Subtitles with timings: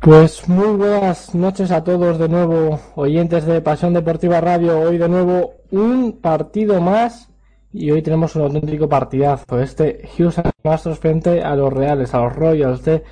[0.00, 4.80] Pues muy buenas noches a todos de nuevo, oyentes de Pasión Deportiva Radio.
[4.80, 7.28] Hoy de nuevo un partido más
[7.72, 9.60] y hoy tenemos un auténtico partidazo.
[9.60, 13.02] Este Houston Astros frente a los Reales, a los Royals de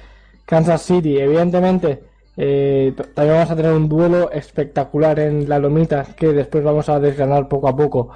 [0.46, 1.18] Kansas City.
[1.18, 2.05] Evidentemente,
[2.37, 6.98] eh, también vamos a tener un duelo espectacular en la lomita que después vamos a
[6.98, 8.11] desgranar poco a poco.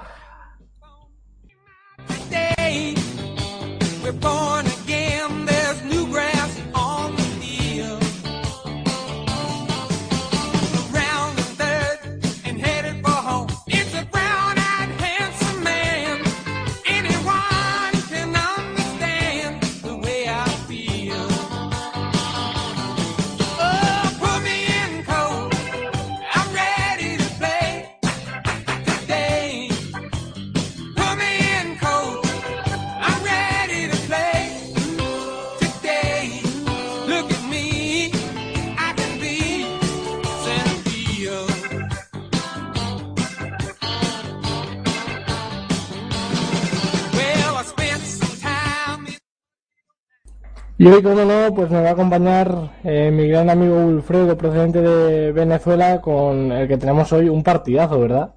[50.81, 54.81] Y hoy, como no, pues me va a acompañar eh, mi gran amigo Wilfredo, procedente
[54.81, 58.33] de Venezuela, con el que tenemos hoy un partidazo, ¿verdad?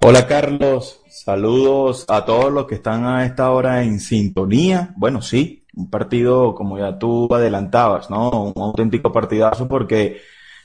[0.00, 4.92] Hola Carlos, saludos a todos los que están a esta hora en sintonía.
[4.96, 8.52] Bueno, sí, un partido como ya tú adelantabas, ¿no?
[8.52, 10.22] Un auténtico partidazo porque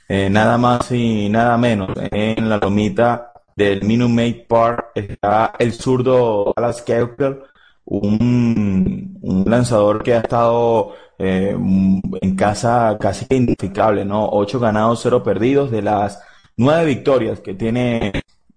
[0.08, 6.52] eh, nada más y nada menos en la lomita del Minute Park está el zurdo
[6.56, 7.42] Alas Keukel
[7.84, 11.56] un, un lanzador que ha estado eh,
[12.20, 14.28] en casa casi identificable, ¿no?
[14.28, 16.22] Ocho ganados, cero perdidos de las
[16.56, 18.12] nueve victorias que tiene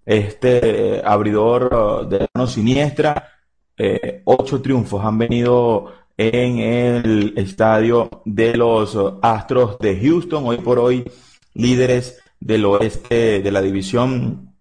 [0.05, 3.29] este abridor uh, de mano siniestra.
[3.77, 10.79] Eh, ocho triunfos han venido en el estadio de los Astros de Houston, hoy por
[10.79, 11.03] hoy
[11.53, 14.53] líderes del oeste de la división,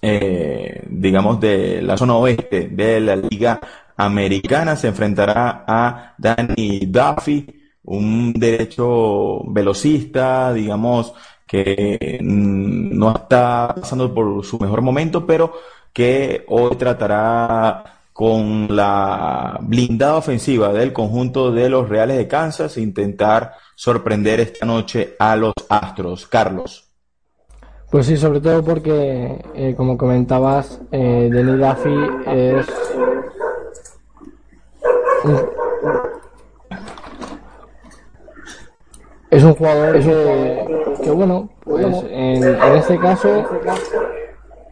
[0.00, 3.60] eh, digamos, de la zona oeste de la Liga
[3.96, 7.46] americana se enfrentará a Danny Duffy,
[7.84, 11.12] un derecho velocista, digamos,
[11.46, 15.52] que mm, no está pasando por su mejor momento, pero
[15.92, 23.54] que hoy tratará con la blindada ofensiva del conjunto de los Reales de Kansas intentar
[23.74, 26.26] sorprender esta noche a los Astros.
[26.26, 26.88] Carlos.
[27.90, 31.94] Pues sí, sobre todo porque, eh, como comentabas, eh, Danny Duffy
[32.26, 32.66] es
[39.30, 40.00] es un jugador
[41.02, 42.44] que, bueno, pues en,
[42.76, 43.44] este caso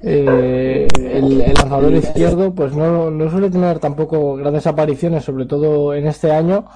[0.02, 6.06] eh, el, lanzador izquierdo pues no, no, suele tener tampoco grandes apariciones, sobre todo en
[6.06, 6.66] este año,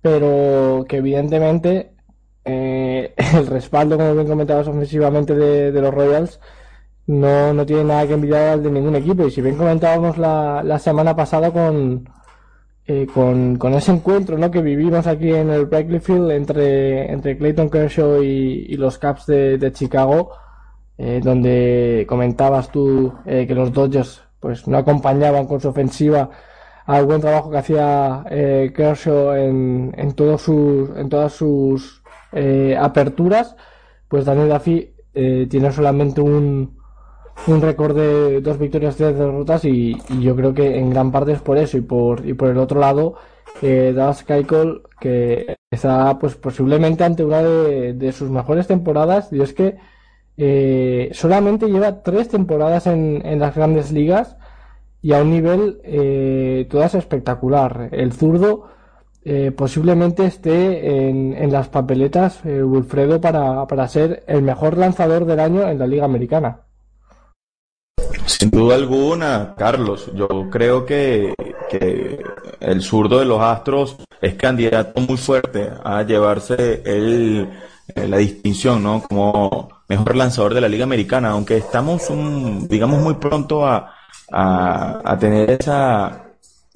[0.00, 1.92] pero que evidentemente
[2.44, 6.40] eh, el respaldo, como bien comentabas ofensivamente de, los Royals,
[7.06, 9.26] no, no tiene nada que envidiar al de ningún equipo.
[9.26, 12.08] Y si bien comentábamos la, la semana pasada con,
[12.84, 14.50] eh, con, con, ese encuentro ¿no?
[14.50, 19.70] que vivimos aquí en el Wrigley Field entre, entre Clayton Kershaw y, los Caps de,
[19.72, 20.32] Chicago,
[20.98, 26.28] eh, donde comentabas tú eh, que los Dodgers pues no acompañaban con su ofensiva
[26.84, 32.02] al buen trabajo que hacía Kershaw en, en, todos sus, en todas sus
[32.76, 33.54] aperturas,
[34.08, 36.81] pues Daniel Duffy tiene solamente un,
[37.46, 41.40] un récord de dos victorias, tres derrotas y, yo creo que en gran parte es
[41.40, 43.14] por eso y por, y por el otro lado
[43.60, 49.52] eh, Dallas Keuchel que está pues posiblemente ante una de, sus mejores temporadas y es
[49.52, 49.76] que
[50.36, 54.36] eh, solamente lleva tres temporadas en, en, las grandes ligas
[55.02, 57.88] y a un nivel eh, todas espectacular.
[57.92, 58.68] El zurdo
[59.56, 65.68] posiblemente esté en, en las papeletas Wilfredo para, para ser el mejor lanzador del año
[65.68, 66.62] en la liga americana.
[68.26, 71.34] Sin duda alguna, Carlos, yo creo que,
[72.60, 77.48] el zurdo de los Astros es candidato muy fuerte a llevarse el,
[77.94, 79.02] eh, la distinción, ¿no?
[79.02, 82.02] Como mejor lanzador de la Liga Americana, aunque estamos,
[82.68, 83.94] digamos, muy pronto a,
[84.30, 86.26] a, tener esa,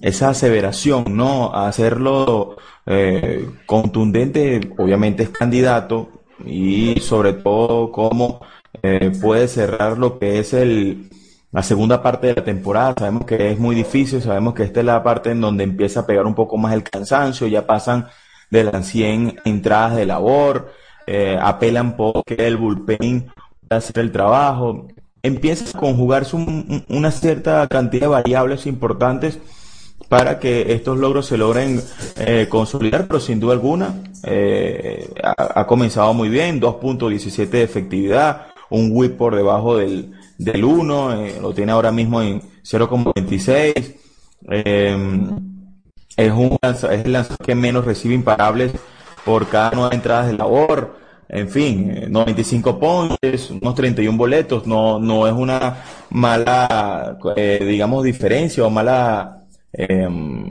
[0.01, 1.55] esa aseveración, ¿no?
[1.55, 2.57] A hacerlo
[2.87, 6.09] eh, contundente, obviamente es candidato
[6.45, 8.41] y sobre todo cómo
[8.83, 11.11] eh, puede cerrar lo que es el,
[11.57, 12.95] la segunda parte de la temporada.
[12.99, 16.07] Sabemos que es muy difícil, sabemos que esta es la parte en donde empieza a
[16.07, 18.09] pegar un poco más el cansancio, ya pasan
[18.51, 20.71] de las 100 entradas de labor,
[21.07, 23.33] eh, apelan porque el bullpen
[23.71, 24.89] a hacer el trabajo,
[25.23, 26.37] empieza a conjugarse
[26.91, 29.39] una cierta cantidad de variables importantes
[30.11, 31.83] para que estos logros se logren
[32.19, 33.95] eh, consolidar, pero sin duda alguna
[34.25, 41.23] eh, ha, comenzado muy bien, 2.17 de efectividad, un whip por debajo del, del 1,
[41.23, 43.95] eh, lo tiene ahora mismo en 0.26.
[46.17, 48.73] es, un es el lanzador que menos recibe imparables
[49.25, 50.97] por cada nueva entrada de labor.
[51.29, 57.19] En fin, 95 ponches, unos 31 boletos, no, no es una mala,
[57.61, 59.37] digamos, diferencia o mala
[59.79, 60.49] Em,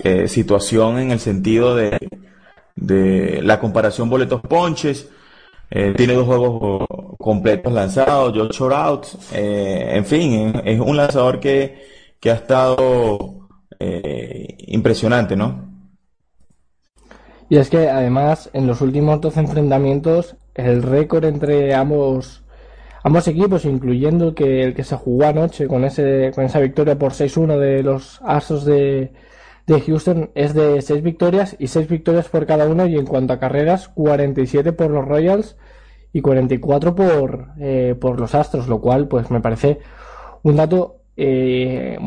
[0.00, 1.96] eh, situación en el sentido de,
[2.74, 5.08] de la comparación boletos ponches.
[5.70, 6.86] Eh, tiene dos juegos
[7.18, 9.32] completos lanzados, ocho outs.
[9.32, 11.86] Eh, en fin, es un lanzador que,
[12.20, 13.34] que ha estado
[14.68, 15.66] impresionante, ¿no?
[17.48, 22.42] Y es que además en los últimos 12 enfrentamientos el récord entre ambos
[23.06, 27.12] ambos equipos, incluyendo que el que se jugó anoche con, ese, con esa victoria por
[27.12, 29.12] 6-1 de los Astros de,
[29.66, 32.86] de Houston, es de 6 victorias y 6 victorias por cada uno.
[32.86, 35.56] Y en cuanto a carreras, 47 por los Royals
[36.12, 39.80] y 44 por, eh, por los Astros, lo cual pues me parece
[40.42, 41.98] un dato eh,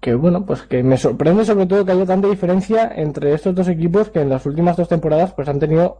[0.00, 3.68] que bueno, pues que me sorprende sobre todo que haya tanta diferencia entre estos dos
[3.68, 5.98] equipos que en las últimas dos temporadas pues han tenido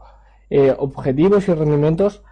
[0.50, 2.22] eh, objetivos y rendimientos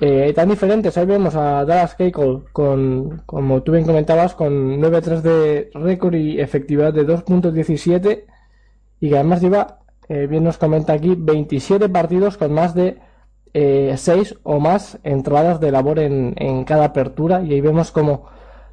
[0.00, 0.96] eh, tan diferentes.
[0.96, 6.40] Ahí vemos a Dallas Keuchel con, como tú bien comentabas, con 9-3 de récord y
[6.40, 8.24] efectividad de 2.17
[9.00, 12.98] y que además lleva, eh, bien nos comenta aquí, 27 partidos con más de
[13.52, 18.26] eh, 6 o más entradas de labor en, en, cada apertura y ahí vemos como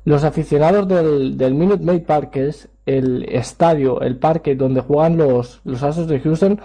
[0.05, 5.61] los aficionados del, Minute Maid Park, que es el estadio, el parque donde juegan los,
[5.63, 6.59] los Asos de Houston,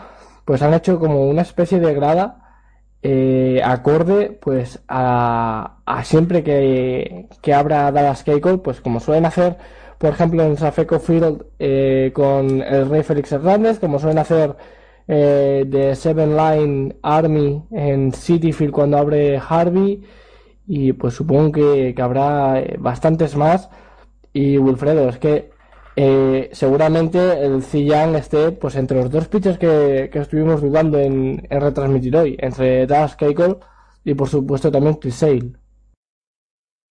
[0.46, 2.45] pues han hecho como una especie de grada
[3.08, 9.58] eh, acorde pues a, siempre que, que abra Dallas Keuchel, pues como suelen hacer,
[9.98, 14.56] por ejemplo, en Safeco Field eh, con el Rey Félix Hernández, como suelen hacer
[15.06, 20.02] eh, de Seven Line Army en City Field cuando abre Harvey,
[20.66, 23.70] y pues supongo que, que habrá bastantes más.
[24.32, 25.50] Y Wilfredo, es que
[25.98, 32.14] eh, seguramente el Ziyang esté pues entre los dos pitchers que, estuvimos dudando en, retransmitir
[32.14, 33.56] hoy, entre Das Keuchel
[34.04, 35.52] y por supuesto también Chris Sale.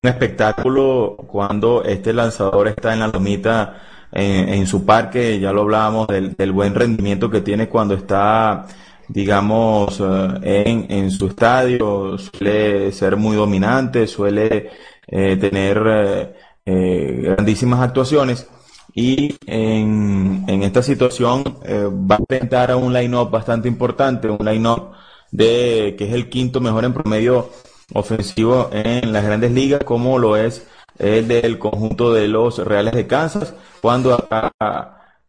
[0.04, 3.76] Un espectáculo cuando este lanzador está en la lomita
[4.12, 8.66] en, su parque, ya lo hablábamos del, buen rendimiento que tiene cuando está
[9.08, 14.72] digamos, eh, en, en, su estadio, suele ser muy dominante, suele
[15.08, 16.34] eh, tener
[16.66, 18.50] grandísimas actuaciones
[18.96, 24.44] y en, en esta situación eh, va a enfrentar a un line-up bastante importante, un
[24.44, 24.94] line-up
[25.32, 27.50] de que es el quinto mejor en promedio
[27.94, 30.66] ofensivo en las grandes ligas, como lo es
[30.98, 34.54] el del conjunto de los Reales de Kansas, cuando acá,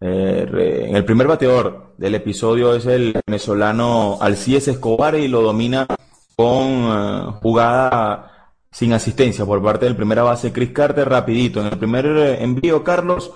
[0.00, 5.88] eh, en el primer bateador del episodio es el venezolano Alcides Escobar y lo domina
[6.36, 11.60] con eh, jugada sin asistencia por parte del primera base Chris Carter rapidito.
[11.60, 12.06] En el primer
[12.40, 13.32] envío, Carlos,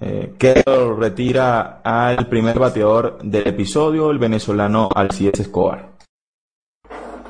[0.00, 0.62] eh,
[0.98, 5.96] retira al primer bateador del episodio, el venezolano Alcides Escobar.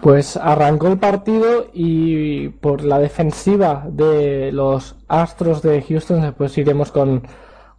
[0.00, 6.92] Pues arrancó el partido y por la defensiva de los Astros de Houston, después iremos
[6.92, 7.22] con,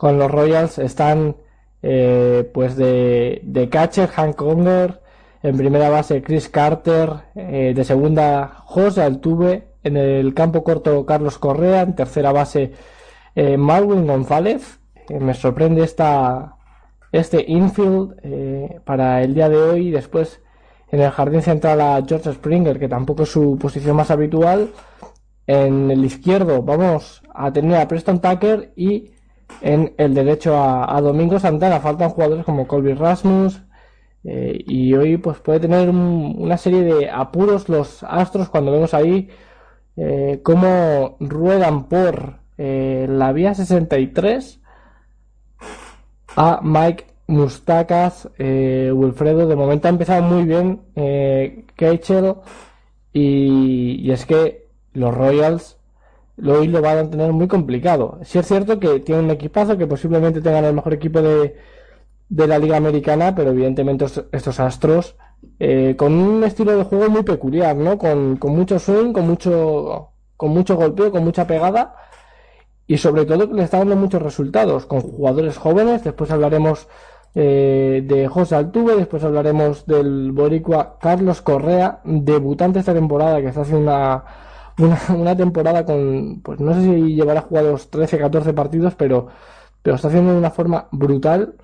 [0.01, 1.37] los Royals, están
[1.81, 5.01] eh, pues de, de, catcher Hank Conger,
[5.43, 11.37] en primera base Chris Carter, eh, de segunda José Altuve, en el campo corto Carlos
[11.37, 12.73] Correa, en tercera base
[13.35, 14.76] eh, Marwin González.
[15.09, 16.57] Me sorprende esta,
[17.11, 19.91] este infield eh, para el día de hoy.
[19.91, 20.41] Después
[20.91, 24.69] en el jardín central a George Springer, que tampoco es su posición más habitual.
[25.45, 29.11] En el izquierdo vamos a tener a Preston Tucker y
[29.61, 31.79] en el derecho a, Domingo Santana.
[31.79, 33.61] Faltan jugadores como Colby Rasmus.
[34.23, 39.29] Eh, y hoy pues puede tener una serie de apuros los Astros cuando vemos ahí
[39.95, 44.61] eh, cómo ruedan por eh, la vía 63
[46.37, 49.47] a Mike Mustakas, eh, Wilfredo.
[49.47, 51.65] De momento ha empezado muy bien eh,
[53.11, 55.77] y, es que los Royals
[56.45, 58.19] hoy lo van a tener muy complicado.
[58.23, 61.57] Si es cierto que tienen un equipazo, que posiblemente tengan el mejor equipo de,
[62.29, 65.15] de la Liga Americana, pero evidentemente estos, Astros
[65.59, 67.97] eh, con un estilo de juego muy peculiar, ¿no?
[67.97, 71.95] Con, con mucho swing, con mucho, con mucho golpeo, con mucha pegada
[72.87, 76.03] y sobre todo le está dando muchos resultados con jugadores jóvenes.
[76.03, 76.87] Después hablaremos
[77.35, 83.61] eh, de José Altuve, después hablaremos del boricua Carlos Correa, debutante esta temporada, que está
[83.61, 84.23] haciendo una,
[85.15, 89.27] una, temporada con, pues no sé si llevará jugados 13, 14 partidos, pero,
[89.83, 91.55] pero está haciendo de una forma brutal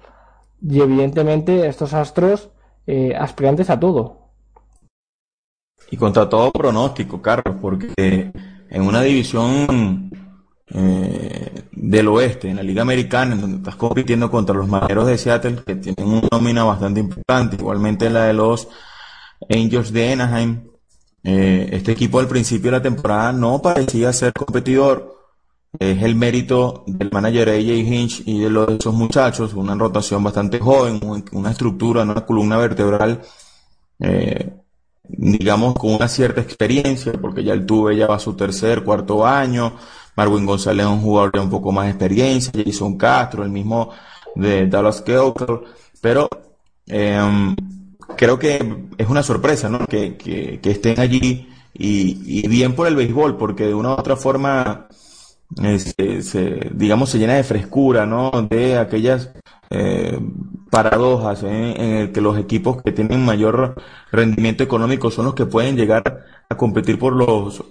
[0.61, 2.49] y evidentemente estos astros
[2.85, 4.17] eh, aspirantes a todo.
[5.89, 8.31] Y contra todo pronóstico, Carlos, porque
[8.69, 10.09] en una división
[10.71, 15.17] eh, del oeste, en la Liga Americana, en donde estás compitiendo contra los Marineros de
[15.17, 18.67] Seattle, que tienen una nómina bastante importante, igualmente la de los
[19.49, 20.61] Angels de Anaheim,
[21.23, 25.13] eh, este equipo al principio de la temporada no parecía ser competidor.
[25.79, 30.59] Es el mérito del manager AJ Hinch y de los, esos muchachos, una rotación bastante
[30.59, 30.99] joven,
[31.31, 33.21] una estructura, una columna vertebral,
[33.99, 34.53] eh,
[35.03, 39.25] digamos, con una cierta experiencia, porque ya el tuve ya va a su tercer, cuarto
[39.25, 39.73] año.
[40.15, 43.91] Marwin González es un jugador de un poco más experiencia, Jason Castro, el mismo
[44.35, 45.61] de Dallas Keuchel,
[46.01, 46.29] pero
[46.87, 47.55] eh,
[48.15, 49.85] creo que es una sorpresa, ¿no?
[49.85, 54.15] Que, que, estén allí y, y, bien por el béisbol, porque de una u otra
[54.15, 54.87] forma,
[55.61, 58.31] eh, se, digamos, se llena de frescura, ¿no?
[58.49, 59.31] De aquellas
[59.69, 60.19] eh,
[60.69, 63.75] paradojas en el que los equipos que tienen mayor
[64.11, 67.63] rendimiento económico son los que pueden llegar a competir por los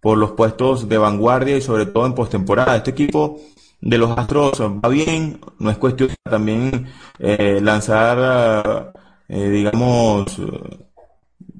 [0.00, 2.76] por los puestos de vanguardia y sobre todo en postemporada.
[2.76, 3.40] Este equipo
[3.80, 6.86] de los Astros va bien, no es cuestión también
[7.18, 8.92] eh, lanzar
[9.28, 10.40] eh, digamos,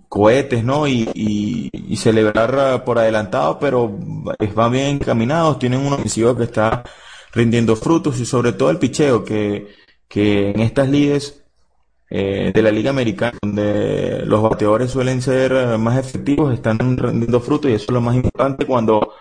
[0.09, 0.88] cohetes, ¿no?
[0.88, 3.88] Y, y, celebrar por adelantado, pero
[4.54, 6.85] van bien encaminados, tienen un ofensivo que está
[7.33, 9.68] rindiendo frutos y sobre todo el picheo, que,
[10.09, 11.38] que en estas lides
[12.10, 17.70] eh, de la Liga Americana, donde los bateadores suelen ser más efectivos, están rindiendo frutos
[17.70, 19.14] y eso es lo más importante cuando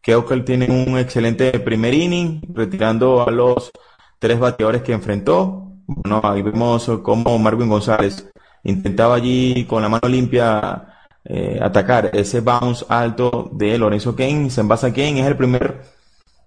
[0.00, 3.70] Keuchel tiene un excelente primer inning, retirando a los
[4.18, 8.30] tres bateadores que enfrentó, bueno, ahí vemos cómo Marvin González
[8.62, 14.50] intentaba allí con la mano limpia eh, atacar ese bounce alto de Lorenzo Kane.
[14.50, 15.82] Se envasa Kane, es el primer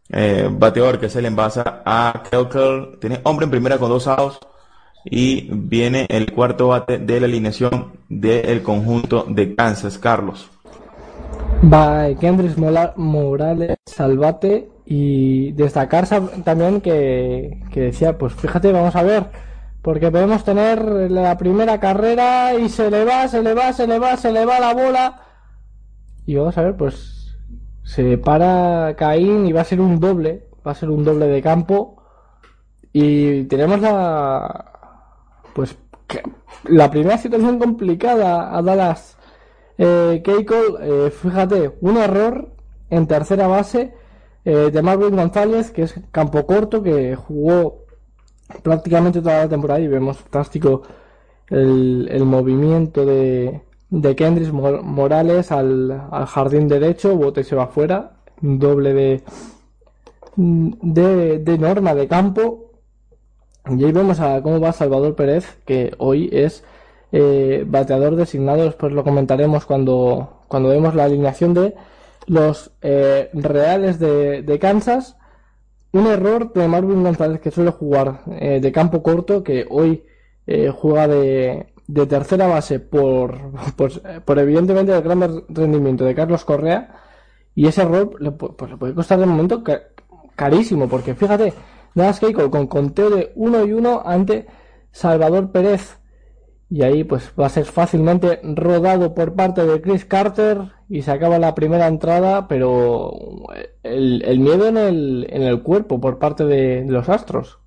[0.09, 2.97] eh, bateador que se le envasa a Kelkel.
[2.99, 4.39] Tiene hombre en primera con dos outs.
[5.05, 10.49] Y viene el cuarto bate de la alineación del conjunto de Kansas, Carlos.
[11.61, 12.57] Va Kendrick
[12.95, 16.07] Morales Salvate y destacar
[16.43, 19.27] también que, decía, pues fíjate, vamos a ver,
[19.81, 23.99] porque podemos tener la primera carrera y se le va, se le va, se le
[23.99, 25.21] va, se le va la bola.
[26.25, 27.37] Y vamos a ver, pues
[27.83, 31.41] se para Caín y va a ser un doble, va a ser un doble de
[31.41, 32.03] campo.
[32.93, 34.70] Y tenemos la,
[35.53, 35.77] pues,
[36.65, 39.17] la primera situación complicada a Dallas
[39.77, 42.49] eh, Keiko, eh, fíjate, un error
[42.89, 43.93] en tercera base
[44.45, 47.85] eh, de Marvin González, que es campo corto, que jugó
[48.61, 50.83] prácticamente toda la temporada y vemos fantástico
[51.47, 58.93] el, movimiento de, de Kendrick Morales al, jardín derecho, bote se va afuera, doble
[60.35, 62.70] de, de norma de campo.
[63.69, 66.63] Y ahí vemos a cómo va Salvador Pérez, que hoy es
[67.11, 71.75] eh, bateador designado, después lo comentaremos cuando, cuando vemos la alineación de
[72.27, 75.17] los eh, Reales de, Kansas.
[75.93, 80.05] Un error de Marvin González que suele jugar eh, de campo corto, que hoy
[80.47, 83.51] eh, juega de, de, tercera base por,
[84.25, 86.95] por, evidentemente el gran rendimiento de Carlos Correa.
[87.53, 89.61] Y ese error le, pues, le puede costar de momento
[90.35, 91.53] carísimo, porque fíjate,
[92.19, 94.47] Keiko con conteo de 1 y 1 ante
[94.91, 95.97] Salvador Pérez.
[96.69, 101.11] Y ahí pues va a ser fácilmente rodado por parte de Chris Carter y se
[101.11, 103.13] acaba la primera entrada, pero
[103.83, 107.59] el, miedo en el, en el cuerpo por parte de, los Astros.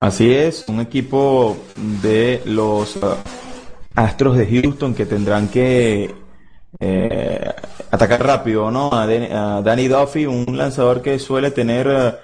[0.00, 1.56] Así es, un equipo
[2.02, 3.16] de los uh,
[3.94, 6.14] Astros de Houston que tendrán que
[6.80, 7.50] eh,
[7.90, 8.90] atacar rápido, ¿no?
[8.92, 9.06] A,
[9.62, 12.18] Danny Duffy, un lanzador que suele tener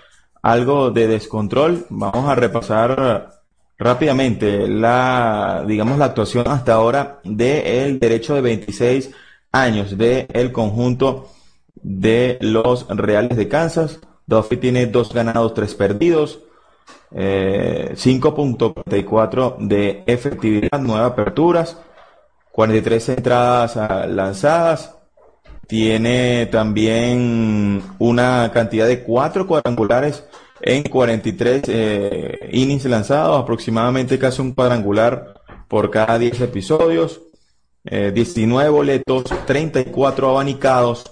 [0.44, 1.86] algo de descontrol.
[1.88, 3.30] Vamos a repasar
[3.78, 9.10] rápidamente la, digamos, la actuación hasta ahora del derecho de 26
[9.52, 11.30] años del el conjunto
[11.74, 14.00] de los Reales de Kansas.
[14.26, 16.40] Duffy tiene dos ganados, tres perdidos,
[17.10, 21.78] 5.44 eh, de efectividad, nueve aperturas,
[22.52, 24.94] 43 entradas ah, lanzadas.
[25.66, 30.24] Tiene también una cantidad de cuatro cuadrangulares
[30.60, 37.22] en 43 eh, innings lanzados, aproximadamente casi un cuadrangular por cada 10 episodios,
[37.84, 41.04] 19 eh, boletos, 34 abanicados,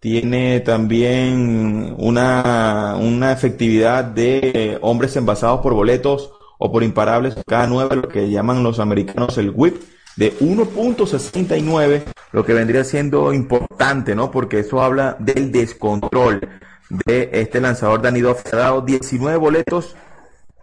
[0.00, 7.96] tiene también una, una efectividad de hombres envasados por boletos o por imparables cada 9,
[7.96, 9.76] lo que llaman los americanos el whip,
[10.16, 14.30] de 1.69, lo que vendría siendo importante, ¿no?
[14.30, 16.40] Porque eso habla del descontrol
[16.88, 18.50] de este lanzador Danny Duffy.
[18.52, 19.96] Ha dado 19 boletos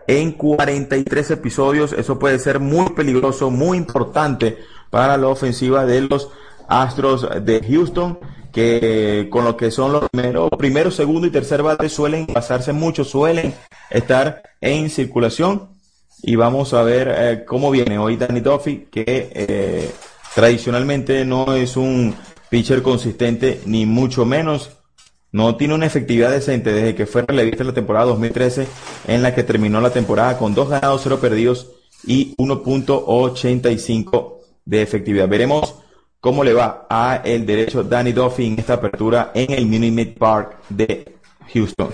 [0.08, 1.94] en 43 episodios.
[1.94, 4.58] Eso puede ser muy peligroso, muy importante
[4.90, 6.30] para la ofensiva de los
[6.68, 8.20] Astros de Houston,
[8.54, 13.04] que con lo que son los primeros, primero, segundo y tercer bate suelen pasarse mucho,
[13.04, 13.54] suelen
[13.90, 15.71] estar en circulación.
[16.24, 19.90] Y vamos a ver eh, cómo viene hoy Danny Duffy, que eh,
[20.36, 22.14] tradicionalmente no es un
[22.50, 24.78] pitcher consistente, ni mucho menos.
[25.32, 28.68] No tiene una efectividad decente desde que fue relevista en la temporada 2013,
[29.08, 31.72] en la que terminó la temporada con dos ganados, cero perdidos
[32.06, 35.30] y 1.85 de efectividad.
[35.30, 35.76] Veremos
[36.20, 40.58] cómo le va a el derecho Danny Duffy en esta apertura en el Minute Park
[40.70, 41.16] de
[41.54, 41.90] Houston.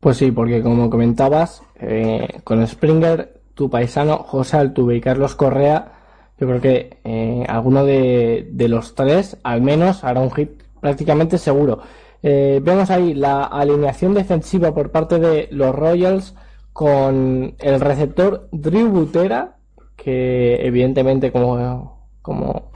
[0.00, 5.92] Pues sí, porque como comentabas, eh, con Springer, tu paisano José Altuve y Carlos Correa,
[6.38, 11.36] yo creo que eh, alguno de, de, los tres al menos hará un hit prácticamente
[11.36, 11.80] seguro.
[12.22, 16.34] Eh, vemos ahí la alineación defensiva por parte de los Royals
[16.72, 19.56] con el receptor Drew Butera,
[19.96, 22.70] que evidentemente como, como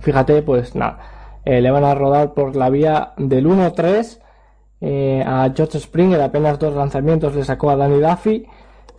[0.00, 4.18] fíjate, pues nada, le van a rodar por la vía del 1-3.
[4.80, 8.46] Eh, a George Springer apenas dos lanzamientos le sacó a Danny Duffy.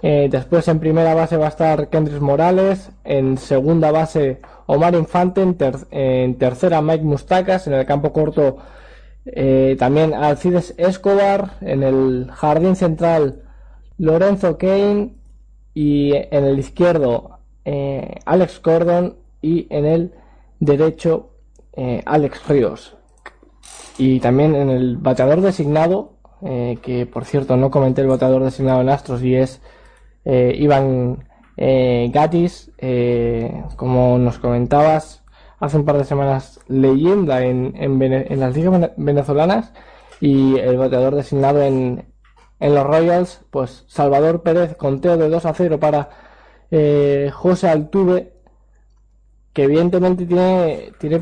[0.02, 2.92] después en primera base va a estar Kendrick Morales.
[3.04, 4.42] En segunda base
[4.74, 8.58] Omar Infante, en, tercera Mike Mustakas, en el campo corto
[9.26, 13.44] eh, también Alcides Escobar, en el jardín central
[13.98, 15.14] Lorenzo Kane
[15.74, 20.14] y en el izquierdo eh, Alex Gordon y en el
[20.60, 21.32] derecho
[21.74, 22.96] eh, Alex Ríos.
[23.98, 28.90] Y también en el bateador designado, que por cierto no comenté el bateador designado en
[28.90, 29.62] Astros y es
[30.26, 31.24] Iván
[31.58, 35.24] eh, Gatis, eh, como nos comentabas
[35.60, 39.72] hace un par de semanas, leyenda en, en, las ligas venezolanas
[40.20, 42.06] y el bateador designado en,
[42.60, 46.10] en, los Royals, pues Salvador Pérez, conteo de 2 a 0 para
[46.72, 48.34] eh, José Altuve,
[49.54, 51.22] que evidentemente tiene, tiene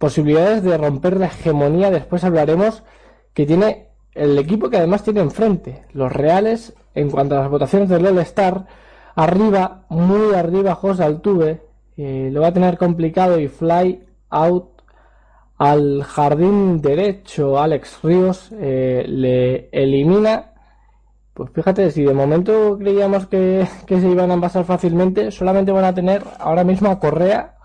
[0.00, 2.82] posibilidades de romper la hegemonía, después hablaremos,
[3.34, 7.88] que tiene el equipo que además tiene enfrente, los Reales, en cuanto a las votaciones
[7.88, 8.66] del All-Star,
[9.14, 11.62] Arriba, muy arriba, José Altuve.
[11.96, 14.82] Eh, lo va a tener complicado y fly out
[15.58, 17.58] al jardín derecho.
[17.60, 20.52] Alex Ríos eh, le elimina.
[21.34, 25.94] Pues fíjate, si de momento creíamos que, se iban a envasar fácilmente, solamente van a
[25.94, 27.56] tener ahora mismo a Correa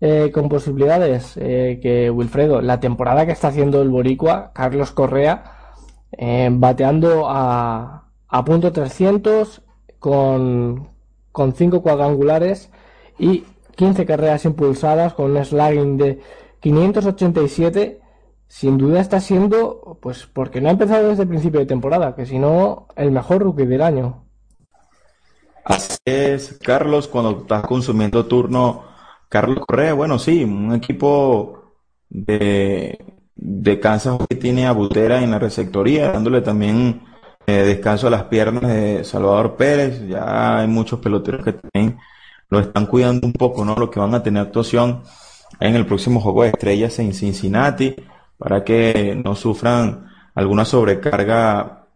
[0.00, 2.60] eh, con posibilidades que Wilfredo.
[2.60, 5.44] La temporada que está haciendo el Boricua, Carlos Correa,
[6.50, 9.62] bateando a, a punto 300
[9.98, 10.88] con,
[11.32, 12.70] con 5 cuadrangulares
[13.18, 13.44] y
[13.76, 16.20] 15 carreras impulsadas con un slugging de
[16.60, 18.00] 587
[18.48, 22.24] sin duda está siendo, pues porque no ha empezado desde el principio de temporada, que
[22.24, 24.24] si no, el mejor rookie del año.
[25.64, 28.84] Así es, Carlos, cuando estás consumiendo turno,
[29.28, 31.74] Carlos Correa, bueno, sí, un equipo
[32.08, 32.98] de,
[33.34, 33.80] de
[34.28, 37.02] que tiene a Butera en la receptoría, dándole también
[37.46, 40.06] eh, descanso a las piernas de Salvador Pérez.
[40.08, 41.98] Ya hay muchos peloteros que también
[42.50, 43.74] lo están cuidando un poco, ¿no?
[43.74, 45.02] Lo que van a tener actuación
[45.60, 47.96] en el próximo juego de estrellas en Cincinnati
[48.38, 51.86] para que no sufran alguna sobrecarga,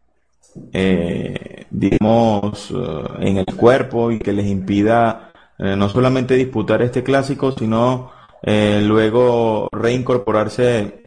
[0.72, 7.52] eh, digamos, eh, en el cuerpo y que les impida no solamente disputar este clásico,
[7.52, 8.10] sino
[8.44, 11.02] luego reincorporarse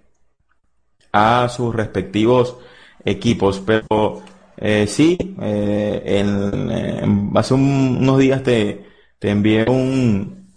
[1.12, 2.58] a sus respectivos
[3.04, 3.62] equipos.
[3.66, 4.22] Pero
[4.58, 8.86] eh, sí, eh, en, hace unos días te,
[9.20, 10.52] te envié un,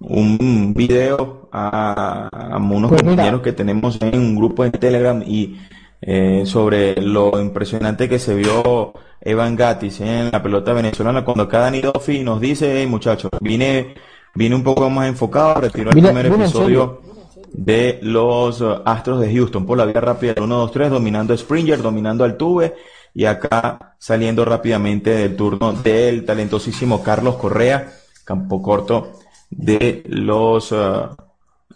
[0.00, 5.58] un video a, unos pues compañeros que tenemos en un grupo en Telegram y
[6.00, 11.70] eh, sobre lo impresionante que se vio Evan Gatis en la pelota venezolana cuando cada
[11.70, 13.94] Nidofi nos dice, hey, muchachos, vine,
[14.34, 17.00] vine un poco más enfocado, retiró el primer episodio
[17.52, 22.36] de los Astros de Houston por la vía rápida 1-2-3, dominando a Springer, dominando al
[22.36, 22.74] Tuve
[23.14, 27.90] y acá saliendo rápidamente del turno del talentosísimo Carlos Correa,
[28.24, 29.12] campo corto
[29.50, 31.16] de los uh,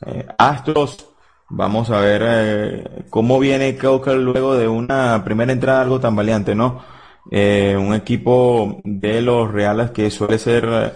[0.05, 1.07] eh, Astros.
[1.49, 6.55] Vamos a ver eh, cómo viene Keuker luego de una primera entrada algo tan valiente,
[6.55, 6.83] ¿no?
[7.31, 10.95] Eh, un equipo de los Reales que suele ser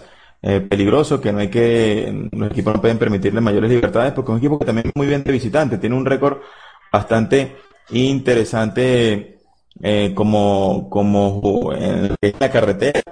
[0.68, 4.38] peligroso, que no hay que, los equipos no pueden permitirle mayores libertades, porque es un
[4.38, 6.36] equipo que también es muy bien de visitante, tiene un récord
[6.92, 7.56] bastante
[7.90, 9.38] interesante
[9.82, 13.02] eh, como, como en la carretera,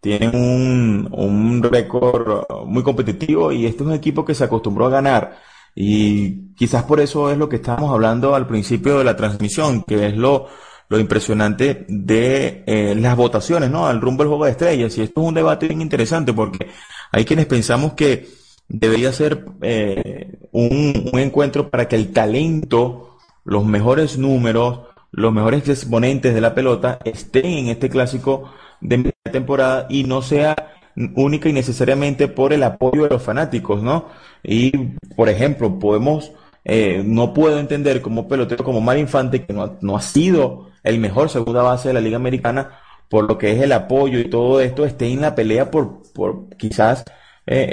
[0.00, 4.90] tienen un, un récord muy competitivo y este es un equipo que se acostumbró a
[4.90, 5.38] ganar.
[5.74, 10.08] Y quizás por eso es lo que estábamos hablando al principio de la transmisión, que
[10.08, 10.48] es lo,
[10.88, 13.86] lo impresionante de eh, las votaciones, ¿no?
[13.86, 14.96] Al rumbo del juego de estrellas.
[14.98, 16.68] Y esto es un debate bien interesante porque
[17.10, 18.28] hay quienes pensamos que
[18.68, 26.34] debería ser eh, un, encuentro para que el talento, los mejores números, los mejores exponentes
[26.34, 30.56] de la pelota estén en este clásico de temporada y no sea
[31.14, 34.06] única y necesariamente por el apoyo de los fanáticos, ¿no?
[34.42, 34.76] Y,
[35.16, 36.32] por ejemplo, podemos,
[36.64, 40.98] eh, no puedo entender como pelotero como Mar Infante, que no, no ha sido el
[40.98, 44.60] mejor segunda base de la Liga Americana, por lo que es el apoyo y todo
[44.60, 47.04] esto, esté en la pelea por, por quizás
[47.46, 47.68] eh,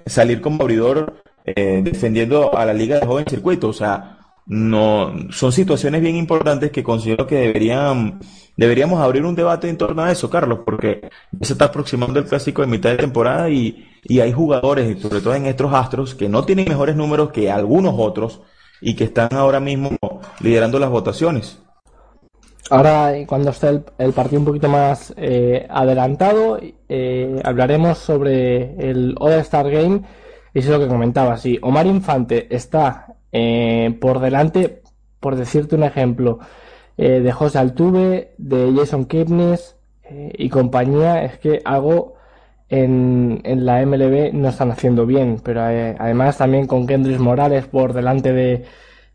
[0.00, 3.68] eh, salir como abridor eh, defendiendo a la Liga de Joven Circuito.
[3.68, 8.20] O sea, no, son situaciones bien importantes que considero que deberían,
[8.56, 11.08] deberíamos abrir un debate en torno a eso, Carlos, porque
[11.40, 15.34] se está aproximando el clásico de mitad de temporada y, y hay jugadores, sobre todo
[15.34, 18.42] en estos astros, que no tienen mejores números que algunos otros
[18.80, 19.90] y que están ahora mismo
[20.40, 21.58] liderando las votaciones.
[22.70, 29.70] Ahora, cuando esté el, partido un poquito más eh, adelantado, eh, hablaremos sobre el All-Star
[29.70, 30.02] Game.
[30.52, 31.36] Y eso es lo que comentaba.
[31.36, 34.82] Si Omar Infante está eh, por delante,
[35.20, 36.38] por decirte un ejemplo,
[36.96, 42.14] eh, de José Altuve, de Jason Kipnis eh, y compañía, es que algo
[42.70, 45.40] en, en, la MLB no están haciendo bien.
[45.44, 48.64] Pero además también con Kendrick Morales por delante de,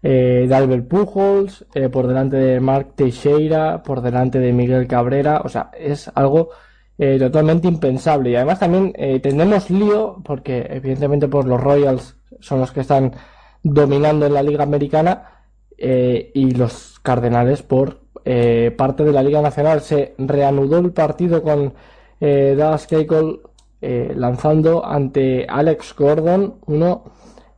[0.02, 5.42] de Albert Pujols, por delante de Mark Teixeira, por delante de Miguel Cabrera.
[5.44, 6.50] O sea, es algo
[6.98, 8.32] totalmente impensable.
[8.32, 13.14] Y además también tenemos lío, porque evidentemente por los Royals son los que están
[13.64, 15.44] dominando en la Liga Americana
[15.78, 19.82] eh, y los Cardenales por eh, parte de la Liga Nacional.
[19.82, 21.74] Se reanudó el partido con
[22.20, 23.42] eh, Dallas Keuchel
[23.82, 27.06] lanzando ante Alex Gordon, uno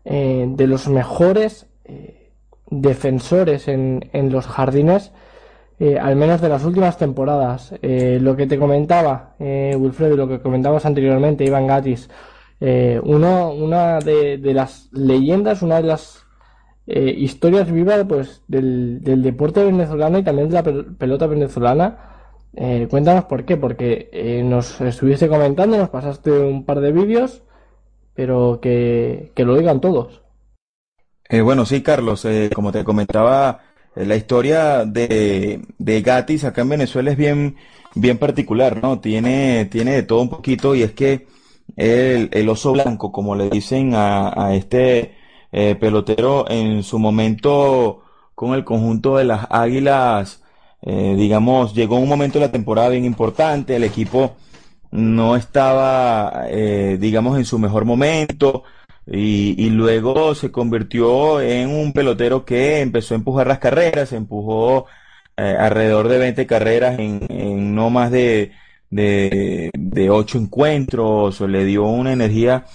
[0.05, 1.67] de los mejores
[2.81, 5.11] defensores en, en, los jardines.
[6.01, 7.73] al menos de las últimas temporadas.
[7.81, 12.09] lo que te comentaba, Wilfredo, y lo que comentabas anteriormente, Iván Gatis,
[12.65, 16.25] eh, uno, una de, las leyendas, una de las
[16.87, 20.63] eh, historias vivas pues, del, deporte venezolano y también de la
[20.97, 21.97] pelota venezolana.
[22.55, 27.43] Eh, cuéntanos por qué, porque nos estuviese comentando, nos pasaste un par de vídeos,
[28.13, 30.22] pero que, lo digan todos.
[31.41, 33.61] Bueno, sí, Carlos, como te comentaba,
[33.95, 37.55] la historia de, de Gatis acá en Venezuela es bien,
[37.95, 38.99] bien particular, ¿no?
[38.99, 41.27] Tiene, tiene de todo un poquito y es que
[41.75, 45.15] el, el oso blanco, como le dicen a, a este
[45.51, 48.01] eh, pelotero en su momento
[48.35, 50.43] con el conjunto de las Águilas,
[50.81, 54.35] eh, digamos, llegó un momento de la temporada bien importante, el equipo
[54.91, 58.63] no estaba, eh, digamos, en su mejor momento.
[59.05, 64.85] Y, y, luego se convirtió en un pelotero que empezó a empujar las carreras, empujó
[65.35, 68.51] alrededor de 20 carreras en, no más de,
[68.89, 72.65] de, de ocho encuentros, o le dio una energía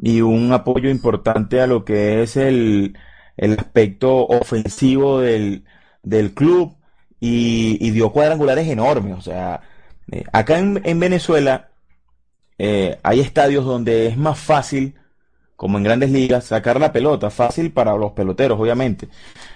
[0.00, 2.96] y un apoyo importante a lo que es el,
[3.36, 5.64] el aspecto ofensivo del,
[6.02, 6.76] del club
[7.20, 9.16] y, dio cuadrangulares enormes.
[9.16, 9.62] O sea,
[10.10, 11.70] eh, acá en, en Venezuela
[12.58, 14.94] eh, hay estadios donde es más fácil
[15.64, 19.08] como en grandes ligas, sacar la pelota, fácil para los peloteros, obviamente,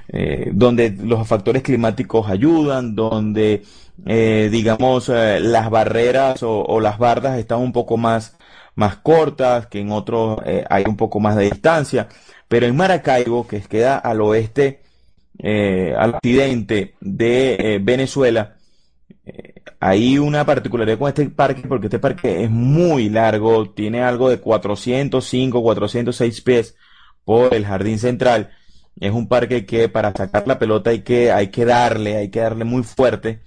[0.09, 3.62] eh, donde los factores climáticos ayudan, donde,
[4.07, 8.38] eh, digamos, eh, las barreras o, las bardas están un poco más,
[8.75, 10.38] más cortas, que en otros
[10.71, 12.09] hay un poco más de distancia,
[12.49, 14.81] pero en Maracaibo, que queda al oeste,
[15.42, 18.57] al occidente de Venezuela,
[19.81, 24.41] hay una particularidad con este parque porque este parque es muy largo, tiene algo de
[24.41, 26.77] 405, 406 pies
[27.25, 28.51] por el jardín central.
[29.01, 32.41] Es un parque que para sacar la pelota hay que, hay que darle, hay que
[32.41, 33.43] darle muy fuerte.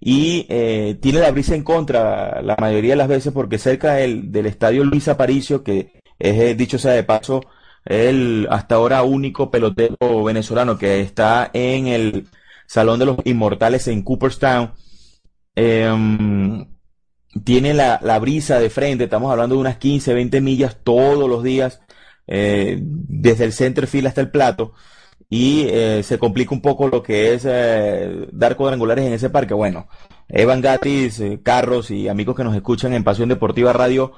[0.00, 4.30] Y eh, tiene la brisa en contra la mayoría de las veces porque cerca del,
[4.30, 7.42] del estadio Luis Aparicio, que es, eh, dicho sea de paso,
[7.84, 12.28] el hasta ahora único pelotero venezolano que está en el
[12.66, 14.72] Salón de los Inmortales en Cooperstown,
[15.56, 16.66] eh,
[17.44, 21.42] tiene la, la, brisa de frente, estamos hablando de unas 15, 20 millas todos los
[21.42, 21.80] días,
[22.26, 24.74] eh, desde el center field hasta el plato,
[25.28, 29.54] y eh, se complica un poco lo que es eh, dar cuadrangulares en ese parque.
[29.54, 29.88] Bueno,
[30.28, 34.12] Evan Gatis, eh, Carros y amigos que nos escuchan en Pasión Deportiva Radio,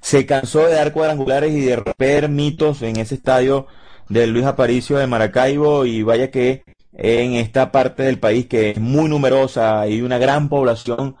[0.00, 3.66] se cansó de dar cuadrangulares y de romper mitos en ese estadio
[4.08, 6.64] de Luis Aparicio de Maracaibo y vaya que
[6.94, 9.86] en esta parte del país que es muy numerosa.
[9.88, 11.16] Y una gran población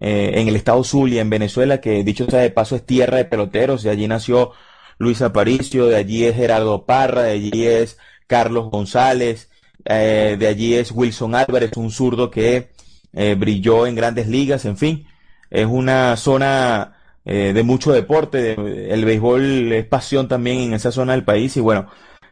[0.00, 3.24] eh, en el estado Zulia, en Venezuela, que dicho sea de paso es tierra de
[3.24, 3.84] peloteros.
[3.84, 4.52] Y allí nació
[4.98, 9.50] Luis Aparicio, de allí es Gerardo Parra, de allí es Carlos González,
[9.84, 12.70] eh, de allí es Wilson Álvarez, un zurdo que
[13.12, 15.06] eh, brilló en grandes ligas, en fin,
[15.50, 18.54] es una zona eh, de mucho deporte,
[18.92, 21.88] el béisbol es pasión también en esa zona del país y bueno,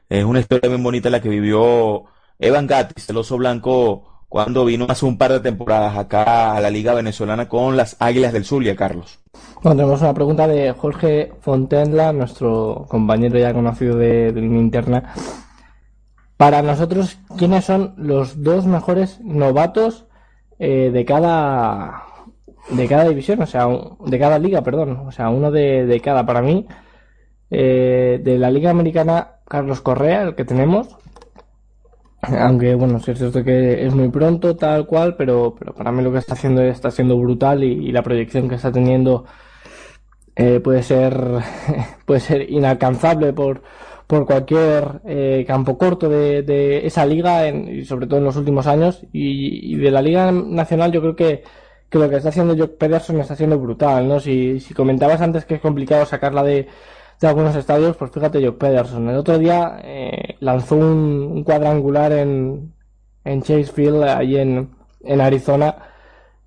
[0.08, 2.04] es una historia muy bonita la que vivió
[2.42, 6.70] Evan Gatis, el oso blanco, cuando vino hace un par de temporadas acá a la
[6.70, 9.20] Liga Venezolana con las Águilas del Zulia, Carlos.
[9.62, 15.14] Bueno, tenemos una pregunta de Jorge Fontenla, nuestro compañero ya conocido de, de interna.
[16.36, 20.06] Para nosotros, ¿quiénes son los dos mejores novatos
[20.58, 22.02] eh, de cada
[22.70, 23.40] de cada división?
[23.40, 23.68] O sea,
[24.04, 25.04] de cada liga, perdón.
[25.06, 26.26] O sea, uno de, de cada.
[26.26, 26.66] Para mí,
[27.50, 30.88] eh, de la Liga Americana, Carlos Correa, el que tenemos,
[32.38, 36.02] aunque bueno, sí es cierto que es muy pronto, tal cual, pero, pero para mí
[36.02, 39.24] lo que está haciendo está siendo brutal y, la proyección que está teniendo
[40.36, 41.14] eh, puede ser
[42.06, 43.62] puede ser inalcanzable por,
[44.06, 48.66] por cualquier eh, campo corto de, de esa liga y sobre todo en los últimos
[48.66, 51.42] años y, de la liga nacional yo creo que,
[51.90, 54.20] que lo que está haciendo Jock Pederson está haciendo brutal, ¿no?
[54.20, 56.68] Si, si comentabas antes que es complicado sacarla de
[57.22, 59.08] de algunos estadios, pues fíjate Jock Pederson.
[59.08, 62.74] El otro día eh, lanzó un, cuadrangular en,
[63.24, 64.70] en Chase Field, ahí en,
[65.02, 65.76] en Arizona,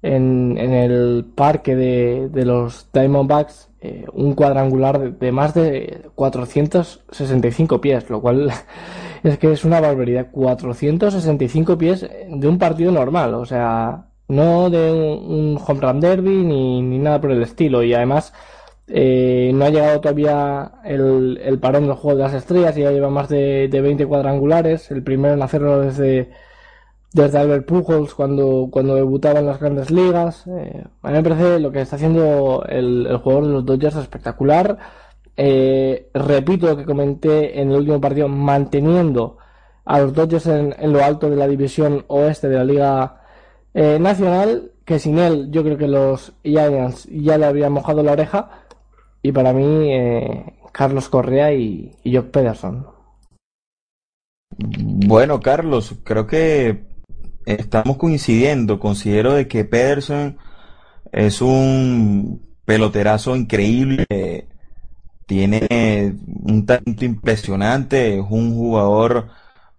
[0.01, 7.79] en, en, el parque de, de los Diamondbacks, eh, un cuadrangular de, más de 465
[7.79, 8.51] pies, lo cual
[9.23, 10.27] es que es una barbaridad.
[10.31, 16.81] 465 pies de un partido normal, o sea, no de un, home run derby ni,
[16.81, 17.81] ni nada por el estilo.
[17.81, 18.33] Y además
[18.87, 23.09] eh, no ha llegado todavía el, el, parón del juego de las estrellas, ya lleva
[23.09, 24.91] más de, de 20 cuadrangulares.
[24.91, 26.31] El primero en hacerlo desde,
[27.13, 30.45] desde Albert Pujols cuando, cuando debutaba en las grandes ligas.
[30.47, 34.77] Eh, a mí me parece lo que está haciendo el, jugador de los Dodgers espectacular.
[35.37, 39.37] Eh, repito lo que comenté en el último partido, manteniendo
[39.85, 43.21] a los Dodgers en, en lo alto de la división oeste de la Liga
[43.73, 48.13] eh, Nacional, que sin él yo creo que los Giants ya le habían mojado la
[48.13, 48.64] oreja
[49.25, 52.85] y para mí, eh, Carlos Correa y, y Jock Pederson.
[54.55, 56.85] Bueno, Carlos, creo que
[57.47, 58.79] estamos coincidiendo.
[58.79, 60.37] Considero de que Pederson
[61.11, 64.47] es un peloterazo increíble.
[65.25, 68.19] Tiene un talento impresionante.
[68.19, 69.29] Es un jugador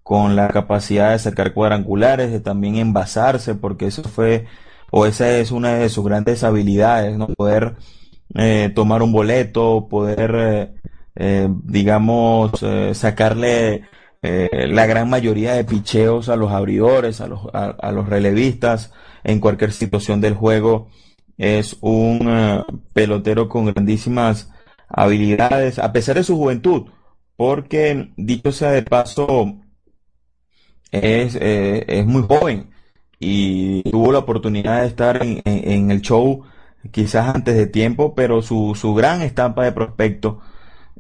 [0.03, 4.47] con la capacidad de sacar cuadrangulares, de también envasarse, porque eso fue,
[4.91, 7.29] o esa es una de sus grandes habilidades, ¿no?
[7.29, 7.77] Poder
[8.35, 10.75] eh, tomar un boleto, poder, eh,
[11.15, 12.53] eh, digamos,
[12.93, 13.85] sacarle
[14.23, 19.71] la gran mayoría de picheos a los abridores, a los, a, los relevistas en cualquier
[19.71, 20.89] situación del juego.
[21.39, 24.51] Es un pelotero con grandísimas
[24.89, 26.87] habilidades, a pesar de su juventud,
[27.37, 29.59] porque dicho sea de paso,
[30.91, 32.71] es, es muy joven
[33.21, 36.45] y tuvo la oportunidad de estar en el show
[36.93, 40.41] quizás antes de tiempo, pero su, su gran estampa de prospecto,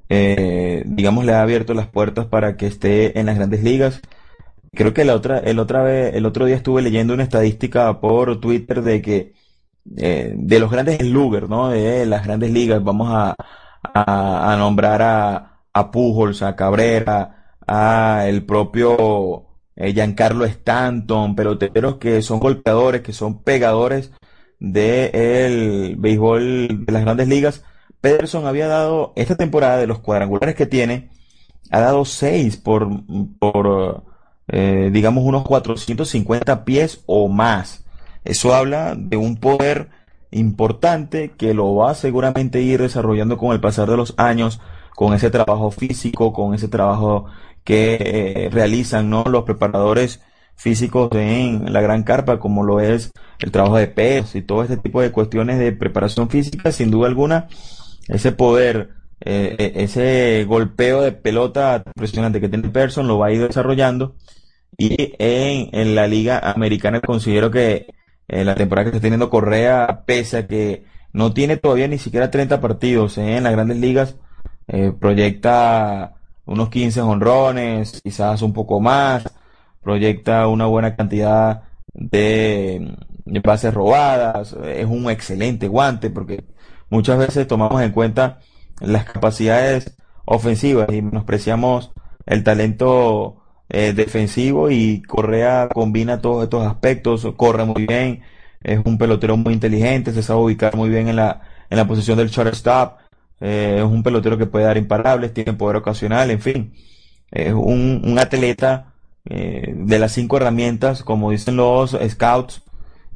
[0.08, 4.00] eh, digamos, le ha abierto las puertas para que esté en las grandes ligas.
[4.72, 8.40] Creo que la otra, el otra vez, el otro día estuve leyendo una estadística por
[8.40, 9.34] Twitter de que
[9.96, 11.68] eh, de los grandes Luger, ¿no?
[11.70, 13.34] De las grandes ligas, vamos a,
[13.94, 19.46] a, nombrar a, a Pujols, a Cabrera, a el propio
[19.76, 24.12] eh, Giancarlo Stanton, peloteros que son golpeadores, que son pegadores
[24.60, 27.64] del béisbol de las grandes ligas.
[28.00, 31.10] Pederson había dado esta temporada de los cuadrangulares que tiene,
[31.70, 32.88] ha dado 6 por,
[33.38, 34.04] por
[34.48, 37.84] eh, digamos, unos 450 pies o más.
[38.24, 39.88] Eso habla de un poder
[40.30, 44.60] importante que lo va a seguramente ir desarrollando con el pasar de los años,
[44.94, 47.26] con ese trabajo físico, con ese trabajo
[47.64, 49.24] que eh, realizan ¿no?
[49.24, 50.20] los preparadores
[50.56, 54.78] físicos en la gran carpa, como lo es el trabajo de pesos y todo este
[54.78, 57.48] tipo de cuestiones de preparación física, sin duda alguna,
[58.08, 58.90] ese poder,
[59.20, 64.16] eh, eh, ese golpeo de pelota impresionante que tiene Person lo va a ir desarrollando.
[64.78, 67.86] Y en, en la liga americana considero que
[68.28, 72.30] eh, la temporada que está teniendo Correa, pese a que no tiene todavía ni siquiera
[72.30, 74.16] 30 partidos en las grandes ligas,
[75.00, 79.24] proyecta unos 15 honrones, quizás un poco más,
[79.86, 81.62] proyecta una buena cantidad
[81.94, 82.96] de,
[83.44, 86.42] bases robadas, es un excelente guante porque
[86.90, 88.40] muchas veces tomamos en cuenta
[88.80, 91.92] las capacidades ofensivas y menospreciamos
[92.26, 98.22] el talento eh, defensivo y Correa combina todos estos aspectos, corre muy bien,
[98.64, 102.18] es un pelotero muy inteligente, se sabe ubicar muy bien en la, en la posición
[102.18, 102.98] del shortstop,
[103.40, 106.74] eh, es un pelotero que puede dar imparables, tiene poder ocasional, en fin,
[107.30, 108.95] es un, un atleta
[109.28, 112.62] eh, de las cinco herramientas, como dicen los scouts,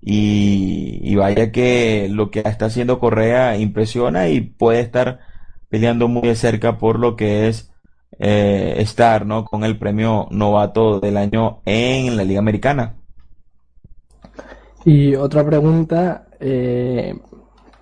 [0.03, 5.21] y, vaya que lo que está haciendo Correa impresiona y puede estar
[5.69, 7.71] peleando muy de cerca por lo que es
[8.19, 9.45] eh, estar ¿no?
[9.45, 12.95] con el premio novato del año en la Liga Americana.
[14.85, 17.15] Y otra pregunta, eh,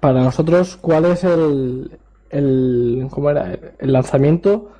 [0.00, 1.98] para nosotros, ¿cuál es el,
[2.30, 3.56] el, ¿cómo era?
[3.78, 4.72] el lanzamiento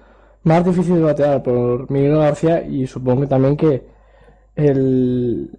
[0.42, 3.86] más difícil de batear por Miguel García y supongo también que
[4.56, 5.58] el,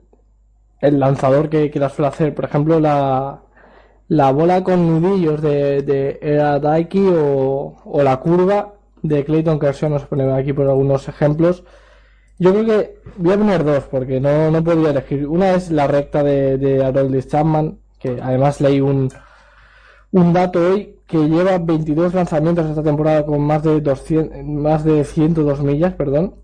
[0.81, 3.41] el lanzador que, que la suele hacer, por ejemplo, la,
[4.07, 9.89] la bola con nudillos de, de Era Daiki o, o la curva de Clayton Kershaw,
[9.89, 11.63] nos ponemos aquí por algunos ejemplos.
[12.37, 15.27] Yo creo que voy a poner dos porque no, no podía elegir.
[15.27, 19.09] Una es la recta de, de Harold Chapman, que además leí un,
[20.11, 25.03] un dato hoy que lleva 22 lanzamientos esta temporada con más de 200, más de
[25.03, 26.35] 102 millas, perdón,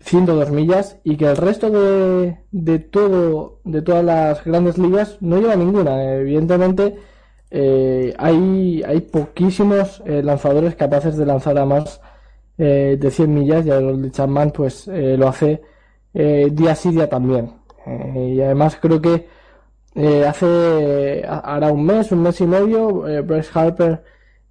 [0.00, 5.38] 102 millas y que el resto de, de todo de todas las grandes ligas no
[5.38, 6.14] lleva ninguna.
[6.14, 6.96] Evidentemente
[7.50, 12.00] eh, hay hay poquísimos eh, lanzadores capaces de lanzar a más
[12.58, 15.62] eh, de 100 millas y el de Chapman pues lo hace
[16.14, 17.52] día sí día también.
[18.14, 19.26] y además creo que
[19.94, 24.02] eh, hace ahora un mes, un mes y medio, eh, Bryce Harper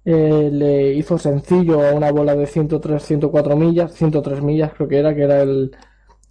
[0.04, 4.98] eh, le hizo sencillo a una bola de 103, 104 millas, 103 millas creo que
[4.98, 5.76] era, que era el,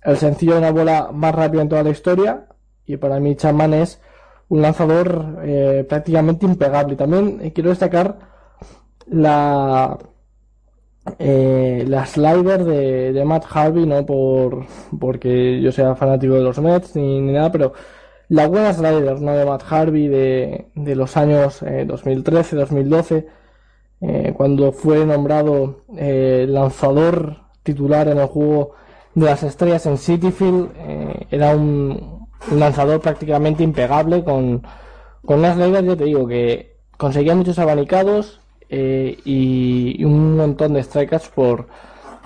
[0.04, 2.48] el sencillo de una bola más rápida en toda la historia.
[2.86, 4.02] Y para mí Chapman es
[4.50, 6.96] un lanzador eh, prácticamente impegable.
[6.96, 8.18] También quiero destacar
[9.08, 9.98] la
[11.18, 14.66] la slider de, de, Matt Harvey, no por
[15.00, 17.74] porque yo sea fanático de los Mets ni nada, pero
[18.32, 19.34] la buena slider ¿no?
[19.34, 23.28] de Matt Harvey de, los años 2013-2012, eh,
[24.00, 28.72] eh, cuando fue nombrado eh, lanzador titular en el juego
[29.16, 30.70] de las estrellas en Cityfield,
[31.30, 34.66] era un, lanzador prácticamente impegable con,
[35.26, 38.40] con una slider, yo te digo, que conseguía muchos abanicados
[38.70, 41.68] y, un montón de strikeouts por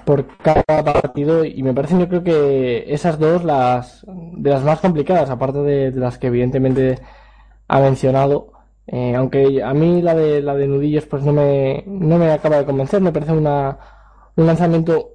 [0.05, 4.79] por cada partido y me parece yo creo que esas dos las de las más
[4.79, 6.99] complicadas aparte de, las que evidentemente
[7.67, 8.53] ha mencionado
[8.87, 12.57] eh, aunque a mí la de la de nudillos pues no me no me acaba
[12.57, 13.77] de convencer me parece una
[14.35, 15.11] un lanzamiento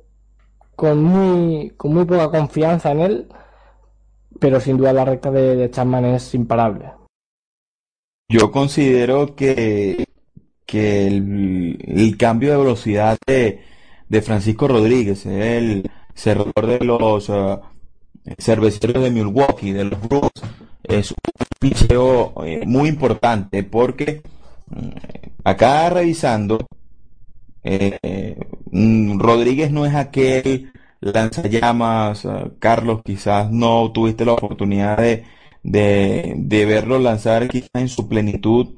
[0.75, 3.29] con muy con muy poca confianza en él
[4.39, 6.93] pero sin duda la recta de, de Chapman es imparable.
[8.29, 10.05] Yo considero que
[10.71, 13.61] que el, el cambio de velocidad de
[14.11, 17.61] de Francisco Rodríguez, el cerrador de los uh,
[18.39, 20.43] cerveceros de Milwaukee, de los Brewers.
[20.83, 21.17] Es un
[21.61, 24.23] picheo eh, muy importante porque
[24.67, 24.89] mm,
[25.45, 26.67] acá revisando,
[27.63, 28.37] eh,
[28.73, 32.27] mm, Rodríguez no es aquel lanzallamas,
[32.59, 35.25] Carlos, quizás no tuviste la oportunidad de,
[35.63, 38.75] de, verlo lanzar quizás en su plenitud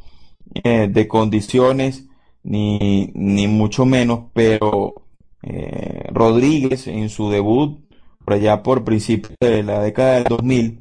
[0.55, 2.05] de condiciones,
[2.45, 5.02] ni, ni mucho menos, pero
[5.43, 7.81] eh, Rodríguez en su debut,
[8.25, 10.81] por allá por principios de la década del 2000,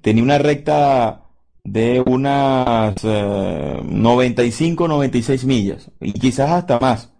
[0.00, 1.22] tenía una recta
[1.64, 7.12] de unas 95, eh, 96 millas, y quizás hasta más.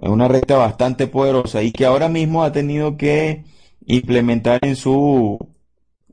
[0.00, 3.44] Es una recta bastante poderosa y que ahora mismo ha tenido que
[3.86, 5.38] implementar en su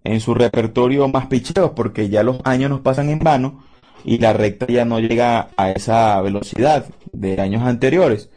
[0.03, 3.63] en su repertorio más picheos porque ya los años nos pasan en vano
[4.03, 8.29] y la recta ya no llega a esa velocidad de años anteriores.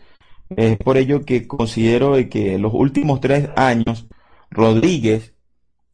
[0.51, 4.07] Es por ello que considero que en los últimos tres años
[4.51, 5.35] Rodríguez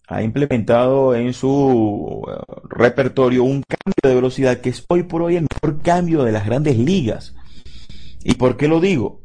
[0.08, 5.36] ha implementado en su eh, repertorio un cambio de velocidad que es hoy por hoy
[5.36, 7.34] el mejor cambio de las grandes ligas.
[8.22, 9.22] ¿Y por qué lo digo?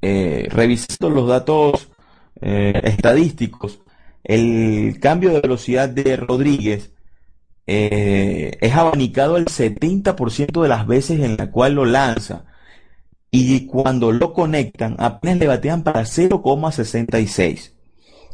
[0.00, 1.88] Eh, revisando los datos
[2.40, 3.80] eh, estadísticos,
[4.24, 6.92] el cambio de velocidad de Rodríguez
[7.68, 12.44] es abanicado el 70% de las veces en la cual lo lanza
[13.38, 17.72] y cuando lo conectan apenas le batean para 0,66.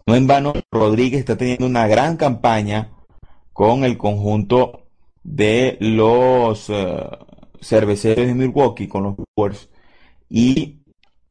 [0.07, 2.92] No en vano, Rodríguez está teniendo una gran campaña
[3.53, 4.86] con el conjunto
[5.24, 7.16] de los uh,
[7.61, 9.68] cerveceros de Milwaukee, con los Brewers.
[10.28, 10.82] Y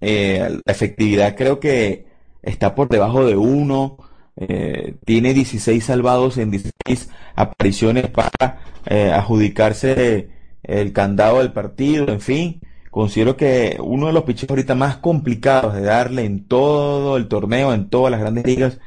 [0.02, 2.08] eh, la efectividad creo que
[2.42, 3.98] está por debajo de 1.
[4.38, 10.30] Eh, tiene 16 salvados en 16 apariciones para eh, adjudicarse
[10.64, 12.62] el candado del partido, en fin.
[12.92, 17.74] Considero que uno de los pitches ahorita más complicados de darle en todo el torneo,
[17.74, 18.80] en todas las grandes ligas,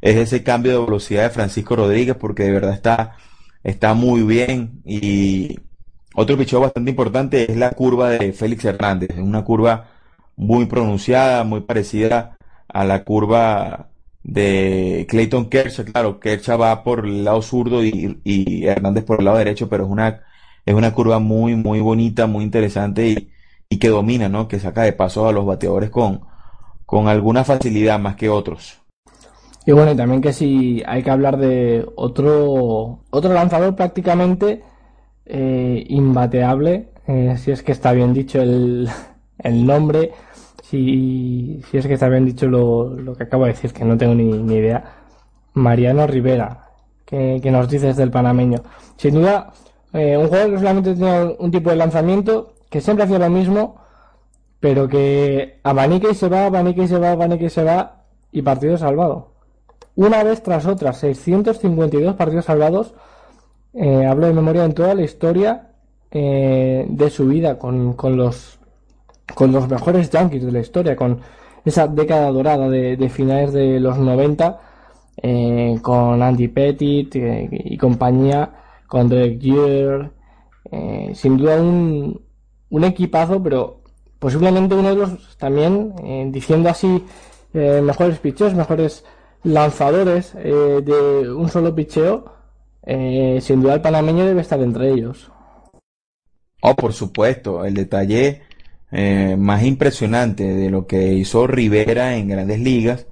[0.00, 3.16] es ese cambio de velocidad de Francisco Rodríguez, porque de verdad está,
[3.62, 5.58] está muy bien y,
[6.14, 9.10] otro picheo bastante importante es la curva de Félix Hernández.
[9.10, 9.88] Es una curva
[10.36, 12.36] muy pronunciada, muy parecida
[12.68, 13.90] a la curva
[14.22, 15.84] de Clayton Kershaw.
[15.86, 19.84] Claro, Kershaw va por el lado zurdo y, y, Hernández por el lado derecho, pero
[19.84, 20.22] es una,
[20.66, 23.30] es una curva muy, muy bonita, muy interesante y,
[23.70, 24.48] y que domina, ¿no?
[24.48, 26.22] Que saca de paso a los bateadores con,
[26.84, 28.82] con alguna facilidad más que otros.
[29.64, 34.64] Y bueno, y también que si hay que hablar de otro, otro lanzador prácticamente
[35.24, 38.88] eh, imbateable, eh, si es que está bien dicho el,
[39.38, 40.10] el nombre,
[40.64, 43.96] si, si, es que está bien dicho lo, lo, que acabo de decir, que no
[43.96, 44.82] tengo ni, ni idea.
[45.54, 46.70] Mariano Rivera,
[47.04, 48.62] que, que, nos dices del panameño.
[48.96, 49.52] Sin duda,
[49.92, 53.76] eh, un jugador que solamente tenía un tipo de lanzamiento, que siempre hacía lo mismo,
[54.60, 58.42] pero que abanica y se va, abanica y se va, abanica y se va, y
[58.42, 59.32] partido salvado.
[59.96, 62.94] Una vez tras otra, 652 partidos salvados.
[63.74, 65.70] Eh, hablo de memoria en toda la historia
[66.10, 68.58] eh, de su vida con, con, los
[69.34, 71.20] con los mejores Yankees de la historia, con
[71.64, 74.60] esa década dorada de, finales de los 90,
[75.22, 78.50] eh, con Andy Pettit y compañía,
[78.86, 80.10] con Derek Jeter,
[81.14, 82.20] sin duda un,
[82.70, 83.82] un equipazo, pero
[84.18, 87.04] posiblemente uno de los también, diciendo así,
[87.52, 89.04] mejores pitchers, mejores
[89.42, 92.24] lanzadores eh, de un solo picheo,
[92.84, 95.30] eh, sin duda el panameño debe estar entre ellos.
[96.62, 98.42] Oh, por supuesto, el detalle
[98.90, 103.06] eh, más impresionante de lo que hizo Rivera en grandes ligas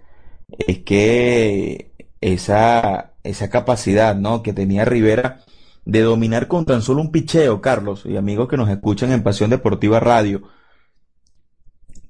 [0.67, 4.43] es que esa, esa capacidad ¿no?
[4.43, 5.41] que tenía Rivera
[5.89, 9.49] de dominar con tan solo un picheo, Carlos, y amigos que nos escuchan en Pasión
[9.49, 10.43] Deportiva Radio,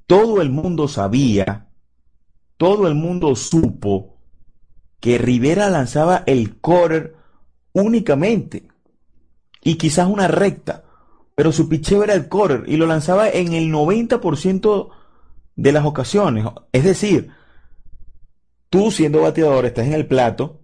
[0.09, 1.69] todo el mundo sabía
[2.57, 4.17] todo el mundo supo
[4.99, 7.15] que Rivera lanzaba el corner
[7.73, 8.67] únicamente
[9.63, 10.83] y quizás una recta,
[11.37, 14.89] pero su picheo era el corner y lo lanzaba en el 90%
[15.55, 16.47] de las ocasiones.
[16.73, 17.31] Es decir,
[18.71, 20.63] tú siendo bateador estás en el plato,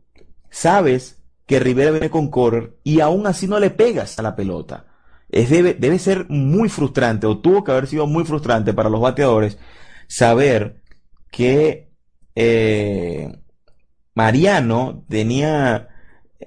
[0.50, 4.86] sabes que Rivera viene con corner y aún así no le pegas a la pelota.
[5.30, 9.00] Es debe, debe ser muy frustrante o tuvo que haber sido muy frustrante para los
[9.00, 9.58] bateadores
[10.06, 10.82] saber
[11.30, 11.90] que
[12.34, 13.32] eh,
[14.14, 15.88] Mariano tenía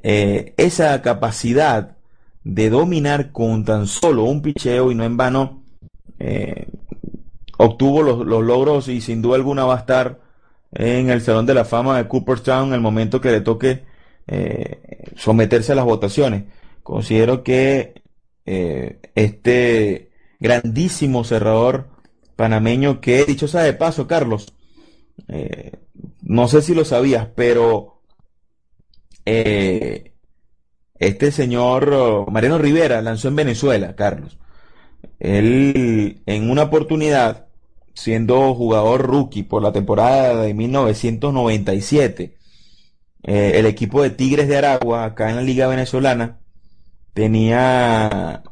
[0.03, 1.97] eh, esa capacidad
[2.43, 5.63] de dominar con tan solo un picheo y no en vano
[6.19, 6.67] eh,
[7.57, 10.19] obtuvo los, logros y sin duda alguna va a estar
[10.71, 13.85] en el Salón de la Fama de Cooperstown en el momento que le toque
[15.15, 16.43] someterse a las votaciones.
[16.83, 18.01] Considero que
[18.45, 21.89] este grandísimo cerrador
[22.37, 24.53] panameño que, dicho sea de paso, Carlos,
[25.27, 25.71] eh,
[26.21, 28.01] no sé si lo sabías, pero
[29.25, 30.13] eh,
[30.95, 34.37] este señor oh, Mariano Rivera lanzó en Venezuela, Carlos.
[35.19, 37.47] Él en una oportunidad,
[37.93, 42.37] siendo jugador rookie por la temporada de 1997,
[43.27, 46.39] eh, el equipo de Tigres de Aragua, acá en la Liga Venezolana,
[47.13, 48.43] tenía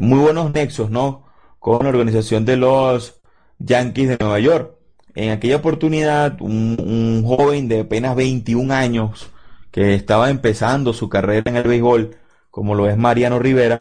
[0.00, 1.26] muy buenos nexos, ¿no?
[1.58, 3.20] Con la organización de los
[3.58, 4.74] Yankees de Nueva York.
[5.14, 9.30] En aquella oportunidad, un, joven de apenas 21 años
[9.70, 12.16] que estaba empezando su carrera en el béisbol,
[12.50, 13.78] como lo es Mariano Rivera,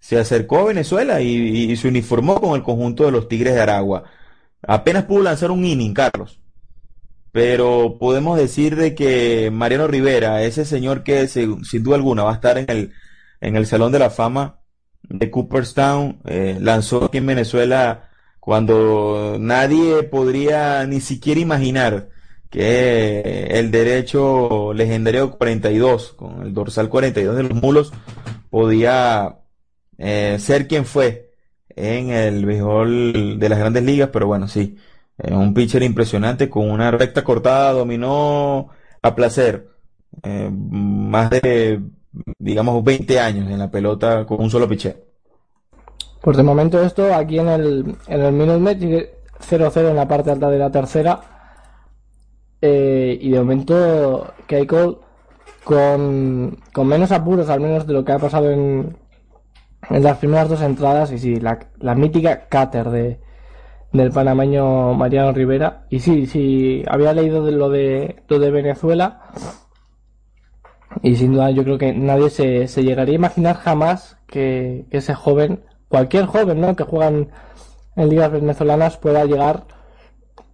[0.00, 4.04] se acercó a Venezuela y, se uniformó con el conjunto de los Tigres de Aragua.
[4.62, 6.40] Apenas pudo lanzar un inning, Carlos.
[7.32, 12.34] Pero podemos decir de que Mariano Rivera, ese señor que sin duda alguna va a
[12.34, 12.92] estar en el,
[13.40, 14.60] en el Salón de la Fama
[15.02, 22.10] de Cooperstown, eh, lanzó aquí en Venezuela cuando nadie podría ni siquiera imaginar
[22.50, 27.92] que el derecho legendario 42, con el dorsal 42 de los mulos,
[28.50, 29.38] podía
[29.96, 31.30] eh, ser quien fue
[31.70, 34.76] en el béisbol de las grandes ligas, pero bueno, sí,
[35.30, 38.68] un pitcher impresionante con una recta cortada, dominó
[39.02, 39.68] a placer
[40.22, 41.80] eh, más de,
[42.38, 45.04] digamos, 20 años en la pelota con un solo pitcher.
[46.20, 50.50] Pues de momento esto aquí en el, en el Minute 0-0 en la parte alta
[50.50, 51.20] de la tercera.
[52.60, 55.00] Eh, y de momento Keiko
[55.64, 58.96] con, con menos apuros al menos de lo que ha pasado en,
[59.90, 61.10] en las primeras dos entradas.
[61.10, 63.20] Y sí, la, la mítica cáter de,
[63.92, 65.86] del panameño Mariano Rivera.
[65.90, 69.22] Y sí, sí, había leído de lo de, lo de Venezuela.
[71.02, 74.98] Y sin duda yo creo que nadie se, se llegaría a imaginar jamás que, que
[74.98, 76.74] ese joven cualquier joven ¿no?
[76.74, 77.28] que juega en,
[78.08, 79.64] ligas venezolanas pueda llegar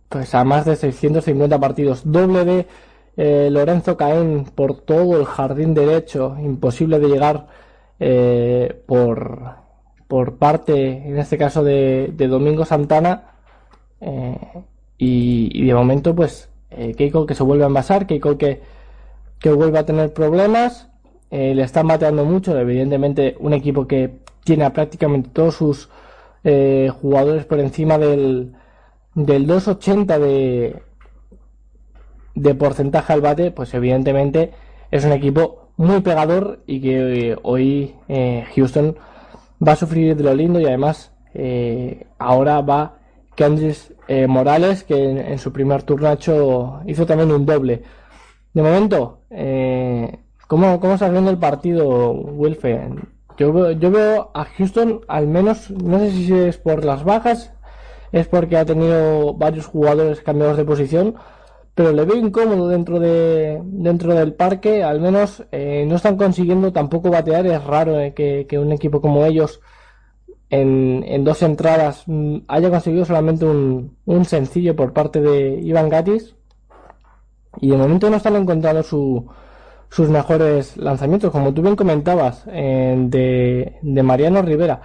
[0.08, 2.02] pues a más de 650 partidos.
[2.04, 2.66] Doble de
[3.16, 7.46] eh, Lorenzo Caén por todo el jardín derecho, imposible de llegar
[8.00, 9.54] eh, por,
[10.08, 13.34] por parte, en este caso, de, Domingo Santana.
[14.00, 14.36] Eh,
[14.98, 18.62] y, de momento, pues, eh, Keiko que se vuelve a envasar, Keiko que,
[19.38, 20.88] que vuelve a tener problemas.
[21.30, 25.90] le están bateando mucho, evidentemente, un equipo que tiene a prácticamente todos sus
[27.00, 28.54] jugadores por encima del,
[29.14, 30.82] del 280 de,
[32.34, 34.52] de porcentaje al bate, pues evidentemente
[34.90, 38.96] es un equipo muy pegador y que eh, hoy eh, Houston
[39.66, 42.98] va a sufrir de lo lindo y además eh, ahora va
[43.34, 43.76] Kendrick
[44.26, 47.82] Morales que en, su primer turno hecho, hizo también un doble.
[48.54, 49.20] De momento,
[50.46, 52.88] ¿cómo, ¿cómo está viendo el partido, Wilfe?
[53.36, 57.52] Yo, yo veo a Houston al menos, no sé si es por las bajas,
[58.12, 61.14] es porque ha tenido varios jugadores cambiados de posición,
[61.78, 66.72] pero le veo incómodo dentro de dentro del parque al menos eh, no están consiguiendo
[66.72, 67.46] tampoco batear.
[67.46, 69.60] Es raro eh, que, un equipo como ellos
[70.50, 76.34] en, en dos entradas mm, haya conseguido solamente un, sencillo por parte de Iván Gatis.
[77.60, 79.28] Y de momento no están encontrando su,
[79.88, 84.80] sus mejores lanzamientos como tú bien comentabas eh, de, de Mariano Rivera.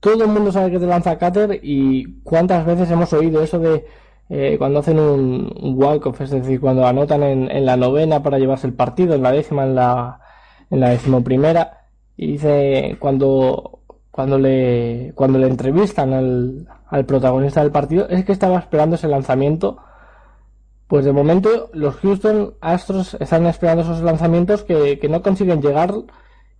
[0.00, 3.86] Todo el mundo sabe que te lanza Cater y cuántas veces hemos oído eso de
[4.28, 8.74] eh, cuando hacen un, walk-off, es decir, cuando anotan en, la novena para llevarse el
[8.74, 10.20] partido, en la décima, en la,
[10.70, 17.72] en la decimoprimera, y dice cuando, cuando le, cuando le entrevistan al, al protagonista del
[17.72, 19.78] partido, es que estaba esperando ese lanzamiento.
[20.86, 25.90] Pues de momento los Houston Astros están esperando esos lanzamientos que, que no consiguen llegar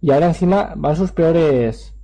[0.01, 1.95] y ahora encima van sus peores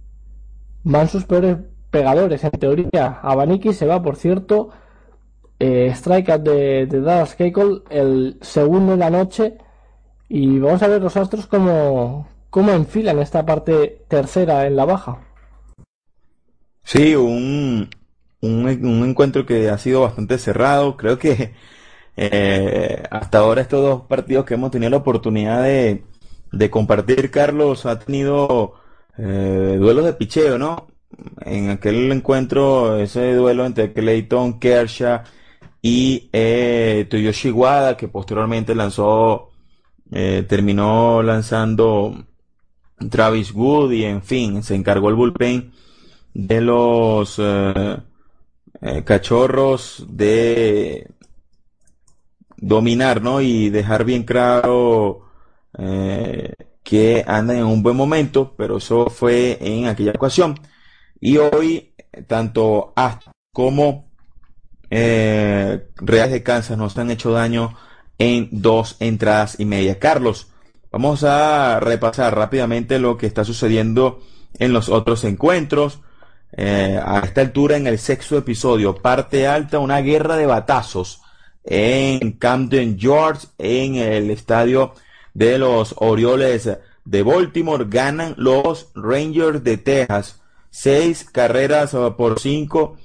[0.84, 1.56] van sus peores
[1.90, 3.18] pegadores en teoría.
[3.22, 4.70] Abaniki se va, por cierto,
[5.58, 9.58] eh, strikeout de, de, Dallas Keuchel, el segundo de la noche.
[10.28, 15.18] Y vamos a ver los Astros cómo, cómo enfilan esta parte tercera en la baja.
[16.84, 17.88] Sí, un,
[18.40, 18.68] un,
[19.08, 20.96] encuentro que ha sido bastante cerrado.
[20.96, 21.54] Creo que
[22.16, 26.04] eh, hasta ahora estos dos partidos que hemos tenido la oportunidad de,
[26.52, 28.74] de compartir, Carlos, ha tenido
[29.16, 30.88] eh, duelos de picheo, ¿no?
[31.40, 35.22] En aquel encuentro, ese duelo entre Clayton Kershaw
[35.82, 37.52] y eh, Toyoshi
[37.96, 39.50] que posteriormente lanzó,
[40.10, 42.24] eh, terminó lanzando
[43.10, 45.72] Travis Wood y en fin, se encargó el bullpen
[46.34, 47.96] de los eh,
[48.80, 51.08] eh, cachorros de
[52.56, 53.40] dominar, ¿no?
[53.40, 55.24] Y dejar bien claro
[56.82, 60.58] que andan en un buen momento, pero eso fue en aquella ocasión.
[61.20, 61.94] Y hoy,
[62.26, 64.07] tanto Astros como
[64.90, 67.76] eh, Reales de Kansas nos han hecho daño
[68.18, 69.98] en dos entradas y media.
[69.98, 70.48] Carlos,
[70.90, 74.20] vamos a repasar rápidamente lo que está sucediendo
[74.58, 76.00] en los otros encuentros.
[76.52, 81.20] Eh, a esta altura, en el sexto episodio, parte alta, una guerra de batazos
[81.64, 84.94] en Camden, George, en el estadio
[85.34, 86.70] de los Orioles
[87.04, 87.84] de Baltimore.
[87.88, 90.40] Ganan los Rangers de Texas.
[90.70, 92.96] Seis carreras por cinco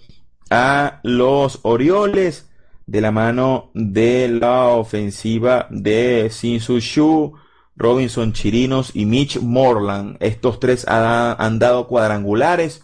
[0.53, 2.47] a los Orioles
[2.85, 7.33] de la mano de la ofensiva de Sinsu Shu,
[7.75, 10.17] Robinson Chirinos y Mitch Morland.
[10.19, 12.83] Estos tres han dado cuadrangulares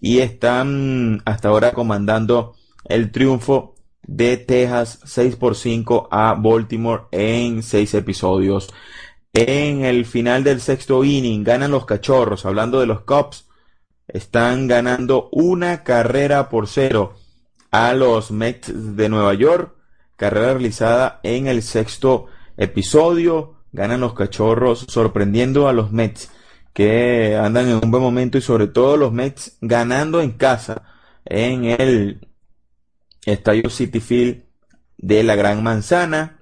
[0.00, 2.54] y están hasta ahora comandando
[2.86, 3.74] el triunfo
[4.06, 8.72] de Texas 6 por 5 a Baltimore en seis episodios.
[9.34, 13.46] En el final del sexto inning ganan los cachorros, hablando de los Cubs,
[14.08, 17.14] están ganando una carrera por cero
[17.70, 19.74] a los Mets de Nueva York.
[20.16, 22.26] Carrera realizada en el sexto
[22.56, 23.54] episodio.
[23.72, 26.30] Ganan los cachorros sorprendiendo a los Mets
[26.72, 30.82] que andan en un buen momento y sobre todo los Mets ganando en casa
[31.24, 32.28] en el
[33.24, 34.44] Estadio City Field
[34.98, 36.40] de la Gran Manzana.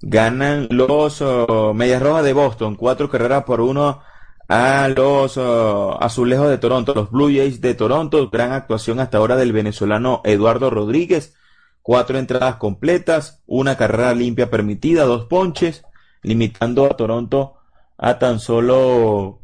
[0.00, 4.00] Ganan los oh, Medias Rojas de Boston, cuatro carreras por uno
[4.48, 9.36] a los uh, azulejos de Toronto, los Blue Jays de Toronto, gran actuación hasta ahora
[9.36, 11.34] del venezolano Eduardo Rodríguez,
[11.82, 15.84] cuatro entradas completas, una carrera limpia permitida, dos ponches,
[16.22, 17.54] limitando a Toronto
[17.98, 19.40] a tan solo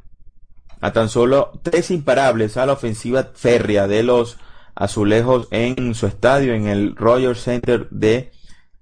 [0.81, 4.39] a tan solo tres imparables a la ofensiva férrea de los
[4.75, 8.31] azulejos en su estadio en el Royal Center de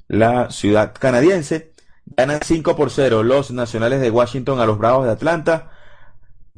[0.09, 1.73] la ciudad canadiense.
[2.05, 5.71] Ganan 5 por 0 los nacionales de Washington a los Bravos de Atlanta.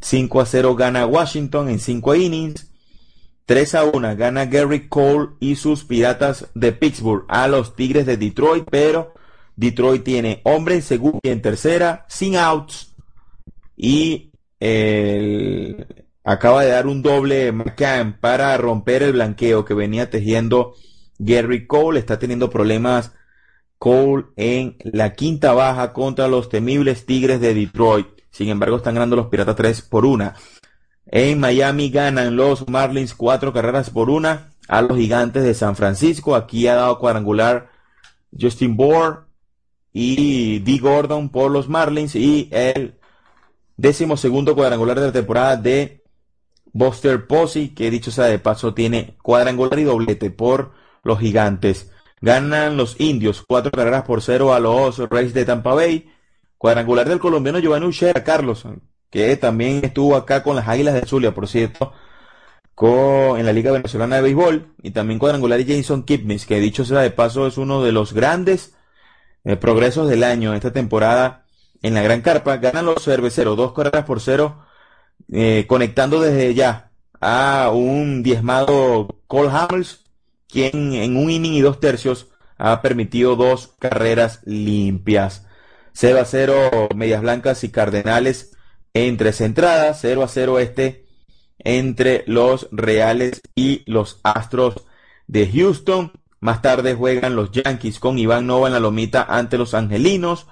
[0.01, 2.71] 5 a 0 gana Washington en 5 innings.
[3.47, 8.19] 3 a 1 gana Gary Cole y sus Piratas de Pittsburgh a los Tigres de
[8.19, 9.15] Detroit, pero
[9.57, 12.95] Detroit tiene hombre en segunda y en tercera, sin outs.
[13.75, 14.33] Y
[16.25, 20.75] acaba de dar un doble McCann para romper el blanqueo que venía tejiendo
[21.19, 21.99] Gary Cole.
[21.99, 23.13] Está teniendo problemas
[23.79, 28.18] Cole en la quinta baja contra los temibles Tigres de Detroit.
[28.31, 30.35] Sin embargo, están ganando los Piratas 3 por una.
[31.07, 36.37] En Miami ganan los Marlins cuatro carreras por una a los Gigantes de San Francisco.
[36.37, 37.71] Aquí ha dado cuadrangular
[38.39, 39.27] Justin Bohr
[39.93, 40.79] y D.
[40.79, 42.99] Gordon por los Marlins y el
[43.77, 46.05] décimo segundo cuadrangular de la temporada de
[46.73, 50.73] Buster Posey, que dicho sea de paso tiene cuadrangular y doblete por
[51.03, 51.91] los Gigantes.
[52.21, 56.11] Ganan los indios cuatro carreras por cero a los Rays de Tampa Bay.
[56.59, 58.65] Cuadrangular del colombiano Giovanni Uchera, Carlos,
[59.11, 61.93] que también estuvo acá con las Águilas de Zulia, por cierto,
[62.75, 64.75] con, en la Liga Venezolana de Béisbol.
[64.83, 68.13] Y también cuadrangular de Jason Kipnis, que dicho sea de paso es uno de los
[68.13, 68.75] grandes
[69.45, 71.47] eh, progresos del año esta temporada
[71.83, 72.57] en la Gran Carpa.
[72.57, 74.65] Ganan los cerveceros, dos carreras por cero,
[75.33, 76.91] eh, conectando desde ya
[77.21, 80.05] a un diezmado Cole Hamels
[80.49, 85.47] quien en un inning y dos tercios ha permitido dos carreras limpias.
[86.01, 88.53] 0 a 0 Medias Blancas y Cardenales
[88.95, 91.07] en tres entradas, 0 a 0 este
[91.59, 94.77] entre los Reales y los Astros
[95.27, 96.13] de Houston.
[96.39, 100.47] Más tarde juegan los Yankees con Iván Nova en la lomita ante los Angelinos.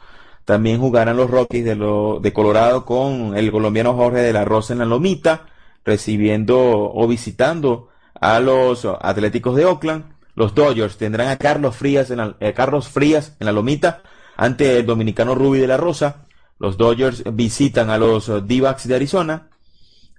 [0.45, 4.73] También jugarán los Rockies de, lo, de Colorado con el colombiano Jorge de la Rosa
[4.73, 5.47] en la lomita,
[5.85, 6.59] recibiendo
[6.93, 7.91] o visitando
[8.21, 10.07] a los Atléticos de Oakland.
[10.35, 14.03] Los Dodgers tendrán a Carlos Frías en la, eh, Carlos Frías en la lomita
[14.37, 16.27] ante el dominicano Ruby de la Rosa.
[16.59, 19.49] Los Dodgers visitan a los d de Arizona.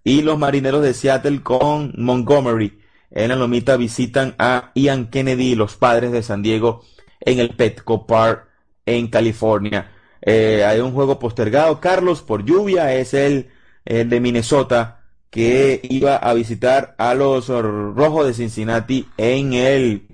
[0.04, 2.80] Y los Marineros de Seattle con Montgomery
[3.12, 6.84] en la lomita visitan a Ian Kennedy los Padres de San Diego
[7.20, 8.48] en el Petco Park
[8.86, 9.92] en California.
[10.22, 12.94] Eh, hay un juego postergado, Carlos, por lluvia.
[12.94, 13.50] Es el,
[13.86, 20.07] el de Minnesota que iba a visitar a los Rojos de Cincinnati en el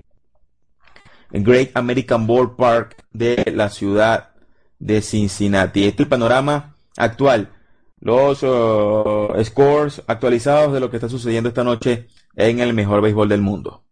[1.34, 4.30] Great American Ballpark de la ciudad
[4.80, 5.86] de Cincinnati.
[5.86, 7.50] Este es el panorama actual.
[8.00, 13.30] Los uh, scores actualizados de lo que está sucediendo esta noche en el mejor béisbol
[13.30, 13.84] del mundo.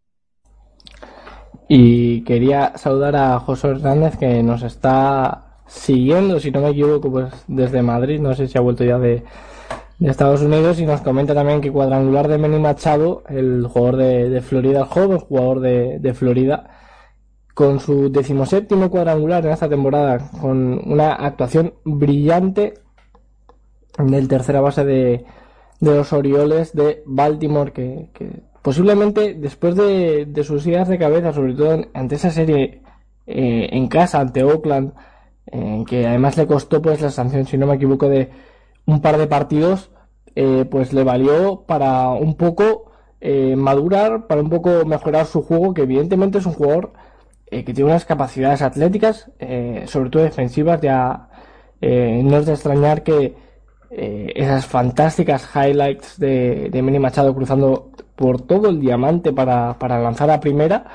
[1.68, 7.34] Y quería saludar a José Hernández que nos está siguiendo, si no me equivoco, pues
[7.48, 8.20] desde Madrid.
[8.20, 9.24] No sé si ha vuelto ya de,
[10.02, 14.42] de Estados Unidos y nos comenta también que cuadrangular de Manny Machado, el jugador de,
[14.42, 16.81] Florida, el joven jugador de, Florida,
[17.54, 22.76] con su decimoséptimo cuadrangular en esta temporada, con una actuación brillante
[23.98, 25.26] del tercera base de,
[25.80, 28.10] los Orioles de Baltimore, que,
[28.62, 32.82] posiblemente después de, sus ideas de cabeza, sobre todo ante esa serie
[33.28, 34.94] eh, en casa ante Oakland,
[35.48, 38.30] en que además le costó pues la sanción, si no me equivoco, de
[38.86, 39.92] un par de partidos,
[40.36, 45.74] eh, pues le valió para un poco eh, madurar, para un poco mejorar su juego,
[45.74, 46.94] que evidentemente es un jugador
[47.52, 49.30] eh, que tiene unas capacidades atléticas,
[49.86, 51.28] sobre todo defensivas, ya
[51.82, 53.36] no es de extrañar que
[53.92, 60.30] esas fantásticas highlights de, de Manny Machado cruzando por todo el diamante para, para lanzar
[60.30, 60.86] a primera,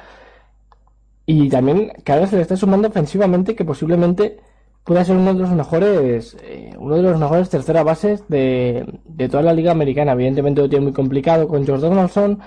[1.26, 4.38] y también cada vez se le está sumando ofensivamente que posiblemente
[4.84, 9.28] puede ser uno de los mejores, eh, uno de los mejores tercera bases de, de,
[9.28, 10.12] toda la liga americana.
[10.12, 12.38] Evidentemente lo tiene muy complicado con George Donaldson,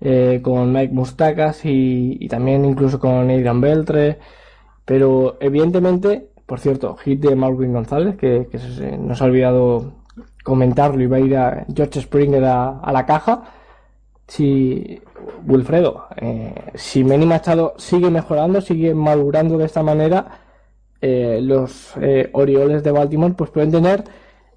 [0.00, 4.18] eh, con Mike Mustakas y, también incluso con Adrian Beltre.
[4.84, 9.92] Pero evidentemente, por cierto, hit de Marvin González, que, se, nos ha olvidado
[10.42, 13.42] comentarlo va a ir a George Springer a, la caja.
[14.26, 15.00] Si
[15.46, 20.40] Wilfredo, eh, si Manny Machado sigue mejorando, sigue madurando de esta manera,
[21.00, 24.04] eh, los eh, Orioles de Baltimore pues pueden tener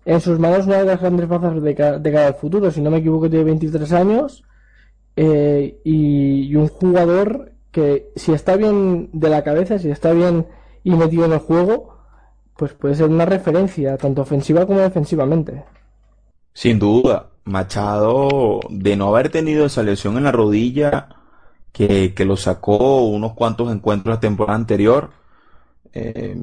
[0.05, 2.71] en sus manos una de las grandes bazas de, cara al futuro.
[2.71, 4.43] Si no me equivoco, tiene 23 años
[5.15, 10.47] eh, y, un jugador que si está bien de la cabeza, si está bien
[10.83, 11.97] y metido en el juego,
[12.57, 15.63] pues puede ser una referencia, tanto ofensiva como defensivamente.
[16.53, 21.09] Sin duda, Machado, de no haber tenido esa lesión en la rodilla
[21.71, 25.11] que, que lo sacó unos cuantos encuentros la temporada anterior,
[25.93, 26.41] eh,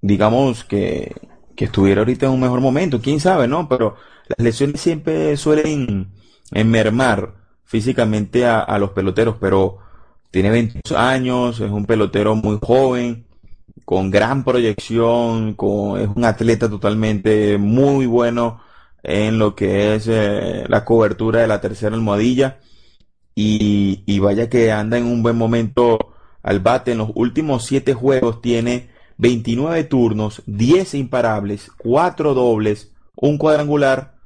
[0.00, 1.14] digamos que,
[1.54, 3.68] que estuviera ahorita en un mejor momento, quién sabe, ¿no?
[3.68, 3.96] Pero
[4.28, 6.08] las lesiones siempre suelen
[6.52, 7.41] mermar
[7.72, 9.78] físicamente a, los peloteros, pero
[10.30, 13.24] tiene 22 años, es un pelotero muy joven,
[13.86, 18.60] con gran proyección, con, es un atleta totalmente muy bueno
[19.02, 22.58] en lo que es eh, la cobertura de la tercera almohadilla
[23.34, 25.98] y, vaya que anda en un buen momento
[26.42, 26.92] al bate.
[26.92, 34.18] En los últimos siete juegos tiene 29 turnos, 10 imparables, 4 dobles, un cuadrangular,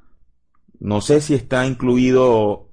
[0.81, 2.66] No sé si está incluido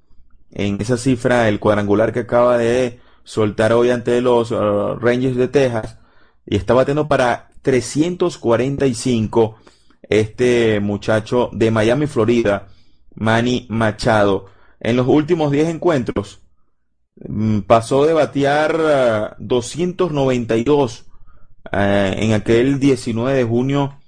[0.55, 5.49] en esa cifra el cuadrangular que acaba de soltar hoy ante los uh, Rangers de
[5.49, 5.99] Texas.
[6.47, 9.57] Y está batiendo para 345
[10.03, 12.69] este muchacho de Miami, Florida,
[13.15, 14.47] Manny Machado.
[14.79, 16.41] En los últimos 10 encuentros
[17.17, 23.99] mm, pasó de batear 292 uh, uh, en aquel 19 de junio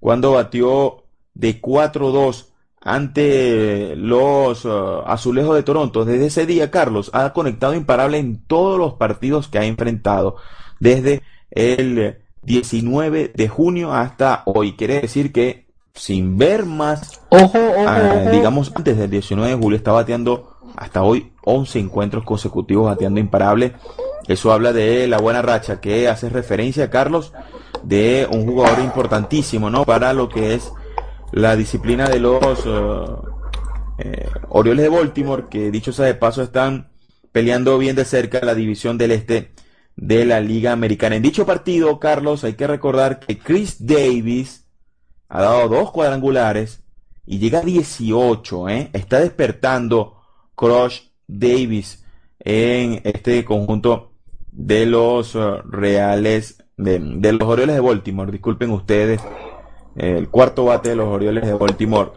[0.00, 2.48] cuando batió de 4-2
[2.84, 4.66] ante los
[5.06, 6.04] Azulejos de Toronto.
[6.04, 10.36] Desde ese día, Carlos ha conectado imparable en todos los partidos que ha enfrentado.
[10.78, 14.74] Desde el 19 de junio hasta hoy.
[14.74, 15.64] Quiere decir que
[15.94, 21.32] sin ver más, ojo, ah, digamos antes del 19 de julio, está bateando hasta hoy
[21.44, 23.74] 11 encuentros consecutivos bateando imparable.
[24.26, 27.32] Eso habla de la buena racha que hace referencia, Carlos,
[27.82, 29.84] de un jugador importantísimo, ¿no?
[29.84, 30.72] Para lo que es
[31.34, 33.20] la disciplina de los uh,
[33.98, 36.90] eh, Orioles de Baltimore, que dicho sea de paso están
[37.32, 39.52] peleando bien de cerca la división del este
[39.96, 41.16] de la Liga Americana.
[41.16, 44.68] En dicho partido, Carlos, hay que recordar que Chris Davis
[45.28, 46.84] ha dado dos cuadrangulares
[47.26, 48.90] y llega a 18, ¿eh?
[48.92, 50.20] Está despertando
[50.54, 52.04] Crush Davis
[52.38, 54.12] en este conjunto
[54.52, 58.30] de los uh, Reales, de, los Orioles de Baltimore.
[58.30, 59.20] Disculpen ustedes,
[59.96, 62.10] el cuarto bate de los Orioles de Baltimore,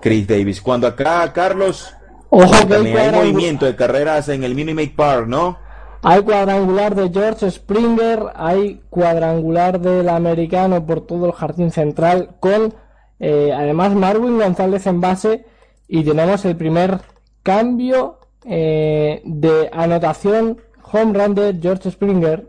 [0.00, 0.60] Chris Davis.
[0.60, 1.92] Cuando acá, Carlos,
[2.30, 5.58] Ojo que también hay movimiento de carreras en el Mini Make Park, ¿no?
[6.02, 12.72] Hay cuadrangular de George Springer, hay cuadrangular del americano por todo el jardín central con
[13.18, 15.44] eh, además Marwin González en base
[15.86, 17.00] y tenemos el primer
[17.42, 20.58] cambio eh, de anotación
[20.90, 22.48] home run de George Springer.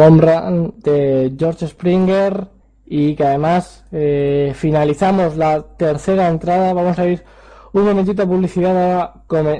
[0.00, 2.48] Home de George Springer
[2.86, 6.72] y que además eh, finalizamos la tercera entrada.
[6.72, 7.24] Vamos a ir
[7.72, 9.14] un momentito a publicidad.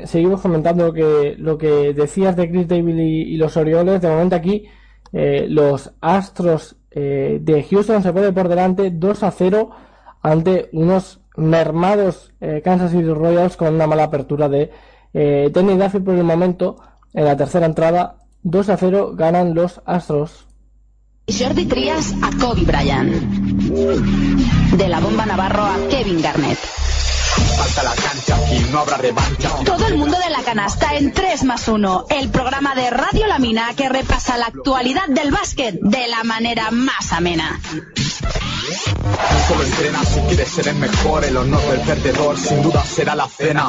[0.04, 4.00] seguimos comentando lo que, lo que decías de Chris Davis y, los Orioles.
[4.00, 4.66] De momento aquí
[5.12, 9.70] eh, los Astros eh, de Houston se ponen por delante 2 a 0
[10.22, 12.32] ante unos mermados
[12.64, 14.70] Kansas City Royals con una mala apertura de
[15.54, 16.76] Tony Duffy por el momento
[17.14, 20.46] en la tercera entrada 2 a 0 ganan los Astros.
[21.28, 23.59] Jordi Trias a Kobe Bryant.
[23.70, 26.58] De la bomba Navarro a Kevin Garnett.
[27.56, 29.50] Falta la cancha, aquí no habrá revancha.
[29.64, 32.06] Todo el mundo de la canasta en 3 más 1.
[32.10, 37.12] El programa de Radio Lamina que repasa la actualidad del básquet de la manera más
[37.12, 37.60] amena.
[39.46, 43.28] Solo entrena si quieres ser el mejor, el honor del perdedor sin duda será la
[43.28, 43.68] cena.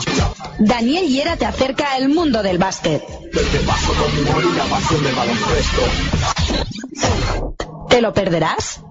[0.57, 3.03] Daniel Hiera te acerca al mundo del básquet.
[3.31, 5.81] Desde paso con y la pasión del baloncesto.
[7.87, 8.81] ¿Te lo perderás?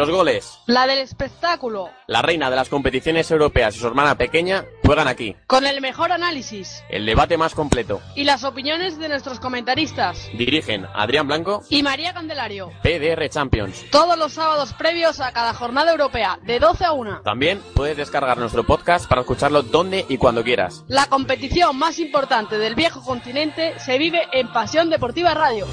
[0.00, 0.58] Los goles.
[0.66, 1.90] La del espectáculo.
[2.06, 5.36] La reina de las competiciones europeas y su hermana pequeña juegan aquí.
[5.46, 6.82] Con el mejor análisis.
[6.88, 8.00] El debate más completo.
[8.14, 10.28] Y las opiniones de nuestros comentaristas.
[10.32, 12.72] Dirigen Adrián Blanco y María Candelario.
[12.82, 13.84] PDR Champions.
[13.90, 17.20] Todos los sábados previos a cada jornada europea, de 12 a 1.
[17.22, 20.84] También puedes descargar nuestro podcast para escucharlo donde y cuando quieras.
[20.88, 25.66] La competición más importante del viejo continente se vive en Pasión Deportiva Radio.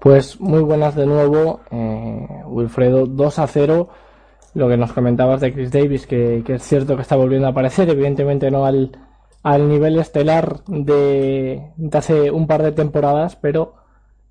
[0.00, 3.88] Pues muy buenas de nuevo, eh, Wilfredo, 2 a 0.
[4.54, 7.88] Lo que nos comentabas de Chris Davis, que, es cierto que está volviendo a aparecer,
[7.90, 8.92] evidentemente no al,
[9.42, 13.74] al nivel estelar de, hace un par de temporadas, pero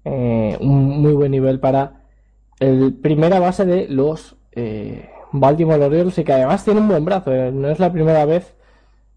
[0.06, 2.04] eh, un muy buen nivel para
[2.60, 7.32] el primera base de los eh, Baltimore Orioles y que además tiene un buen brazo.
[7.52, 8.56] No es la primera vez,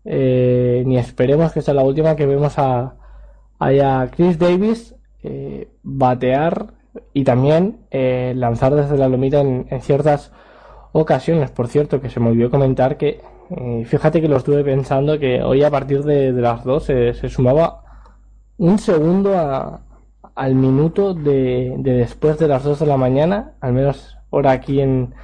[0.04, 2.96] ni esperemos que sea la última que vemos a,
[3.60, 6.68] a Chris Davis eh, batear
[7.12, 10.32] y también eh, lanzar desde la lomita en, ciertas
[10.92, 11.50] ocasiones.
[11.50, 15.42] Por cierto, que se me olvidó comentar que eh, fíjate que lo estuve pensando que
[15.42, 17.84] hoy a partir de, las 2 se sumaba
[18.56, 19.80] un segundo
[20.34, 25.14] al minuto de, después de las 2 de la mañana, al menos ahora aquí en,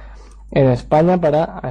[0.51, 1.61] en España, para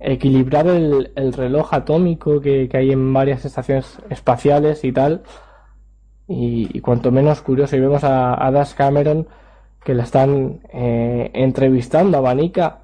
[0.00, 5.22] equilibrar el, reloj atómico que hay en varias estaciones espaciales y tal
[6.28, 7.76] y, cuanto menos curioso.
[7.76, 9.28] Y vemos a, a Das Cameron
[9.84, 12.80] que la están eh, entrevistando a Vanica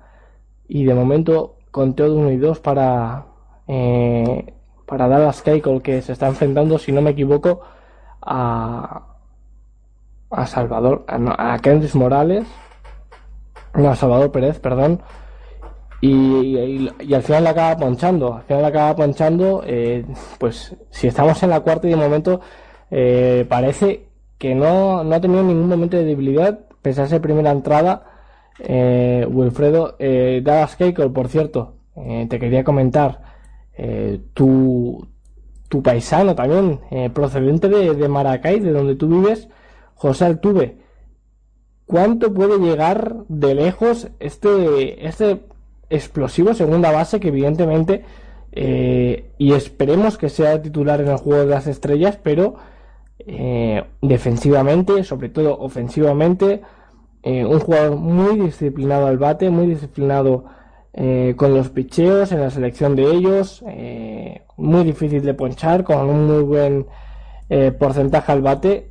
[0.68, 3.26] y de momento conteo de uno y dos para,
[3.66, 4.54] eh,
[4.86, 7.62] para Dallas Keuchel que se está enfrentando, si no me equivoco,
[8.20, 9.06] a,
[10.30, 12.46] a Salvador, a, a Kendrick Morales,
[13.74, 15.00] no, a Salvador Pérez, perdón,
[16.00, 20.04] y, al final la acaba ponchando, al final la acaba ponchando, eh,
[20.38, 22.40] pues si estamos en la cuarta y de momento
[22.90, 24.06] eh, parece
[24.38, 28.04] que no, no ha tenido ningún momento de debilidad, pese a esa primera entrada,
[28.58, 33.22] eh, Wilfredo, eh, Dallas Keiko, por cierto, eh, te quería comentar,
[33.76, 35.06] eh, tu,
[35.68, 36.80] tu paisano también,
[37.14, 39.48] procedente de, de Maracay, de donde tú vives,
[39.94, 40.78] José Altuve,
[41.86, 45.40] ¿cuánto puede llegar de lejos este, este
[45.90, 48.04] explosivo segunda base que evidentemente
[48.52, 52.56] eh, y esperemos que sea titular en el juego de las estrellas, pero
[53.26, 56.62] eh, defensivamente, sobre todo ofensivamente,
[57.22, 60.44] eh, un jugador muy disciplinado al bate, muy disciplinado
[61.36, 63.64] con los picheos, en la selección de ellos,
[64.56, 66.86] muy difícil de ponchar, con un muy buen
[67.78, 68.90] porcentaje al bate,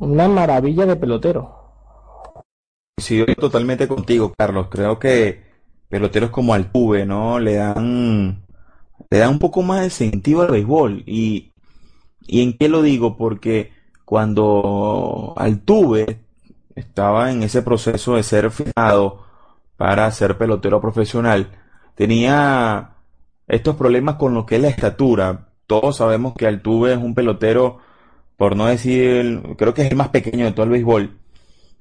[0.00, 1.60] una maravilla de pelotero.
[3.00, 4.66] Sí, totalmente contigo, Carlos.
[4.70, 5.42] Creo que
[5.88, 7.38] peloteros como Altuve, ¿no?
[7.38, 8.44] Le dan,
[9.10, 11.02] le dan un poco más de sentido al béisbol.
[11.06, 11.49] Y,
[12.32, 13.16] ¿Y en qué lo digo?
[13.16, 13.72] Porque
[14.04, 16.20] cuando Altuve
[16.76, 19.24] estaba en ese proceso de ser fijado
[19.76, 21.50] para ser pelotero profesional,
[21.96, 22.92] tenía
[23.48, 25.48] estos problemas con lo que es la estatura.
[25.66, 27.78] Todos sabemos que Altuve es un pelotero,
[28.36, 31.10] por no decir, creo que es el más pequeño de todo el béisbol.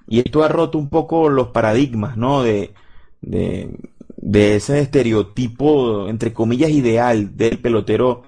[0.07, 2.41] Y esto ha roto un poco los paradigmas, ¿no?
[2.41, 2.73] De,
[3.21, 3.69] de,
[4.17, 8.23] de ese estereotipo, entre comillas, ideal del pelotero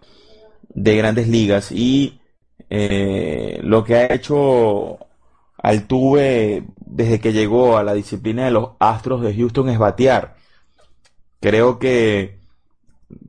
[0.74, 1.72] de grandes ligas.
[1.72, 2.20] Y
[2.70, 5.00] eh, lo que ha hecho
[5.58, 10.36] Altuve desde que llegó a la disciplina de los Astros de Houston es batear.
[11.40, 12.40] Creo que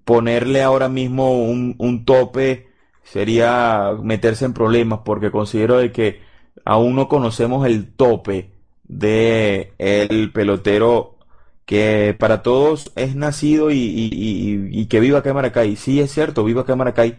[0.05, 2.69] ponerle ahora mismo un, tope
[3.05, 6.21] sería meterse en problemas porque considero de que
[6.65, 8.51] aún no conocemos el tope
[8.85, 11.17] de el pelotero
[11.67, 15.77] que para todos es nacido y, que viva acá en Maracay.
[15.77, 17.19] Sí, es cierto, vivo acá Maracay,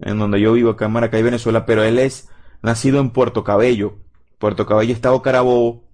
[0.00, 2.28] en donde yo vivo acá en Maracay, Venezuela, pero él es
[2.62, 3.98] nacido en Puerto Cabello.
[4.38, 5.84] Puerto Cabello, Estado Carabobo,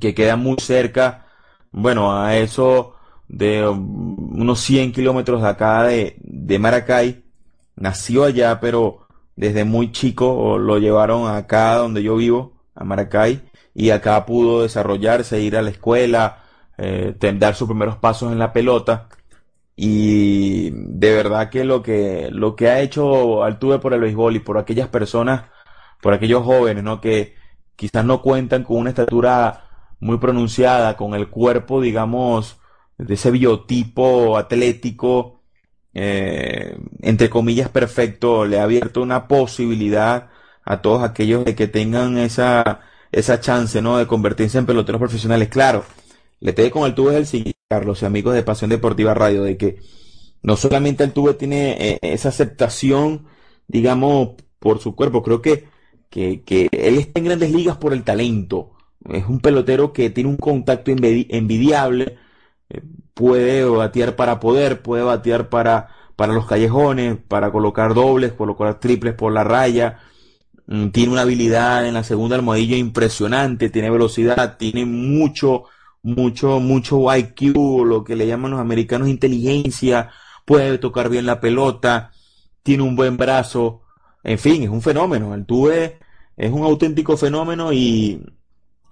[0.00, 1.26] que queda muy cerca,
[1.72, 2.94] bueno, a eso
[3.28, 7.24] de unos 100 kilómetros de acá de, de Maracay.
[7.76, 13.42] Nació allá, pero desde muy chico lo llevaron acá donde yo vivo, a Maracay,
[13.74, 16.44] y acá pudo desarrollarse, ir a la escuela,
[16.78, 19.08] eh, dar sus primeros pasos en la pelota.
[19.84, 24.38] Y de verdad que lo que, lo que ha hecho Altuve por el béisbol y
[24.38, 25.46] por aquellas personas,
[26.00, 27.00] por aquellos jóvenes, ¿no?
[27.00, 27.34] Que
[27.74, 29.64] quizás no cuentan con una estatura
[29.98, 32.60] muy pronunciada, con el cuerpo, digamos,
[32.96, 35.42] de ese biotipo atlético,
[35.94, 40.30] eh, entre comillas, perfecto, le ha abierto una posibilidad
[40.64, 43.98] a todos aquellos de que tengan esa, esa chance, ¿no?
[43.98, 45.48] De convertirse en peloteros profesionales.
[45.48, 45.84] Claro,
[46.40, 49.56] le tengo con el es el siguiente, Carlos y amigos de Pasión Deportiva Radio, de
[49.56, 49.78] que
[50.42, 53.24] no solamente el tubo tiene eh, esa aceptación,
[53.66, 55.68] digamos, por su cuerpo, creo que,
[56.10, 58.72] que, que, él está en grandes ligas por el talento.
[59.08, 62.18] Es un pelotero que tiene un contacto envidiable,
[62.68, 62.82] eh,
[63.14, 69.14] puede batear para poder, puede batear para, para los callejones, para colocar dobles, colocar triples
[69.14, 69.98] por la raya.
[70.66, 75.64] Mm, tiene una habilidad en la segunda almohadilla impresionante, tiene velocidad, tiene mucho,
[76.02, 80.10] mucho, mucho IQ, lo que le llaman los americanos inteligencia,
[80.44, 82.12] puede tocar bien la pelota,
[82.62, 83.82] tiene un buen brazo,
[84.24, 85.34] en fin, es un fenómeno.
[85.34, 85.98] El Tuve
[86.36, 88.24] es un auténtico fenómeno y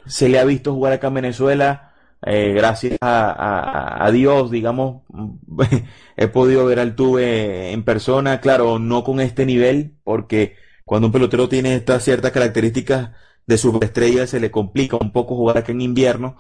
[0.07, 1.95] se le ha visto jugar acá en Venezuela.
[2.27, 5.03] Eh, gracias a, Dios, digamos,
[6.17, 11.13] he podido ver al Tuve en persona, claro, no con este nivel, porque cuando un
[11.13, 13.11] pelotero tiene estas ciertas características
[13.47, 16.37] de superestrella se le complica un poco jugar acá en invierno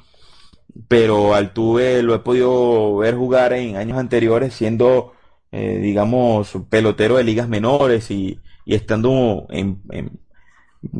[0.88, 5.12] pero Altuve lo he podido ver jugar en años anteriores siendo,
[5.52, 9.80] eh, digamos, pelotero de ligas menores y, estando en,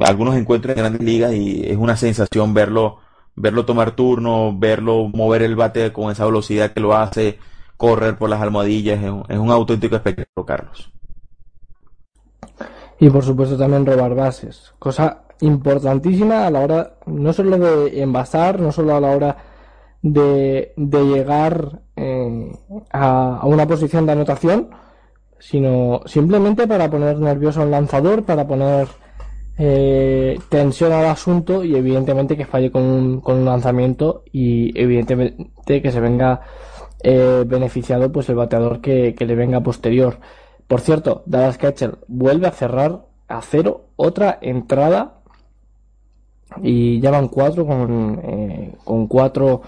[0.01, 2.99] algunos encuentros en grandes ligas y es una sensación verlo,
[3.37, 7.39] verlo tomar turno, verlo mover el bate con esa velocidad que lo hace,
[7.77, 10.93] correr por las almohadillas, es un, es un auténtico espectáculo, Carlos.
[12.99, 18.61] Y por supuesto también robar bases, cosa importantísima a la hora no solo de envasar,
[18.61, 19.50] no solo a la hora
[20.03, 22.53] de, de llegar eh,
[22.93, 24.71] a, una posición de anotación,
[25.39, 28.89] sino simplemente para poner nervioso al lanzador, para poner
[29.59, 35.83] eh, tensión al asunto y evidentemente que falle con un, con un lanzamiento y evidentemente
[35.83, 36.41] que se venga
[37.03, 40.19] eh, beneficiado pues el bateador que, que le venga posterior.
[40.67, 45.21] Por cierto, Dallas Ketchel vuelve a cerrar a cero otra entrada
[46.63, 49.63] y ya van cuatro con, eh, con cuatro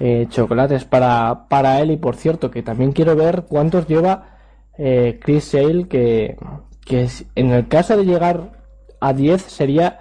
[0.00, 1.90] eh, chocolates para, para él.
[1.92, 4.38] Y por cierto que también quiero ver cuántos lleva
[4.78, 6.36] eh, Chris Sale que,
[6.84, 8.60] que en el caso de llegar
[9.00, 10.00] a 10 sería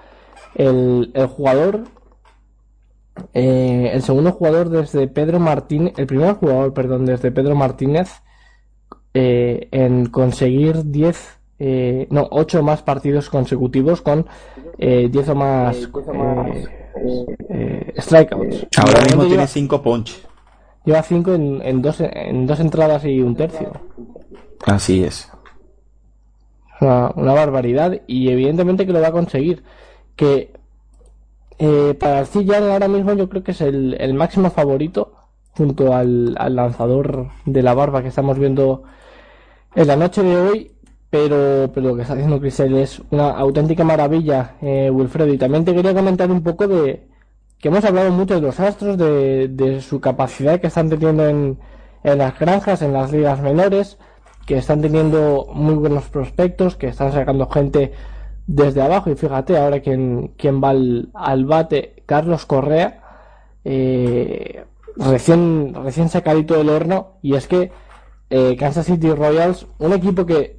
[0.56, 1.84] el, el jugador
[3.34, 8.10] el segundo jugador desde Pedro Martínez el primer jugador perdón desde Pedro Martínez
[9.14, 14.26] en conseguir 10 eh, no, 8 más partidos consecutivos con
[14.78, 15.78] eh, 10 o más.
[15.78, 16.79] eh,
[17.50, 18.68] eh, strikeouts.
[18.78, 20.28] Ahora mismo tiene 5 punch.
[20.86, 23.72] Lleva 5 en, en, dos, en dos entradas y un tercio.
[24.66, 25.32] Así es.
[26.82, 29.64] Una, una barbaridad y evidentemente que lo va a conseguir.
[30.16, 30.52] Que
[31.58, 35.14] eh, para Arcilla ahora mismo yo creo que es el, el máximo favorito
[35.52, 38.84] junto al, al lanzador de la barba que estamos viendo
[39.76, 40.72] en la noche de hoy
[41.10, 45.34] pero, pero lo que está haciendo Crisel es una auténtica maravilla, eh, Wilfredo.
[45.34, 47.07] Y también te quería comentar un poco de
[47.60, 51.57] que hemos hablado mucho de los astros, de, de su capacidad que están teniendo en,
[52.03, 53.97] en las granjas, en las ligas menores,
[54.45, 57.91] que están teniendo muy buenos prospectos, que están sacando gente
[58.47, 59.10] desde abajo.
[59.10, 63.01] Y fíjate, ahora quien, quien va al, al bate, Carlos Correa,
[63.66, 64.64] eh,
[64.95, 67.18] recién, recién sacadito del horno.
[67.22, 67.72] Y es que
[68.30, 70.59] eh, Kansas City Royals, un equipo que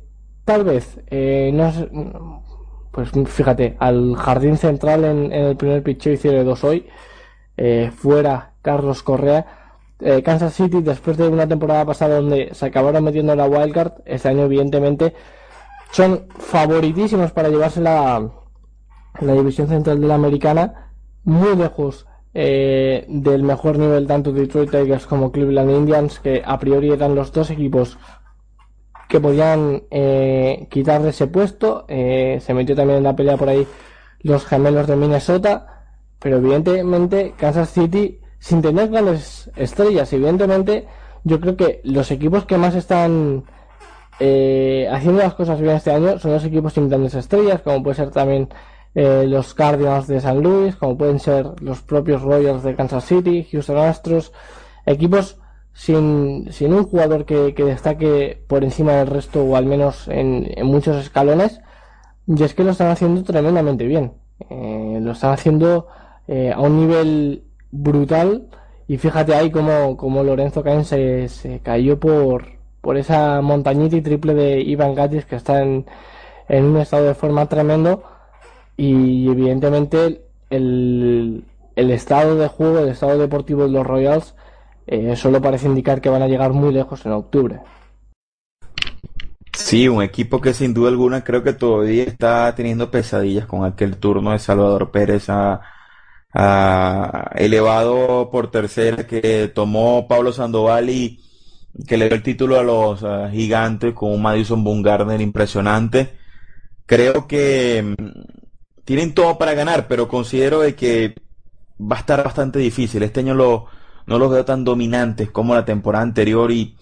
[0.51, 2.43] tal vez, eh, no
[2.91, 6.89] pues fíjate, al jardín central en, el primer pitcher hicieron dos hoy,
[7.57, 9.47] eh, fuera Carlos Correa.
[10.01, 13.93] Eh, Kansas City, después de una temporada pasada donde se acabaron metiendo en la wildcard,
[14.07, 15.15] este año evidentemente
[15.93, 18.29] son favoritísimos para llevarse la,
[19.21, 20.91] la división central de la americana,
[21.23, 26.91] muy lejos eh, del mejor nivel tanto Detroit Tigers como Cleveland Indians, que a priori
[26.91, 27.99] eran los dos equipos
[29.11, 31.85] que podían eh, quitarle ese puesto.
[31.89, 33.67] Eh, se metió también en la pelea por ahí
[34.21, 35.85] los gemelos de Minnesota.
[36.21, 40.87] Pero evidentemente Kansas City, sin tener grandes estrellas, evidentemente
[41.25, 43.45] yo creo que los equipos que más están
[44.21, 47.97] eh, haciendo las cosas bien este año son los equipos sin grandes estrellas, como puede
[47.97, 48.49] ser también
[48.95, 53.49] eh, los Cardinals de San Luis, como pueden ser los propios Royals de Kansas City,
[53.51, 54.33] Houston Astros,
[54.87, 55.40] equipos
[55.81, 60.47] sin, sin un jugador que, que, destaque por encima del resto o al menos en,
[60.55, 61.63] en, muchos escalones
[62.27, 64.13] y es que lo están haciendo tremendamente bien.
[64.51, 65.87] Eh, lo están haciendo
[66.29, 68.49] eh, a un nivel brutal
[68.89, 72.45] y fíjate ahí como, Lorenzo Cain se, se, cayó por,
[72.83, 75.87] por esa montañita y triple de Ivan Gatis que está en,
[76.51, 78.03] en un estado de forma tremendo
[78.77, 84.35] y evidentemente el, el estado de juego, el estado deportivo de los Royals
[84.91, 87.61] eh, solo parece indicar que van a llegar muy lejos en octubre.
[89.53, 93.99] Sí, un equipo que sin duda alguna creo que todavía está teniendo pesadillas con aquel
[93.99, 95.61] turno de Salvador Pérez a,
[96.33, 101.21] a elevado por tercera que tomó Pablo Sandoval y
[101.87, 106.19] que le dio el título a los gigantes con un Madison Bumgarner impresionante.
[106.87, 111.15] Creo que mm, tienen todo para ganar, pero considero de que
[111.81, 113.05] va a estar bastante difícil.
[113.05, 113.67] Este año lo,
[114.11, 116.77] no los veo tan dominantes como la temporada anterior y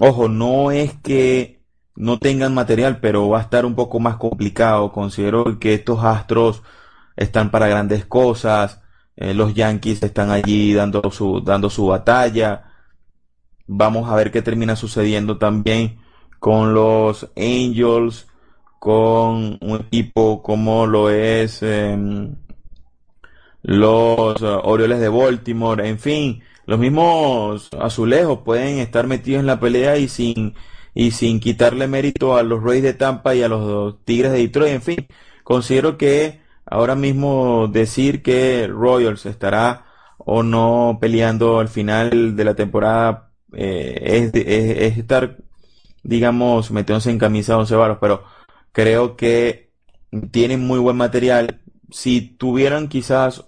[0.00, 1.62] ojo, no es que
[1.94, 4.90] no tengan material, pero va a estar un poco más complicado.
[4.92, 6.62] Considero que estos astros
[7.16, 8.82] están para grandes cosas.
[9.16, 12.64] Eh, los Yankees están allí dando su, dando su batalla.
[13.68, 16.00] Vamos a ver qué termina sucediendo también
[16.40, 18.26] con los Angels,
[18.80, 21.96] con un equipo como lo es eh,
[23.62, 29.60] los uh, Orioles de Baltimore, en fin, los mismos azulejos pueden estar metidos en la
[29.60, 30.54] pelea y sin
[30.94, 34.72] y sin quitarle mérito a los Rays de Tampa y a los Tigres de Detroit,
[34.72, 35.06] en fin,
[35.44, 39.84] considero que ahora mismo decir que Royals estará
[40.18, 45.36] o no peleando al final de la temporada eh, es, es, es, estar,
[46.02, 48.24] digamos, metiéndose en camisa de once varos, pero
[48.72, 49.72] creo que
[50.30, 51.60] tienen muy buen material.
[51.90, 53.44] Si tuvieran quizás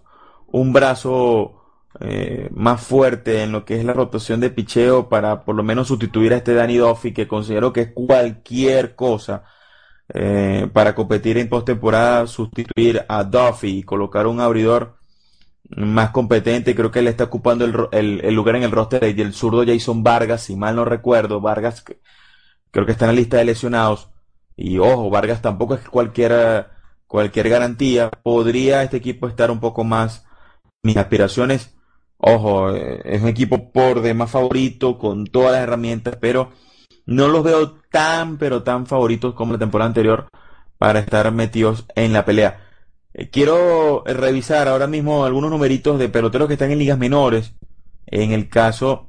[0.47, 1.57] un brazo
[2.01, 5.88] eh, más fuerte en lo que es la rotación de picheo para por lo menos
[5.88, 9.44] sustituir a este Danny Duffy que considero que es cualquier cosa
[10.14, 14.99] eh, para competir en postemporada, sustituir a Duffy y colocar un abridor
[15.70, 16.74] más competente.
[16.74, 20.03] Creo que él está ocupando el, el, el lugar en el roster del zurdo Jason
[20.03, 21.40] Vargas, si mal no recuerdo.
[21.40, 21.84] Vargas
[22.70, 24.11] creo que está en la lista de lesionados.
[24.57, 26.68] Y ojo, Vargas tampoco es cualquier,
[27.07, 28.11] cualquier garantía.
[28.11, 30.26] Podría este equipo estar un poco más
[30.82, 31.78] mis aspiraciones,
[32.19, 36.51] ojo, eh, es un equipo por demás favorito, con todas las herramientas, pero
[37.07, 40.29] no los veo tan, pero tan favoritos como la temporada anterior
[40.79, 42.64] para estar metidos en la pelea.
[43.14, 47.55] Eh, quiero revisar ahora mismo algunos numeritos de peloteros que están en ligas menores.
[48.07, 49.09] En el caso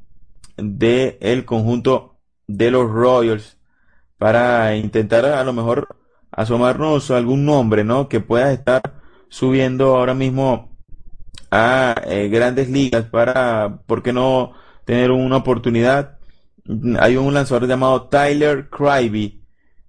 [0.58, 3.58] del el conjunto de los Royals.
[4.18, 6.00] Para intentar a lo mejor
[6.32, 8.10] asomarnos algún nombre, ¿no?
[8.10, 8.82] Que pueda estar
[9.30, 10.69] subiendo ahora mismo
[11.52, 14.54] a eh, grandes ligas para, ¿por qué no
[14.86, 16.20] tener una oportunidad?
[17.00, 19.44] Hay un lanzador llamado Tyler Crivey.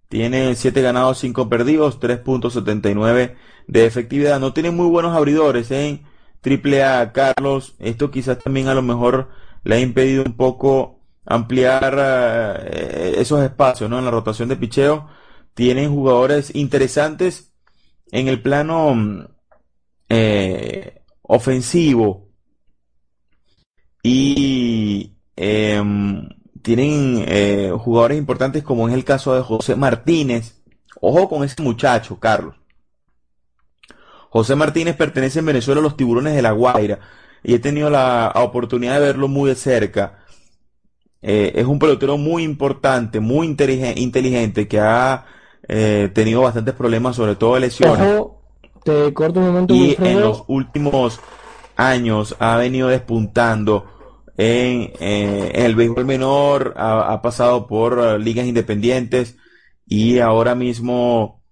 [0.09, 3.37] Tiene 7 ganados, 5 perdidos, 3.79
[3.67, 4.41] de efectividad.
[4.41, 6.03] No tiene muy buenos abridores en
[6.45, 7.77] AAA, Carlos.
[7.79, 9.29] Esto quizás también a lo mejor
[9.63, 11.97] le ha impedido un poco ampliar
[12.65, 13.99] eh, esos espacios ¿no?
[13.99, 15.09] en la rotación de picheo.
[15.55, 17.53] Tienen jugadores interesantes
[18.11, 19.29] en el plano
[20.09, 21.00] eh,
[21.33, 22.27] ofensivo
[24.03, 26.29] y em,
[26.61, 30.61] tienen eh, jugadores importantes como es el caso de José Martínez.
[31.01, 32.57] Ojo con ese muchacho, Carlos.
[34.29, 36.99] José Martínez pertenece en Venezuela a los tiburones de la Guaira
[37.45, 40.25] y he tenido la oportunidad de verlo muy de cerca.
[41.23, 45.27] Eh, es un pelotero muy importante, muy inteligente, que ha
[45.69, 48.21] eh, tenido bastantes problemas, sobre todo de lesiones.
[48.85, 51.21] Te corto un momento, y en los últimos
[51.77, 53.87] años ha venido despuntando
[54.37, 59.37] en, eh, el béisbol menor, ha, ha pasado por ligas independientes
[59.87, 61.43] y ahora mismo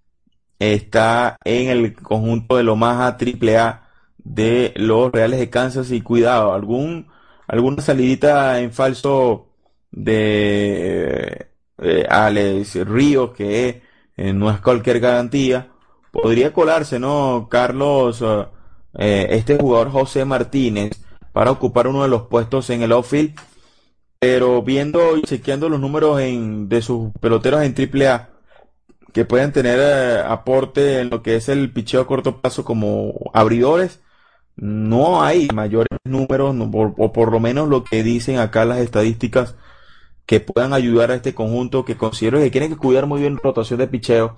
[0.59, 7.07] está en el conjunto de Lomaha AAA de los Reales de Kansas y cuidado, algún
[7.47, 9.49] alguna salidita en falso
[9.91, 11.47] de
[11.79, 13.81] eh, Alex Ríos que
[14.15, 15.71] eh, no es cualquier garantía,
[16.11, 17.47] podría colarse, ¿no?
[17.49, 18.23] Carlos,
[18.97, 20.91] eh, este jugador José Martínez
[21.33, 23.35] para ocupar uno de los puestos en el outfield,
[24.19, 28.29] pero viendo y chequeando los números en, de sus peloteros en AAA,
[29.13, 33.13] que pueden tener eh, aporte en lo que es el picheo a corto plazo como
[33.33, 34.01] abridores,
[34.55, 36.55] no hay mayores números,
[36.97, 39.55] o por lo menos lo que dicen acá las estadísticas,
[40.25, 43.79] que puedan ayudar a este conjunto que considero que tienen que cuidar muy bien rotación
[43.79, 44.35] de picheo,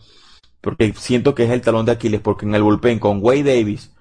[0.61, 3.93] porque siento que es el talón de Aquiles, porque en el bullpen con Wade Davis,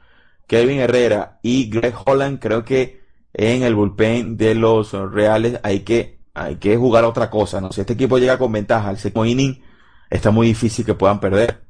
[0.46, 3.00] Kevin Herrera y Greg Holland, creo que
[3.32, 7.72] en el bullpen de los Reales hay que, hay que jugar otra cosa, ¿no?
[7.72, 9.62] Si este equipo llega con ventaja al séptimo inning,
[10.10, 11.62] está muy difícil que puedan perder.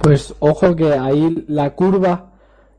[0.00, 2.32] Pues ojo que ahí la curva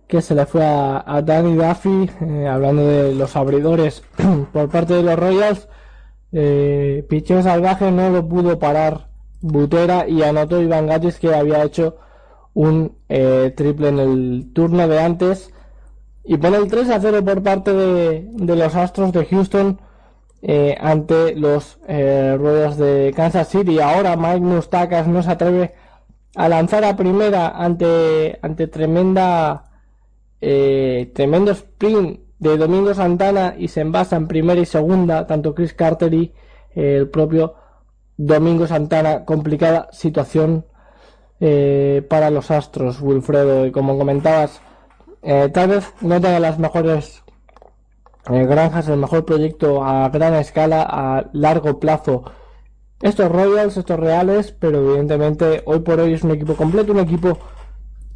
[0.07, 4.03] que se le fue a, Danny Duffy, eh, hablando de los abridores
[4.53, 5.67] por parte de los Royals,
[6.31, 7.07] eh,
[7.43, 9.08] salvaje no lo pudo parar
[9.41, 11.97] Butera y anotó Iván Gattis que había hecho
[12.53, 15.53] un eh, triple en el turno de antes
[16.23, 19.79] y pone el 3 a 0 por parte de, de los Astros de Houston
[20.41, 23.79] eh, ante los eh, ruedas de Kansas City.
[23.79, 25.73] Ahora Mike Mustakas no se atreve
[26.35, 29.65] a lanzar a primera ante, ante tremenda
[30.39, 36.13] tremendo sprint de Domingo Santana y se envasa en primera y segunda tanto Chris Carter
[36.13, 36.33] y
[36.75, 37.55] el propio
[38.19, 39.25] Domingo Santana.
[39.25, 40.65] Complicada situación
[41.39, 43.65] para los Astros, Wilfredo.
[43.65, 44.61] Y como comentabas,
[45.21, 47.23] tal vez no tenga las mejores
[48.29, 52.25] eh, Granjas el mejor proyecto a gran escala, a largo plazo.
[53.01, 57.39] Estos Royals, estos Reales, pero evidentemente hoy por hoy es un equipo completo, un equipo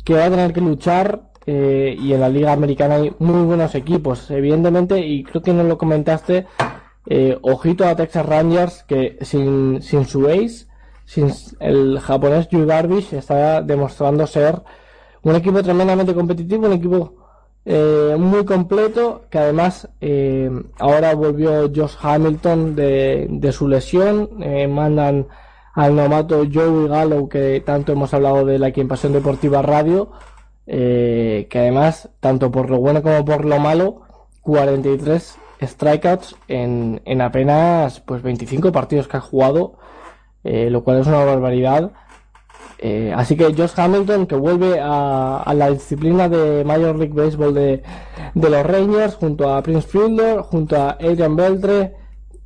[0.04, 3.74] que va a tener que luchar eh, y en la Liga Americana hay muy buenos
[3.76, 6.46] equipos, evidentemente, y creo que no lo comentaste,
[7.06, 10.68] eh, ojito a Texas Rangers que sin, sin su ace,
[11.06, 14.62] sin el japonés Yu Darvish, está demostrando ser
[15.22, 17.16] un equipo tremendamente competitivo, un equipo
[17.66, 20.50] eh, muy completo, que además eh,
[20.80, 24.30] ahora volvió Josh Hamilton de, de su lesión,
[24.70, 25.28] mandan
[25.76, 30.12] al novato Joey Gallo, que tanto hemos hablado de la aquí en Pasión Deportiva Radio,
[30.66, 34.02] que además, tanto por lo bueno como por lo malo,
[34.42, 39.78] 43 strikeouts en, en apenas pues 25 partidos que ha jugado,
[40.44, 41.92] lo cual es una barbaridad.
[42.86, 47.82] Eh, así que Josh Hamilton, que vuelve a, la disciplina de Major League Baseball de,
[48.36, 51.96] los Rangers, junto a Prince Fielder, junto a Adrian Beltre.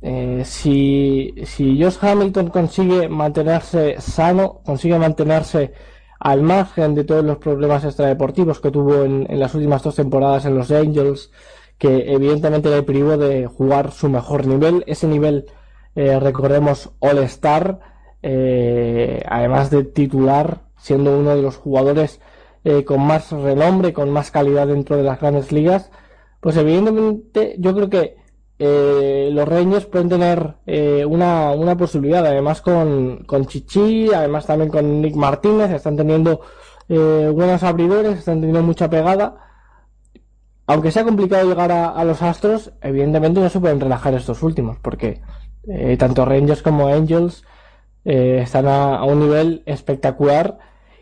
[0.00, 5.72] Eh, si, si Josh Hamilton consigue mantenerse sano, consigue mantenerse
[6.20, 10.54] al margen de todos los problemas extradeportivos que tuvo en, las últimas dos temporadas en
[10.54, 11.32] los Angels,
[11.78, 15.46] que evidentemente le privó de jugar su mejor nivel, ese nivel,
[15.94, 17.80] eh, recordemos, All Star,
[18.22, 22.20] eh, además de titular, siendo uno de los jugadores
[22.64, 25.90] eh, con más renombre, con más calidad dentro de las grandes ligas,
[26.40, 28.16] pues evidentemente yo creo que
[28.60, 34.70] eh, los Rangers pueden tener eh, una, una, posibilidad, además con, con Chichi, además también
[34.70, 36.40] con Nick Martínez, están teniendo
[36.88, 39.47] eh, buenos abridores, están teniendo mucha pegada.
[40.68, 45.22] Aunque sea complicado llegar a, los Astros, evidentemente no se pueden relajar estos últimos, porque
[45.98, 47.42] tanto Rangers como Angels
[48.04, 50.58] están a, un nivel espectacular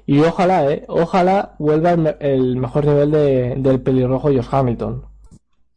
[0.07, 1.91] y ojalá, ojalá vuelva
[2.21, 5.05] el, mejor nivel de, del pelirrojo Josh Hamilton.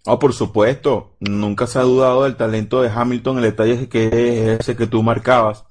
[0.06, 3.38] Oh, por supuesto, nunca se ha dudado del talento de Hamilton.
[3.38, 5.66] El detalle es que es ese que tú marcabas,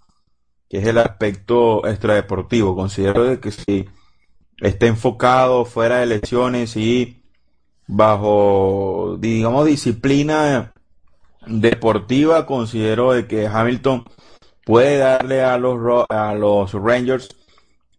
[0.68, 2.76] que es el aspecto extradeportivo.
[2.76, 3.88] Considero que si
[4.60, 7.17] está enfocado fuera de lesiones y
[7.88, 10.72] bajo, digamos, disciplina
[11.46, 14.04] deportiva, considero de que Hamilton
[14.64, 17.28] puede darle a los, a los Rangers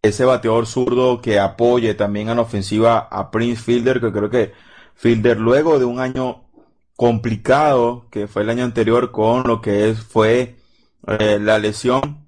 [0.02, 4.54] ese bateador zurdo que apoye también a la ofensiva a Prince Fielder, que creo que
[4.96, 6.44] Fielder luego de un año
[6.96, 10.58] complicado que fue el año anterior con lo que es, fue
[11.08, 12.28] eh, la lesión.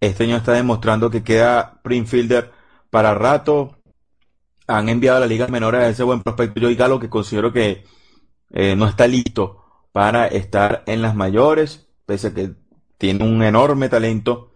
[0.00, 2.52] Este año está demostrando que queda Prince Fielder
[2.90, 3.76] para rato.
[4.66, 7.84] Han enviado a la liga menores a ese buen prospecto Joey Galo que considero que
[8.50, 9.62] eh, no está listo
[9.92, 12.52] para estar en las mayores, pese a que
[12.98, 14.52] tiene un enorme talento.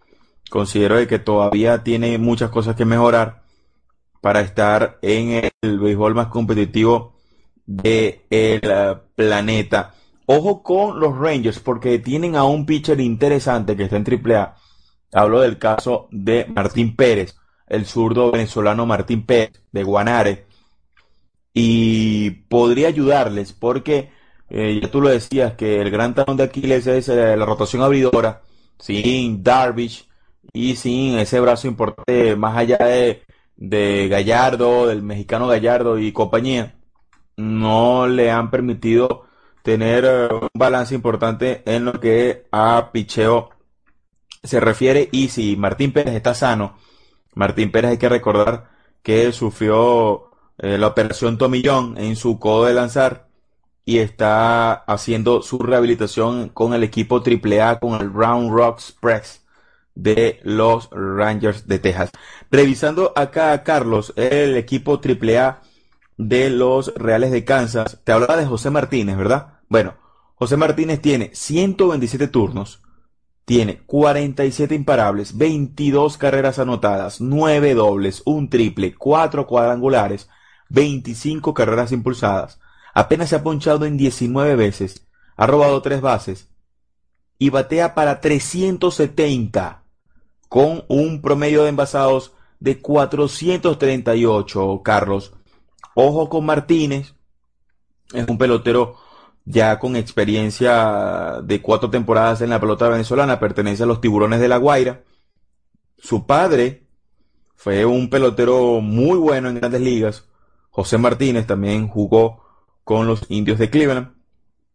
[0.51, 3.43] Considero que todavía tiene muchas cosas que mejorar
[4.21, 7.17] para estar en el béisbol más competitivo
[7.67, 9.95] del eh, planeta.
[10.27, 14.57] Ojo con los Rangers porque tienen a un pitcher interesante que está en AAA.
[15.13, 17.37] Hablo del caso de Martín Pérez,
[17.67, 20.47] el zurdo venezolano Martín Pérez de Guanare.
[21.55, 24.11] Y podría ayudarles porque
[24.51, 27.83] eh, ya tú lo decías que el gran talón de Aquiles es eh, la rotación
[27.83, 28.43] abridora
[28.79, 30.09] sin Darvish
[30.53, 33.23] y sin ese brazo importante más allá de,
[33.57, 36.77] de Gallardo, del mexicano Gallardo y compañía
[37.37, 39.27] no le han permitido
[39.63, 43.51] tener eh, un balance importante en lo que a picheo
[44.43, 45.09] se refiere.
[45.13, 46.79] Y si Martín Pérez está sano,
[47.37, 48.71] Martín Pérez hay que recordar
[49.03, 53.29] que sufrió eh, la operación Tomillón en su codo de lanzar
[53.85, 59.45] y está haciendo su rehabilitación con el equipo AAA, con el Round Rocks Press
[59.95, 62.11] de los Rangers de Texas.
[62.51, 65.61] Revisando acá, Carlos, el equipo AAA
[66.17, 68.01] de los Reales de Kansas.
[68.03, 69.59] Te hablaba de José Martínez, ¿verdad?
[69.69, 69.95] Bueno,
[70.37, 72.81] José Martínez tiene 127 turnos,
[73.47, 80.29] tiene 47 imparables, 22 carreras anotadas, 9 dobles, un triple, 4 cuadrangulares,
[80.69, 82.59] 25 carreras impulsadas.
[82.93, 85.07] Apenas se ha ponchado en 19 veces,
[85.37, 86.49] ha robado 3 bases
[87.39, 89.85] y batea para 370
[90.49, 95.35] con un promedio de envasados de 438, Carlos.
[95.95, 97.15] Ojo con Martínez,
[98.13, 98.97] es un pelotero
[99.47, 104.49] ya con experiencia de cuatro temporadas en la pelota venezolana, pertenece a los tiburones de
[104.49, 105.05] la Guaira.
[105.97, 106.89] Su padre
[107.55, 110.25] fue un pelotero muy bueno en grandes ligas.
[110.71, 112.45] José Martínez también jugó
[112.83, 114.15] con los indios de Cleveland.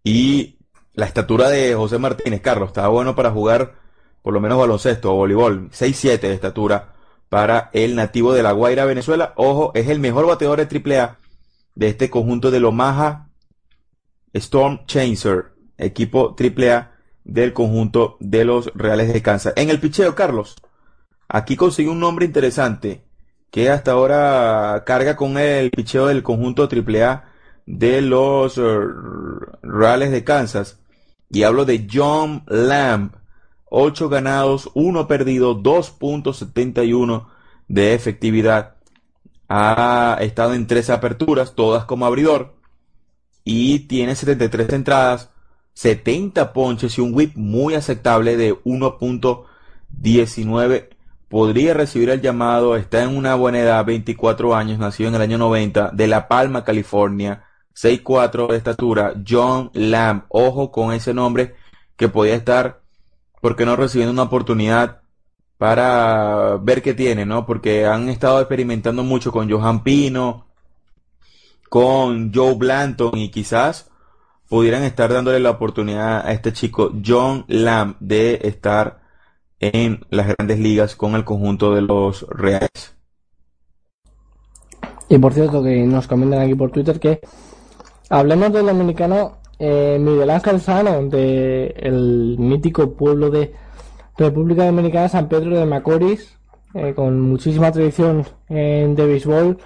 [0.05, 0.57] Y
[0.93, 3.75] la estatura de José Martínez, Carlos, estaba bueno para jugar
[4.21, 5.69] por lo menos baloncesto o voleibol.
[5.71, 6.95] 6-7 de estatura
[7.27, 9.33] para el nativo de La Guaira, Venezuela.
[9.35, 11.17] Ojo, es el mejor bateador de AAA
[11.75, 13.30] de este conjunto de Omaha
[14.33, 16.91] Storm Chaser, equipo AAA
[17.23, 19.53] del conjunto de los Reales de Kansas.
[19.55, 20.55] En el picheo, Carlos,
[21.27, 23.03] aquí consigue un nombre interesante
[23.51, 27.25] que hasta ahora carga con el picheo del conjunto AAA
[27.65, 28.61] de los eh,
[29.61, 30.79] Reales de Kansas.
[31.29, 33.13] Y hablo de John Lamb,
[33.69, 37.27] 8 ganados, 1 perdido, 2.71
[37.67, 38.75] de efectividad.
[39.47, 42.60] Ha estado en tres aperturas, todas como abridor.
[43.43, 45.29] Y tiene 73 entradas,
[45.73, 50.89] 70 ponches y un whip muy aceptable de 1.19.
[51.29, 55.37] Podría recibir el llamado, está en una buena edad, 24 años, nacido en el año
[55.37, 60.23] 90, de La Palma, California, 6'4 de estatura, John Lamb.
[60.29, 61.55] Ojo con ese nombre
[61.95, 62.81] que podía estar
[63.41, 65.01] porque no recibiendo una oportunidad
[65.57, 67.45] para ver qué tiene, ¿no?
[67.45, 70.47] Porque han estado experimentando mucho con Johan Pino,
[71.71, 73.89] con Joe Blanton y quizás
[74.49, 78.99] pudieran estar dándole la oportunidad a este chico John Lamb de estar
[79.61, 82.97] en las grandes ligas con el conjunto de los Reales.
[85.07, 87.21] Y por cierto que nos comentan aquí por Twitter que
[88.09, 93.53] hablemos del dominicano eh, Miguel Ángel Sano, de el mítico pueblo de
[94.17, 96.37] República Dominicana, San Pedro de Macorís,
[96.73, 99.57] eh, con muchísima tradición en de béisbol,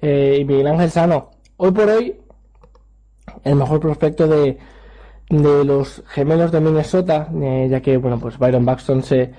[0.00, 1.31] eh, y Miguel Ángel Sano,
[1.62, 2.16] hoy por hoy,
[3.44, 4.58] el mejor prospecto de,
[5.30, 9.30] de los gemelos de Minnesota, eh, ya que bueno, pues Byron Buxton se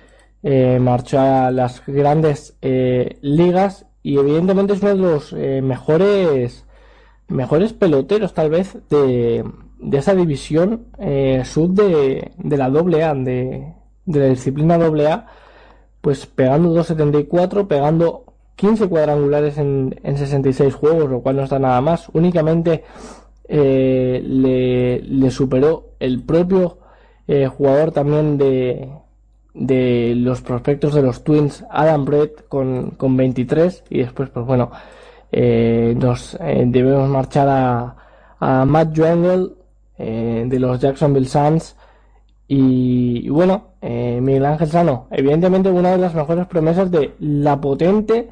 [0.42, 6.66] eh, marchó a las grandes eh, ligas y evidentemente es uno de los mejores
[7.28, 9.44] mejores peloteros tal vez de,
[9.80, 10.88] de esa división
[11.44, 13.74] sub de, de la AA, de,
[14.06, 15.26] de la disciplina AA,
[16.00, 18.23] pues pegando 2.74, pegando
[18.56, 22.10] 15 cuadrangulares en, en 66 juegos, lo cual no está nada más.
[22.14, 22.84] Únicamente
[23.48, 26.78] eh, le, superó el propio
[27.28, 28.90] eh, jugador también de,
[29.54, 33.86] de los prospectos de los Twins, Adam Brett, con, con 23.
[33.90, 34.72] Y después, pues bueno,
[35.32, 37.96] eh, nos debemos marchar a,
[38.40, 39.54] a Matt Joengel
[39.98, 41.76] de los Jacksonville Suns.
[42.48, 48.30] Y, y bueno, Miguel Ángel Sano, evidentemente una de las mejores promesas de la potente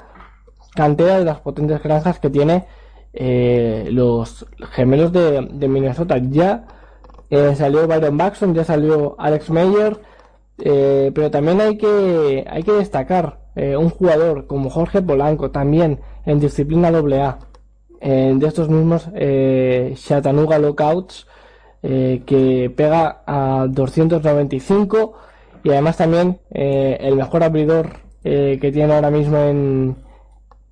[0.73, 2.65] cantera de las potentes granjas que tiene
[3.13, 6.17] eh, los gemelos de, Minnesota.
[6.17, 6.65] Ya
[7.29, 9.99] eh, salió Byron Buxton, ya salió Alex Meyer,
[10.59, 16.39] eh, pero también hay que, hay que destacar un jugador como Jorge Polanco, también en
[16.39, 17.39] disciplina AA,
[17.99, 19.09] de estos mismos
[20.01, 21.27] Chattanooga Lockouts,
[21.81, 25.13] que pega a 295
[25.65, 27.89] y además también el mejor abridor
[28.23, 29.97] que tiene ahora mismo en,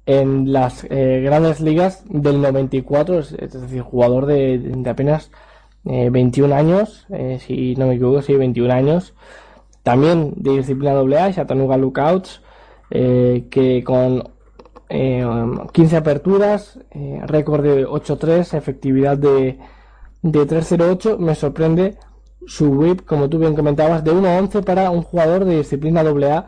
[0.10, 5.30] en las eh, grandes ligas del 94, es, decir, jugador de, apenas
[5.84, 9.14] 21 eh, años, eh, si no me equivoco, sí, 21 años,
[9.84, 12.42] también de disciplina AA, Chattanooga Lookouts,
[12.90, 14.24] que con
[14.90, 16.80] 15 aperturas,
[17.28, 19.60] récord de 8-3, efectividad de,
[20.24, 21.98] de 3-0-8, me sorprende
[22.48, 26.48] su whip, como tú bien comentabas, de 1-11 para un jugador de disciplina AA,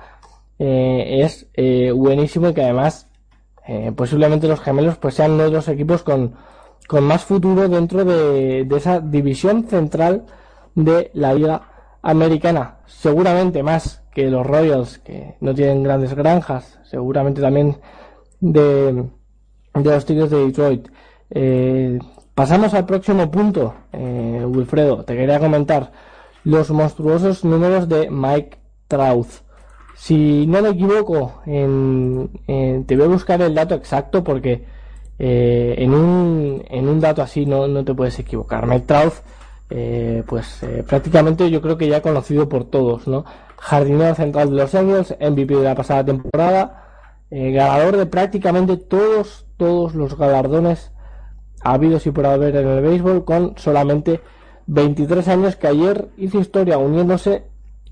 [0.57, 1.47] es
[1.93, 3.10] buenísimo y que además
[3.73, 6.33] eh, posiblemente los gemelos pues sean uno de los equipos con,
[6.89, 10.25] con más futuro dentro de, esa división central
[10.75, 11.61] de la liga
[12.01, 12.79] americana.
[12.85, 17.77] Seguramente más que los Royals, que no tienen grandes granjas, seguramente también
[18.41, 19.05] de,
[19.73, 20.89] de los Tigres de Detroit.
[21.29, 21.97] Eh,
[22.35, 25.05] pasamos al próximo punto, eh, Wilfredo.
[25.05, 25.93] Te quería comentar
[26.43, 28.57] los monstruosos números de Mike
[28.89, 29.27] Trout.
[30.01, 32.31] Si no me equivoco, en,
[32.87, 34.65] te voy a buscar el dato exacto porque
[35.19, 38.65] eh, en, un, en un dato así no, no te puedes equivocar.
[38.87, 39.13] Trout,
[39.69, 43.25] eh, pues eh, prácticamente yo creo que ya conocido por todos, ¿no?
[43.59, 46.83] Jardinero central de los Angels, MVP de la pasada temporada,
[47.29, 50.91] ganador de prácticamente todos, todos los galardones
[51.61, 54.19] habidos y por haber en el béisbol con solamente
[54.65, 57.43] 23 años que ayer hizo historia uniéndose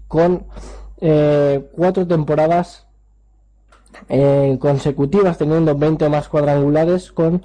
[0.07, 0.47] con
[1.01, 2.87] eh, cuatro temporadas
[4.07, 7.43] eh, consecutivas teniendo 20 más cuadrangulares con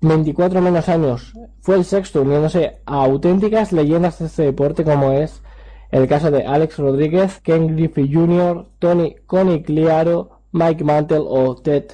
[0.00, 1.34] 24 menos años.
[1.60, 5.42] Fue el sexto uniéndose a auténticas leyendas de este deporte como es
[5.90, 11.84] el caso de Alex Rodríguez, Ken Griffey Jr., Tony Connie Cliaro, Mike Mantle o Ted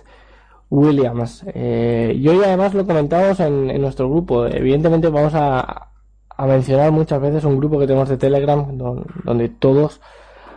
[0.70, 1.44] Williams.
[1.54, 4.46] Eh, yo y además lo comentamos en, nuestro grupo.
[4.46, 5.90] Evidentemente vamos a,
[6.38, 10.02] mencionar muchas veces un grupo que tenemos de Telegram donde todos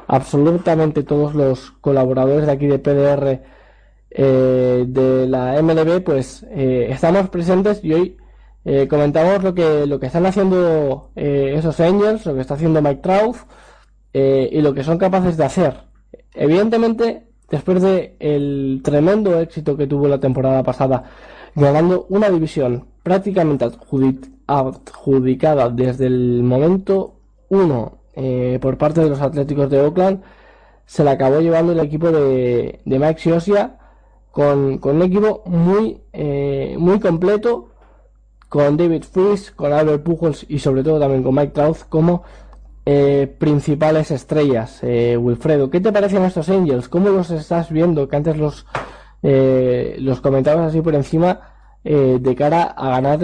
[0.09, 3.43] absolutamente todos los colaboradores de aquí de PDR
[4.09, 8.17] eh, de la MLB, pues eh, estamos presentes y hoy
[8.65, 13.01] eh, comentamos lo que, lo que están haciendo esos Angels, lo que está haciendo Mike
[13.01, 13.35] Trout
[14.11, 15.75] y lo que son capaces de hacer.
[16.33, 21.03] Evidentemente, después de el tremendo éxito que tuvo la temporada pasada,
[21.53, 23.65] ganando una división prácticamente
[24.47, 27.13] adjudicada desde el momento
[27.49, 30.21] 1 eh, por parte de los Atléticos de Oakland,
[30.85, 33.77] se la acabó llevando el equipo de, de Mike Siosia
[34.29, 37.69] con, un equipo muy, eh, muy completo,
[38.49, 42.23] con David Freeze, con Albert Pujols y sobre todo también con Mike Trout como
[42.85, 44.81] eh, principales estrellas.
[44.83, 46.89] Wilfredo, ¿qué te parecen estos Angels?
[46.89, 48.09] ¿Cómo los estás viendo?
[48.09, 48.65] Que antes los,
[49.21, 51.39] los comentabas así por encima
[51.83, 53.19] eh, de cara a ganar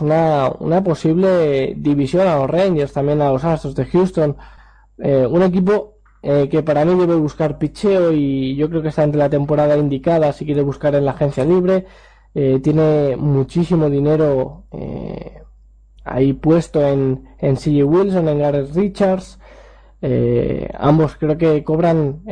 [0.00, 4.36] una, una posible división a los Rangers, también a los Astros de Houston.
[4.98, 9.04] Eh, un equipo eh, que para mí debe buscar picheo y yo creo que está
[9.04, 11.86] entre la temporada indicada si quiere buscar en la agencia libre.
[12.62, 14.64] tiene muchísimo dinero
[16.04, 19.38] ahí puesto en, en Wilson, en Gareth Richards.
[20.78, 22.22] ambos creo que cobran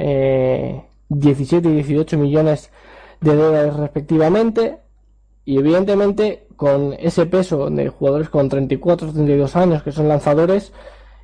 [1.09, 2.71] 17 y 18 millones
[3.21, 4.86] de dólares respectivamente.
[5.47, 10.73] Y evidentemente con ese peso de jugadores con 34, 32 años que son lanzadores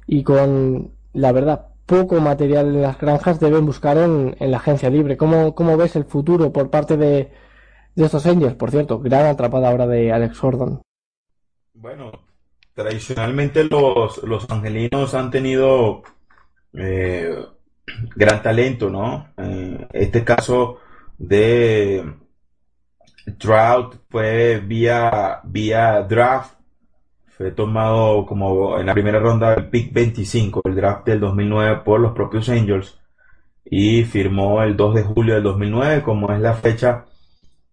[0.06, 5.16] y con, la verdad, poco material en las granjas deben buscar en, la agencia libre.
[5.16, 7.32] ¿Cómo, ¿Cómo, ves el futuro por parte de,
[7.96, 8.54] de estos Angels?
[8.54, 10.82] Por cierto, gran atrapada ahora de Alex Gordon.
[11.74, 12.12] Bueno,
[12.74, 16.04] tradicionalmente los, los angelinos han tenido
[16.74, 17.34] eh,
[18.14, 19.32] gran talento, ¿no?
[19.36, 20.78] En este caso
[21.18, 22.21] de
[23.38, 26.54] Trout fue vía, vía draft,
[27.36, 32.00] fue tomado como en la primera ronda del pick 25, el draft del 2009 por
[32.00, 32.98] los propios Angels
[33.64, 37.06] y firmó el 2 de julio del 2009 como es la fecha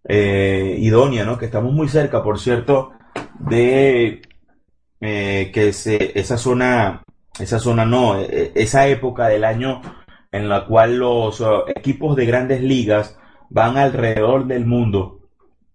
[0.07, 1.37] eh, idónea, ¿no?
[1.37, 2.91] Que estamos muy cerca, por cierto,
[3.39, 4.21] de
[5.01, 7.03] eh, que se, esa zona,
[7.39, 9.81] esa zona no, eh, esa época del año
[10.31, 13.17] en la cual los uh, equipos de grandes ligas
[13.49, 15.18] van alrededor del mundo,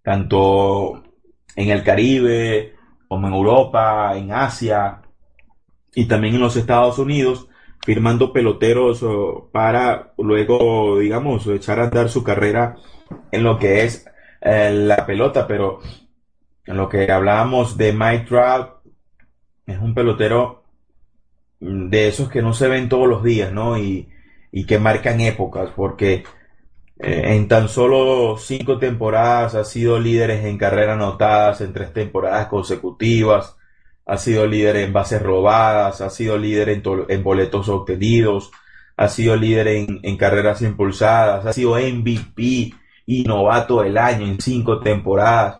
[0.05, 1.03] tanto
[1.55, 2.75] en el Caribe,
[3.07, 5.01] como en Europa, en Asia
[5.95, 7.47] y también en los Estados Unidos,
[7.83, 9.03] firmando peloteros
[9.51, 12.75] para luego, digamos, echar a andar su carrera
[13.31, 14.05] en lo que es
[14.41, 15.79] eh, la pelota, pero
[16.65, 18.69] en lo que hablábamos de Mike Trout,
[19.65, 20.65] es un pelotero
[21.61, 23.77] mm, de esos que no se ven todos los días, ¿no?
[23.77, 24.07] Y,
[24.51, 26.23] y que marcan épocas, porque
[26.99, 32.47] eh, en tan solo cinco temporadas ha sido líder en carreras anotadas en tres temporadas
[32.47, 33.55] consecutivas,
[34.05, 38.51] ha sido líder en bases robadas, ha sido líder en, boletos obtenidos,
[38.97, 42.73] ha sido líder en, en, carreras impulsadas, ha sido MVP
[43.05, 45.59] y novato del año en cinco temporadas.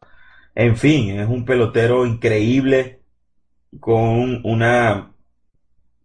[0.55, 3.01] En fin, es un pelotero increíble
[3.79, 5.11] con una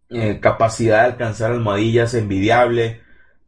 [0.09, 3.01] eh, capacidad de alcanzar almohadillas envidiable.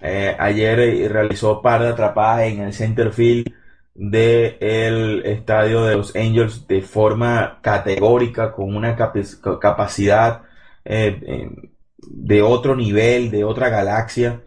[0.03, 3.47] Eh, ayer eh, realizó par de atrapadas en el center field
[3.95, 10.43] del estadio de los Angels de forma categórica, con una capacidad
[10.83, 14.41] de otro nivel, de otra galaxia.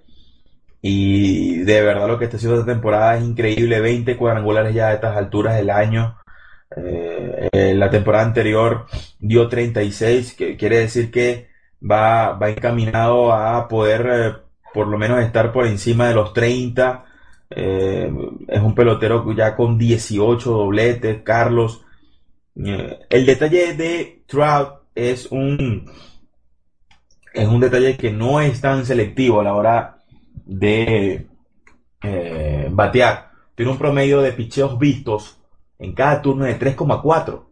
[0.83, 3.81] Y de verdad lo que está haciendo esta temporada es increíble.
[3.81, 6.17] 20 cuadrangulares ya a estas alturas del año.
[6.77, 8.87] Eh, la temporada anterior
[9.19, 11.49] dio 36, que quiere decir que
[11.83, 17.05] va, va encaminado a poder eh, por lo menos estar por encima de los 30.
[17.51, 18.13] Eh,
[18.49, 21.85] es un pelotero ya con 18 dobletes, Carlos.
[22.55, 25.91] el detalle de Trout es un,
[27.33, 29.99] es un detalle que no es tan selectivo a la hora
[30.45, 31.27] de
[32.71, 33.31] batear.
[33.55, 35.41] Tiene un promedio de picheos vistos
[35.79, 37.47] en cada turno de 3,4.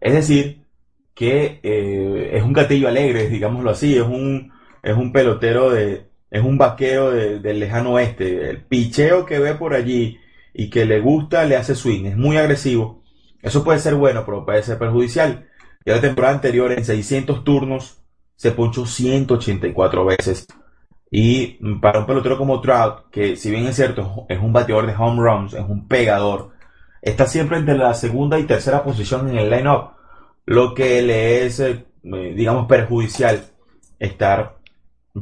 [0.00, 0.66] Es decir,
[1.14, 4.52] que eh, es un gatillo alegre, digámoslo así, es un,
[4.82, 8.50] es un pelotero de, es un vaquero del lejano oeste.
[8.50, 10.18] El picheo que ve por allí
[10.52, 13.02] y que le gusta le hace swing, es muy agresivo.
[13.42, 15.48] Eso puede ser bueno, pero puede ser perjudicial.
[15.84, 18.02] Ya la temporada anterior, en 600 turnos,
[18.34, 20.46] se ponchó 184 veces.
[21.10, 24.94] Y para un pelotero como Trout, que si bien es cierto, es un bateador de
[24.96, 26.50] home runs, es un pegador,
[27.00, 29.92] está siempre entre la segunda y tercera posición en el line-up,
[30.44, 33.44] lo que le es, eh, digamos, perjudicial
[33.98, 34.55] estar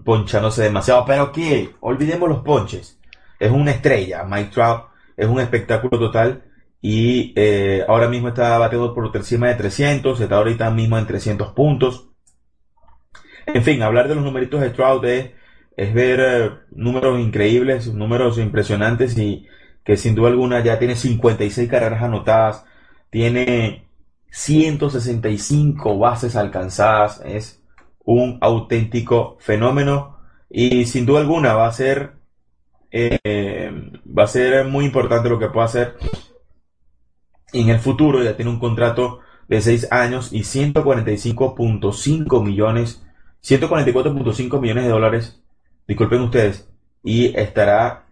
[0.03, 1.05] ponchándose demasiado.
[1.07, 2.99] Pero que, olvidemos los ponches.
[3.39, 4.25] Es una estrella.
[4.25, 4.85] Mike Trout
[5.17, 6.45] es un espectáculo total.
[6.81, 10.21] Y eh, ahora mismo está bateando por encima de 300.
[10.21, 12.09] Está ahorita mismo en 300 puntos.
[13.47, 15.33] En fin, hablar de los numeritos de Trout es,
[15.77, 19.47] ver eh, números increíbles, números impresionantes y
[19.85, 22.65] que sin duda alguna ya tiene 56 carreras anotadas,
[23.11, 23.87] tiene
[24.31, 27.64] 165 bases alcanzadas, es
[28.05, 30.19] un auténtico fenómeno
[30.51, 32.13] y sin duda alguna va a ser
[32.91, 33.19] eh,
[34.07, 35.97] va a ser muy importante lo que pueda hacer
[37.53, 43.03] en el futuro, ya tiene un contrato de 6 años y 145.5 millones
[43.43, 45.43] 144.5 millones de dólares
[45.87, 46.69] disculpen ustedes
[47.03, 48.07] y estará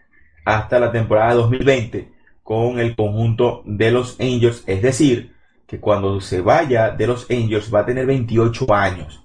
[0.44, 2.12] hasta la temporada 2020
[2.42, 4.64] con el conjunto de los Angels.
[4.66, 5.34] Es decir,
[5.66, 9.21] que cuando se vaya de los Angels va a tener 28 años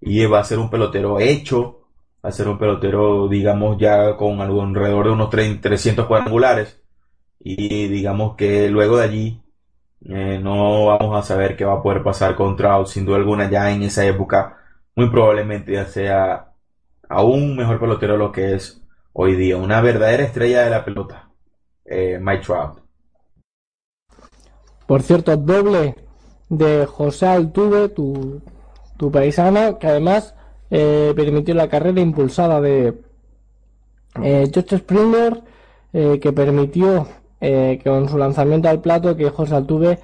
[0.00, 1.88] y va a ser un pelotero hecho,
[2.24, 6.80] va a ser un pelotero, digamos, ya con alrededor de unos 300 cuadrangulares.
[7.40, 9.42] Y digamos que luego de allí
[10.04, 12.88] eh, no vamos a saber qué va a poder pasar con Trout.
[12.88, 14.58] Sin duda alguna, ya en esa época,
[14.94, 16.52] muy probablemente ya sea
[17.08, 21.30] aún mejor pelotero lo que es hoy día, una verdadera estrella de la pelota,
[21.84, 22.80] eh, Mike Trout.
[24.86, 25.96] Por cierto, doble
[26.48, 28.40] de José Altuve, tu,
[28.98, 30.34] tu paisano, que además
[30.70, 33.00] eh, permitió la carrera impulsada de
[34.22, 35.42] eh, Springer,
[35.94, 37.06] eh, que permitió
[37.40, 40.00] que con su lanzamiento al plato que José Altuve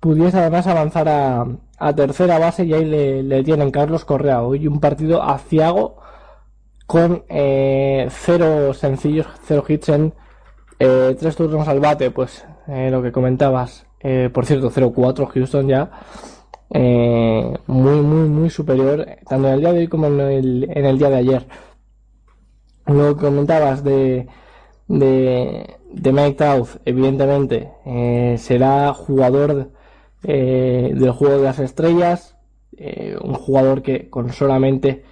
[0.00, 1.46] pudiese además avanzar a,
[1.78, 4.42] a tercera base y ahí le, le, tienen Carlos Correa.
[4.42, 5.96] Hoy un partido aciago
[6.86, 10.12] con eh, cero sencillos, cero hits en
[10.78, 13.86] eh, tres turnos al bate, pues eh, lo que comentabas,
[14.32, 15.90] por cierto, 0-4 Houston ya,
[16.72, 20.86] eh, muy, muy, muy superior, tanto en el día de hoy como en el, en
[20.86, 21.46] el día de ayer.
[22.86, 24.28] Lo que comentabas de,
[24.88, 29.70] de, de Mike Trout, evidentemente, eh, será jugador
[30.22, 32.36] eh, del juego de las estrellas,
[33.22, 35.02] un jugador que con solamente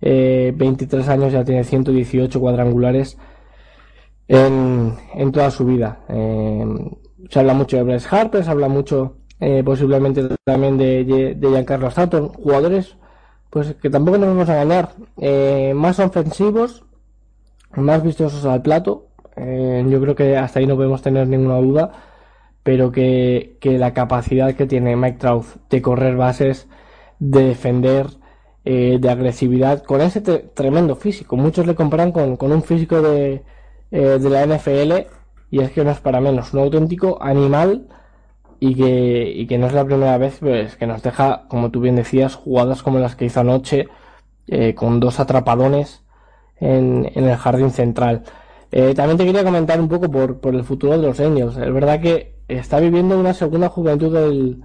[0.00, 3.16] 23 años ya tiene 118 cuadrangulares
[4.26, 6.00] en, en toda su vida.
[6.08, 9.18] se habla mucho de Bryce Harper, se habla mucho
[9.64, 12.96] posiblemente también de, de Giancarlo Stanton, jugadores
[13.50, 14.94] pues que tampoco nos vamos a ganar,
[15.74, 16.84] más ofensivos,
[17.74, 19.08] más vistosos al plato.
[19.36, 21.92] Eh, yo creo que hasta ahí no podemos tener ninguna duda,
[22.62, 26.68] pero que, la capacidad que tiene Mike Trout de correr bases,
[27.18, 28.06] de defender,
[28.64, 31.36] eh, de agresividad, con ese tremendo físico.
[31.36, 33.42] Muchos le comparan con, un físico de,
[33.90, 35.08] eh, de la NFL
[35.50, 37.88] y es que no es para menos, un auténtico animal
[38.64, 41.80] y que, y que no es la primera vez pues, que nos deja, como tú
[41.80, 43.88] bien decías, jugadas como las que hizo anoche,
[44.76, 46.02] con dos atrapadones
[46.60, 48.22] en, el jardín central.
[48.70, 51.56] Eh, también te quería comentar un poco por, por, el futuro de los Angels.
[51.56, 54.62] Es verdad que está viviendo una segunda juventud del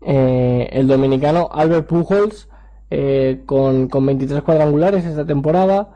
[0.00, 2.48] eh, el dominicano Albert Pujols
[2.90, 5.90] eh, con, con 23 cuadrangulares esta temporada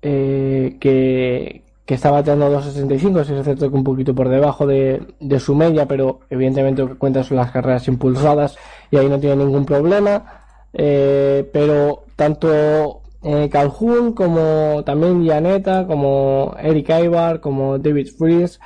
[0.00, 5.02] que, que está bateando 2.65, si es cierto que un poquito por debajo de,
[5.40, 8.56] su media, pero evidentemente lo son las carreras impulsadas
[8.92, 10.44] y ahí no tiene ningún problema.
[10.72, 18.60] pero tanto eh, Calhoun, como también Janeta, como Eric Ibar, como David Fries,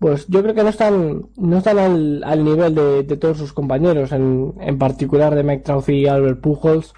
[0.00, 3.52] pues yo creo que no están, no están al, al nivel de, de, todos sus
[3.52, 6.92] compañeros, en, en particular de Mike Trout y Albert Pujols,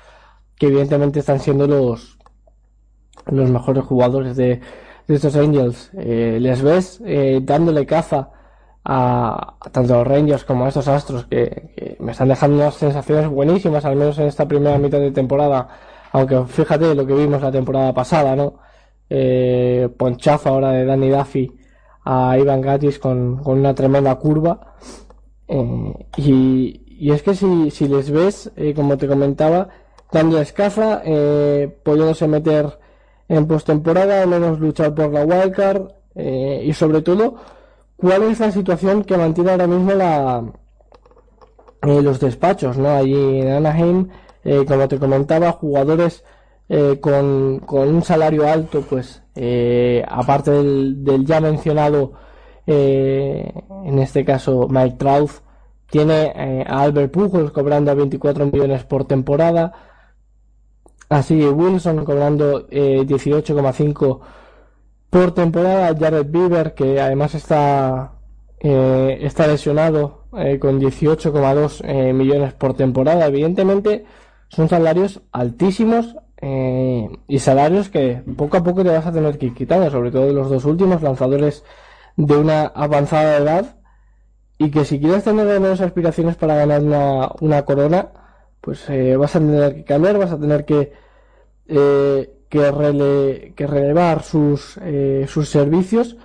[0.57, 2.17] que evidentemente están siendo los,
[3.27, 4.63] los mejores jugadores de
[5.17, 5.91] estos Angels.
[5.95, 8.31] Eh, les ves eh, dándole caza
[8.85, 13.29] a, tanto a los Rangers como a estos Astros que, me están dejando unas sensaciones
[13.29, 15.69] buenísimas, al menos en esta primera mitad de temporada
[16.13, 18.59] aunque fíjate lo que vimos la temporada pasada, ¿no?
[19.09, 21.53] Eh, ponchazo ahora de Danny Duffy
[22.05, 24.75] a Ivan Gatis con, una tremenda curva.
[25.49, 29.69] Eh, y, es que si, si les ves, eh, como te comentaba,
[30.13, 32.79] dando escaza, eh, pudiéndose meter
[33.31, 35.83] en postemporada, menos luchar por la wildcard,
[36.17, 37.37] eh, y sobre todo,
[37.97, 40.45] cuál es la situación que mantiene ahora mismo la,
[41.83, 42.91] eh, los despachos, ¿no?
[42.91, 44.09] Allí en Anaheim,
[44.45, 46.25] eh, como te comentaba, jugadores
[46.69, 52.13] eh, con, con, un salario alto, pues eh, aparte del, ya mencionado,
[52.67, 55.31] en este caso Mike Trout,
[55.91, 59.90] tiene a Albert Pujols cobrando a 24 millones por temporada,
[61.11, 64.21] así Wilson cobrando 18,5
[65.11, 68.13] por temporada, Jared Bieber que además está
[68.63, 74.05] está lesionado con 18,2 millones por temporada, evidentemente
[74.49, 79.47] son salarios altísimos eh, y salarios que poco a poco te vas a tener que
[79.47, 81.65] ir quitando, sobre todo los dos últimos lanzadores
[82.17, 83.77] de una avanzada edad.
[84.59, 88.11] Y que si quieres tener menos aspiraciones para ganar una, una corona,
[88.61, 90.93] pues eh, vas a tener que cambiar, vas a tener que
[91.69, 96.17] eh, que, rele, que, relevar sus, eh, sus servicios.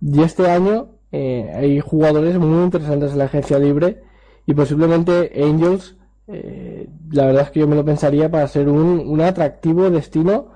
[0.00, 4.02] Y este año eh, hay jugadores muy interesantes en la agencia libre
[4.46, 5.96] y posiblemente Angels
[6.28, 10.52] eh, la verdad es que yo me lo pensaría para ser un, un atractivo destino,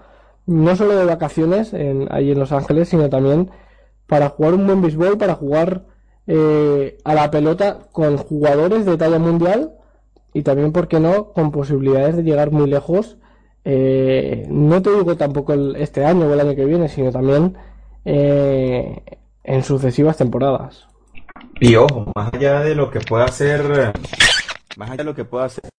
[0.47, 3.51] no solo de vacaciones en, ahí en Los Ángeles, sino también
[4.07, 5.85] para jugar un buen béisbol, para jugar
[6.27, 9.73] eh, a la pelota con jugadores de talla mundial
[10.37, 13.17] y también, ¿por qué no?, con posibilidades de llegar muy lejos.
[13.65, 17.57] Eh, no te digo tampoco este año o el año que viene, sino también
[18.05, 19.03] eh,
[19.43, 20.87] en sucesivas temporadas.
[21.59, 23.95] Y ojo, más allá de lo que pueda hacer
[24.77, 25.71] más allá de lo que pueda hacer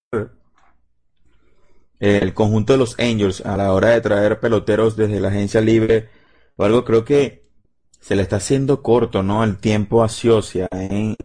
[1.99, 6.09] el conjunto de los Angels a la hora de traer peloteros desde la agencia libre
[6.55, 7.47] o algo, creo que
[7.99, 9.43] se le está haciendo corto, ¿no?
[9.43, 10.09] El tiempo a
[10.71, 11.15] en,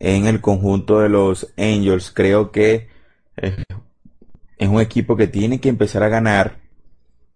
[0.00, 2.10] en el conjunto de los Angels.
[2.10, 2.88] Creo que
[3.36, 3.54] es,
[4.58, 6.58] es un equipo que tiene que empezar a ganar,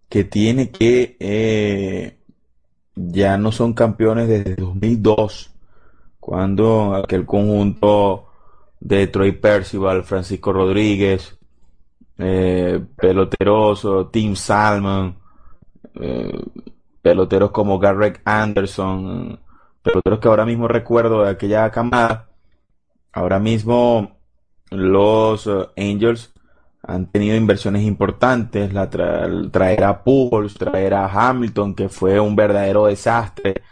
[0.09, 2.17] que tiene que, eh,
[2.95, 5.51] ya no son campeones desde 2002,
[6.19, 8.27] cuando aquel conjunto
[8.79, 11.37] de Troy Percival, Francisco Rodríguez,
[12.17, 15.15] eh, peloteros, Tim Salmon,
[15.95, 16.43] eh,
[17.01, 19.39] peloteros como Garrett Anderson,
[19.81, 22.29] peloteros que ahora mismo recuerdo de aquella camada.
[23.15, 24.19] Ahora mismo
[24.71, 26.33] los eh, Angels
[26.83, 32.87] han tenido inversiones importantes, la traer a Pujols, traer a Hamilton, que fue un verdadero
[32.87, 33.63] desastre.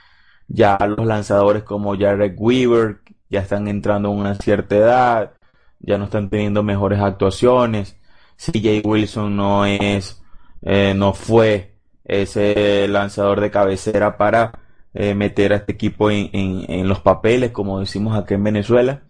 [0.48, 5.34] Ya los lanzadores como Jared Weaver, ya están entrando en una cierta edad.
[5.80, 7.98] ya no están teniendo mejores actuaciones.
[8.38, 10.24] CJ Wilson no es,
[10.61, 11.76] eh, no fue
[12.06, 14.53] ese lanzador de cabecera para
[14.94, 19.03] eh, meter a este equipo en, en, los papeles, como decimos aquí en Venezuela.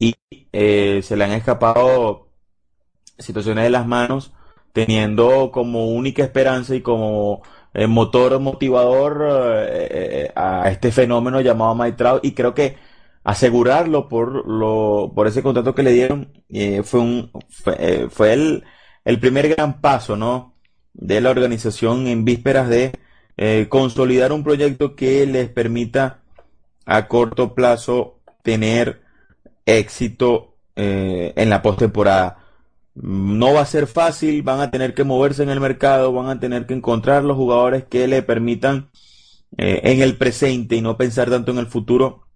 [0.00, 0.16] Y
[0.52, 2.28] eh, se le han escapado
[3.18, 4.32] situaciones de las manos,
[4.72, 7.42] teniendo como única esperanza y como
[7.88, 9.22] motor motivador
[10.34, 12.76] a este fenómeno llamado Mike Y creo que
[13.24, 18.32] asegurarlo por lo por ese contrato que le dieron eh, fue un fue, eh, fue
[18.32, 18.64] el,
[19.04, 20.54] el, primer gran paso no
[20.94, 22.92] de la organización en vísperas de
[23.36, 26.22] eh, consolidar un proyecto que les permita
[26.86, 29.02] a corto plazo tener
[29.66, 32.38] éxito en la postemporada
[32.94, 36.40] no va a ser fácil van a tener que moverse en el mercado van a
[36.40, 38.90] tener que encontrar los jugadores que le permitan
[39.58, 42.26] en el presente y no pensar tanto en el futuro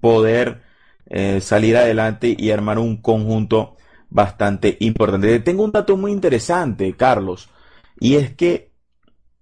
[0.00, 0.62] poder
[1.06, 3.76] eh, salir adelante y armar un conjunto
[4.08, 5.40] bastante importante.
[5.40, 7.48] Tengo un dato muy interesante, Carlos,
[7.98, 8.72] y es que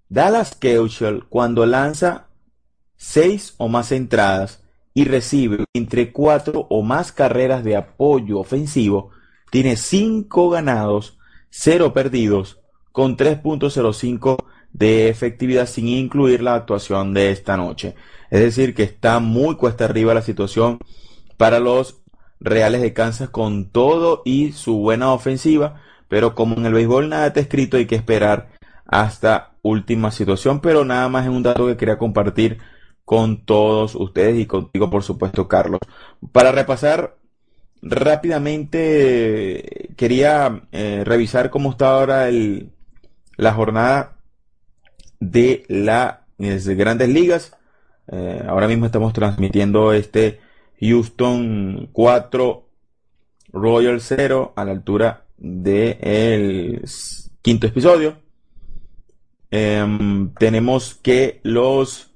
[0.08, 2.28] Dallas Keuchel, cuando lanza
[2.96, 4.59] seis o más entradas
[4.94, 9.10] y recibe entre cuatro o más carreras de apoyo ofensivo,
[9.50, 11.18] tiene cinco ganados,
[11.50, 12.60] cero perdidos,
[12.92, 14.36] con 3.05
[14.72, 17.94] de efectividad sin incluir la actuación de esta noche.
[18.30, 20.78] Es decir, que está muy cuesta arriba la situación
[21.36, 22.02] para los
[22.40, 27.26] Reales de Kansas con todo y su buena ofensiva, pero como en el béisbol nada
[27.26, 28.50] está escrito, hay que esperar
[28.86, 32.58] hasta última situación, pero nada más es un dato que quería compartir
[33.10, 35.80] con todos ustedes y contigo, por supuesto, Carlos.
[36.30, 37.16] Para repasar
[37.82, 42.70] rápidamente, quería eh, revisar cómo está ahora el,
[43.36, 44.16] la jornada
[45.18, 47.56] de las grandes ligas.
[48.12, 50.38] Eh, ahora mismo estamos transmitiendo este
[50.80, 52.68] Houston 4
[53.52, 56.84] Royal 0 a la altura del
[57.42, 58.18] quinto episodio.
[59.50, 62.09] Em, tenemos que los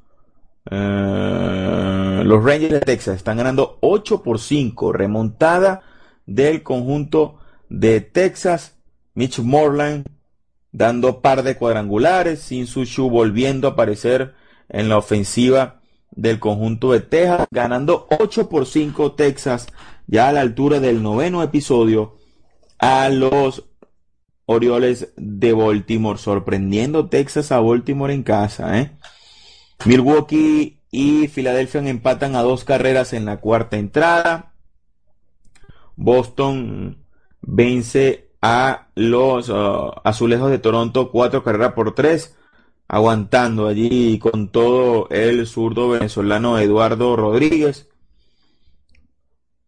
[0.70, 5.82] eh, los Rangers de Texas están ganando 8 por 5, remontada
[6.26, 7.38] del conjunto
[7.68, 8.76] de Texas.
[9.14, 10.06] Mitch Morland
[10.72, 14.34] dando par de cuadrangulares, Sin Sushu volviendo a aparecer
[14.68, 15.80] en la ofensiva
[16.10, 19.68] del conjunto de Texas, ganando 8 por 5 Texas,
[20.06, 22.16] ya a la altura del noveno episodio,
[22.78, 23.64] a los
[24.46, 28.78] Orioles de Baltimore, sorprendiendo Texas a Baltimore en casa.
[28.78, 28.90] ¿eh?
[29.84, 34.52] Milwaukee y Filadelfia empatan a dos carreras en la cuarta entrada.
[35.96, 37.04] Boston
[37.40, 42.36] vence a los uh, Azulejos de Toronto cuatro carreras por tres
[42.88, 47.88] aguantando allí con todo el zurdo venezolano Eduardo Rodríguez.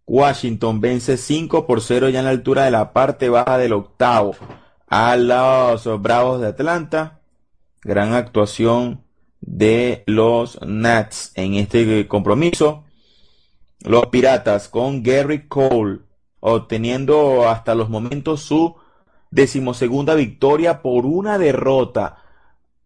[0.06, 4.36] Washington vence 5 por 0 ya en la altura de la parte baja del octavo
[4.86, 7.20] a los Bravos de Atlanta.
[7.82, 9.02] Gran actuación
[9.40, 12.84] de los Nats en este compromiso.
[13.80, 16.00] Los Piratas con Gary Cole
[16.40, 18.76] obteniendo hasta los momentos su
[19.30, 22.22] decimosegunda victoria por una derrota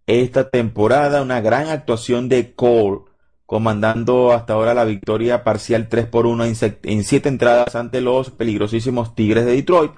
[0.07, 1.23] esta temporada.
[1.23, 3.03] Una gran actuación de Cole,
[3.47, 9.15] comandando hasta ahora la victoria parcial 3 por 1 en 7 entradas ante los peligrosísimos
[9.15, 9.93] Tigres de Detroit.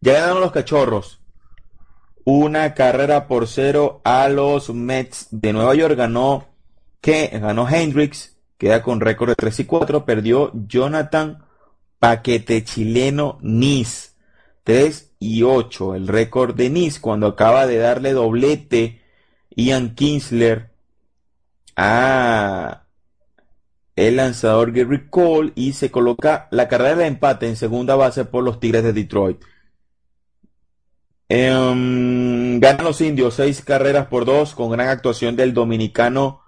[0.00, 1.23] Ya ganaron los Cachorros.
[2.24, 5.94] Una carrera por cero a los Mets de Nueva York.
[5.96, 6.46] Ganó,
[7.00, 10.04] que ganó Hendricks, queda con récord de 3 y 4.
[10.04, 11.44] Perdió Jonathan
[11.98, 14.10] Paquete Chileno Nice.
[14.64, 15.94] 3 y 8.
[15.94, 19.02] El récord de Nice cuando acaba de darle doblete
[19.50, 20.70] Ian Kinsler
[21.76, 22.84] a
[23.96, 28.42] el lanzador Gary Cole y se coloca la carrera de empate en segunda base por
[28.42, 29.40] los Tigres de Detroit.
[31.28, 36.42] Em, ganan los indios seis carreras por dos con gran actuación del dominicano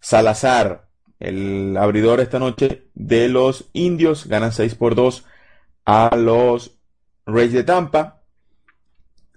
[0.00, 0.88] Salazar,
[1.18, 4.26] el abridor esta noche de los indios.
[4.26, 5.24] Ganan seis por dos
[5.84, 6.78] a los
[7.26, 8.22] Reyes de Tampa.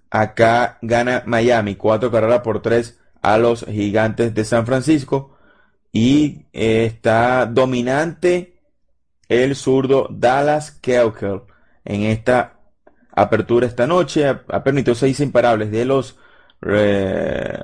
[0.10, 5.38] Acá gana Miami, cuatro carreras por tres a los gigantes de San Francisco.
[5.94, 8.60] Y está dominante
[9.28, 11.42] el zurdo Dallas Keuchel
[11.84, 12.61] en esta
[13.22, 14.26] apertura esta noche.
[14.26, 16.18] Ha permitido seis imparables de los
[16.66, 17.64] eh,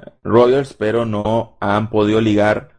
[0.78, 2.70] pero no han podido ligar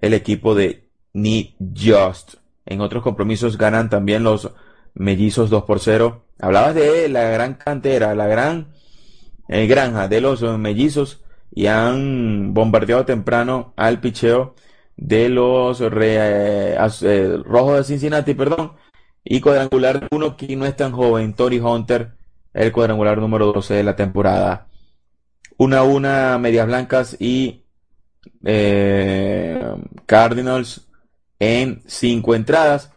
[0.00, 2.34] el equipo de Ni Just.
[2.66, 4.50] En otros compromisos ganan también los
[4.94, 6.24] mellizos 2 por 0.
[6.40, 8.72] Hablabas de la gran cantera, la gran
[9.48, 11.22] eh, granja de los mellizos
[11.54, 14.54] y han bombardeado temprano al picheo
[14.96, 18.72] de los eh, eh, rojos de Cincinnati, perdón,
[19.24, 22.14] Y cuadrangular uno que no es tan joven, Tori Hunter,
[22.54, 24.68] el cuadrangular número 12 de la temporada.
[25.56, 27.64] Una a una, Medias Blancas y
[28.44, 29.60] eh,
[30.06, 30.88] Cardinals
[31.38, 32.92] en cinco entradas.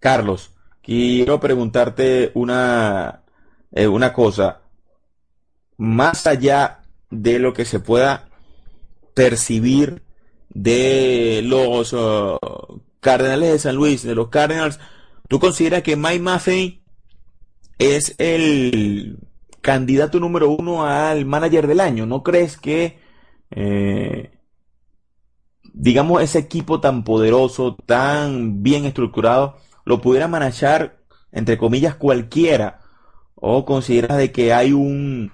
[0.00, 0.52] Carlos,
[0.82, 3.22] quiero preguntarte una,
[3.72, 4.60] eh, una cosa.
[5.76, 8.28] Más allá de lo que se pueda
[9.14, 10.02] percibir
[10.50, 12.38] de los uh,
[13.00, 14.78] Cardenales de San Luis, de los Cardinals,
[15.28, 16.83] ¿tú consideras que Mike Maffei
[17.78, 19.18] es el
[19.60, 22.06] candidato número uno al manager del año?
[22.06, 22.98] ¿No crees que,
[23.50, 24.30] eh,
[25.72, 30.98] digamos, ese equipo tan poderoso, tan bien estructurado, lo pudiera manejar,
[31.32, 32.80] entre comillas, cualquiera?
[33.34, 35.32] ¿O consideras de que hay un,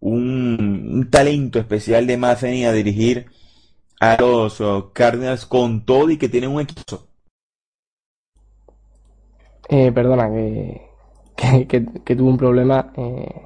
[0.00, 3.26] un, talento especial de Maffei a dirigir
[4.00, 7.06] a los uh, Cardinals con todo y que tienen un equipo?
[9.68, 10.89] Eh, perdona, que,
[11.68, 11.80] que,
[12.16, 12.92] tuve un problema.
[12.96, 13.42] Eh,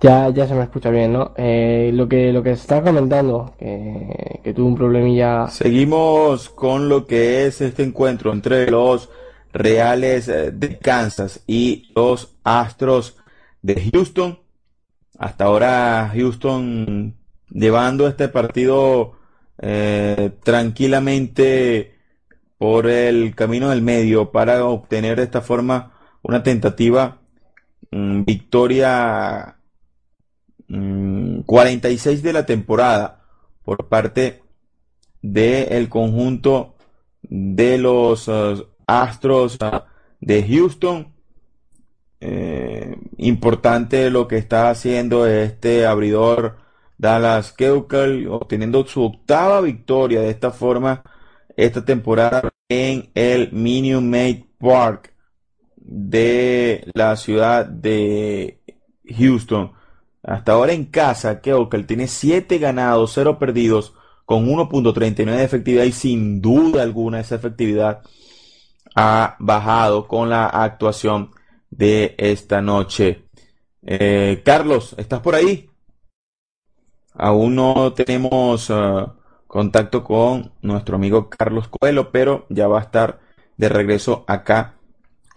[0.00, 1.32] ya, ya se me escucha bien, ¿no?
[1.36, 5.48] Eh, lo que lo que está comentando, que, tuvo un problemilla.
[5.48, 9.10] Seguimos con lo que es este encuentro entre los
[9.52, 13.16] Reales de Kansas y los Astros
[13.62, 14.38] de Houston.
[15.18, 17.14] Hasta ahora Houston
[17.50, 19.12] llevando este partido
[20.42, 21.94] tranquilamente
[22.56, 25.92] por el camino del medio para obtener de esta forma
[26.22, 27.20] una tentativa
[27.90, 29.56] mm, victoria
[31.46, 33.24] 46 mm, de la temporada
[33.64, 34.42] por parte
[35.22, 36.76] del conjunto
[37.22, 39.82] de los uh, Astros uh,
[40.20, 41.14] de Houston.
[42.22, 46.58] Eh, importante lo que está haciendo este abridor
[46.98, 51.02] Dallas Keuchel, obteniendo su octava victoria de esta forma
[51.56, 55.09] esta temporada en el Minute Maid Park
[55.90, 58.60] de la ciudad de
[59.18, 59.72] Houston.
[60.22, 61.52] Hasta ahora en casa, que
[61.86, 63.94] tiene 7 ganados, 0 perdidos,
[64.24, 68.02] con 1.39 de efectividad y sin duda alguna esa efectividad
[68.94, 71.32] ha bajado con la actuación
[71.70, 73.24] de esta noche.
[73.82, 75.68] Eh, Carlos, ¿estás por ahí?
[77.14, 79.16] Aún no tenemos ah,
[79.48, 83.20] contacto con nuestro amigo Carlos Coelho, pero ya va a estar
[83.56, 84.79] de regreso acá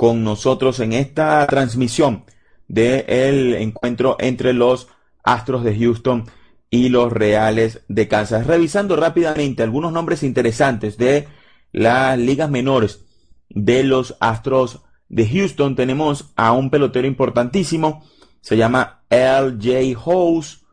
[0.04, 2.26] con nosotros en esta transmisión
[2.68, 4.90] del encuentro entre los
[5.24, 6.26] Astros de Houston
[6.70, 8.46] y los Reales de Kansas.
[8.46, 11.30] Revisando rápidamente algunos nombres interesantes de
[11.72, 13.06] las ligas menores
[13.48, 18.04] de los Astros de Houston, tenemos a un pelotero importantísimo,
[18.42, 20.66] se llama LJ House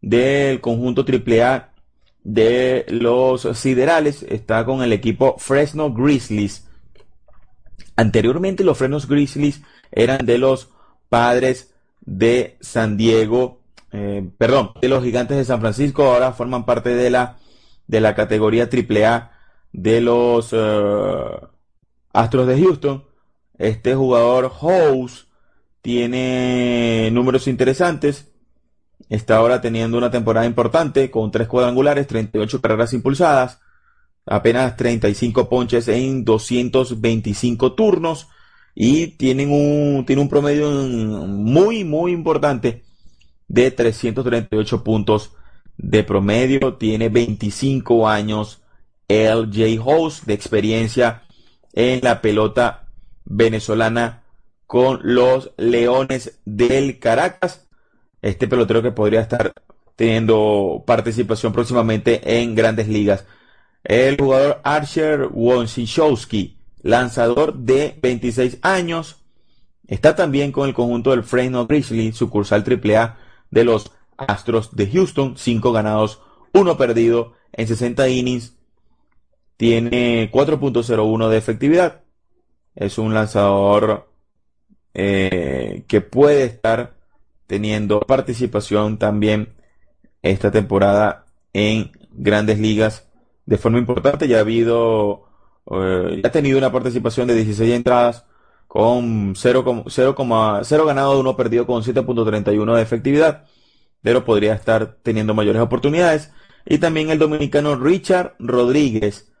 [0.00, 1.72] del conjunto AAA
[2.22, 6.65] de los Siderales está con el equipo Fresno Grizzlies.
[7.96, 10.70] Anteriormente los Fresno Grizzlies eran de los
[11.08, 13.60] padres de San Diego,
[13.92, 17.38] eh, perdón, de los Gigantes de San Francisco, ahora forman parte de la,
[17.86, 19.32] de la categoría AAA
[19.72, 21.40] de los eh,
[22.12, 23.04] Astros de Houston.
[23.58, 25.28] Este jugador House
[25.80, 28.26] tiene números interesantes
[29.08, 33.60] está ahora teniendo una temporada importante con tres cuadrangulares, 38 carreras impulsadas,
[34.26, 38.28] apenas 35 ponches en 225 turnos
[38.74, 42.82] y tienen un, tiene un promedio muy, muy importante
[43.48, 45.32] de 338 puntos
[45.78, 46.74] de promedio.
[46.74, 48.62] Tiene 25 años
[49.08, 51.22] LJ House de experiencia
[51.72, 52.88] en la pelota
[53.24, 54.24] venezolana
[54.66, 57.66] con los Leones del Caracas
[58.22, 59.52] este pelotero que podría estar
[59.94, 63.24] teniendo participación próximamente en grandes ligas.
[63.86, 69.24] El jugador Archer Wonsichowski, lanzador de 26 años,
[69.86, 73.16] está también con el conjunto del Fresno Grizzlies, sucursal AAA
[73.52, 76.20] de los Astros de Houston, 5 ganados,
[76.52, 78.56] 1 perdido en 60 innings,
[79.56, 82.02] tiene 4.01 de efectividad,
[82.74, 84.10] es un lanzador
[84.94, 86.96] eh, que puede estar
[87.46, 89.54] teniendo participación también
[90.22, 93.06] esta temporada en grandes ligas
[93.46, 94.28] de forma importante.
[94.28, 95.24] Ya ha habido,
[95.70, 98.26] eh, ha tenido una participación de 16 entradas
[98.68, 103.44] con 0,0 ganado, 1 perdido con 7.31 de efectividad,
[104.02, 106.32] pero podría estar teniendo mayores oportunidades.
[106.66, 109.32] Y también el dominicano Richard Rodríguez,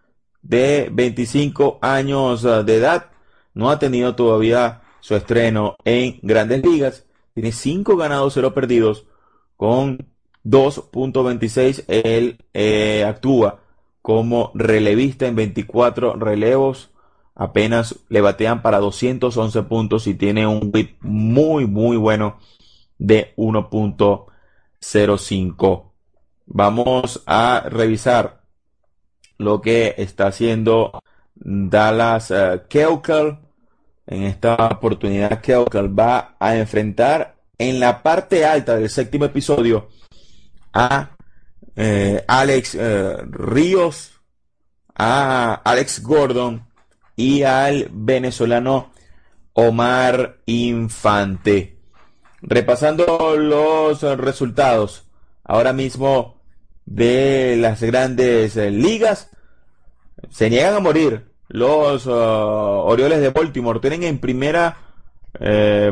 [0.42, 3.10] de 25 años eh, de edad,
[3.54, 7.06] no ha tenido todavía su estreno en grandes ligas
[7.36, 9.04] tiene 5 ganados, 0 perdidos,
[9.58, 10.08] con
[10.42, 11.84] 2.26.
[11.86, 13.60] Él eh, actúa
[14.06, 16.90] como relevista en 24 relevos
[17.34, 22.38] apenas le batean para 211 puntos y tiene un whip muy, muy bueno
[22.98, 25.90] de 1.05.
[26.46, 28.42] Vamos a revisar
[29.38, 31.00] lo que está haciendo
[31.34, 33.38] Dallas uh, Keuchel.
[34.06, 39.88] En esta oportunidad, Keuchel va a enfrentar en la parte alta del séptimo episodio
[40.72, 41.15] a
[41.76, 44.12] eh, Alex eh, Ríos,
[44.94, 46.66] a Alex Gordon
[47.14, 48.92] y al venezolano
[49.52, 51.76] Omar Infante.
[52.40, 55.04] Repasando los resultados
[55.44, 56.40] ahora mismo
[56.86, 59.30] de las grandes eh, ligas,
[60.30, 63.80] se niegan a morir los Orioles de Baltimore.
[63.80, 64.78] Tienen en primera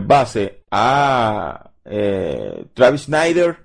[0.03, 1.71] base a
[2.73, 3.59] Travis Snyder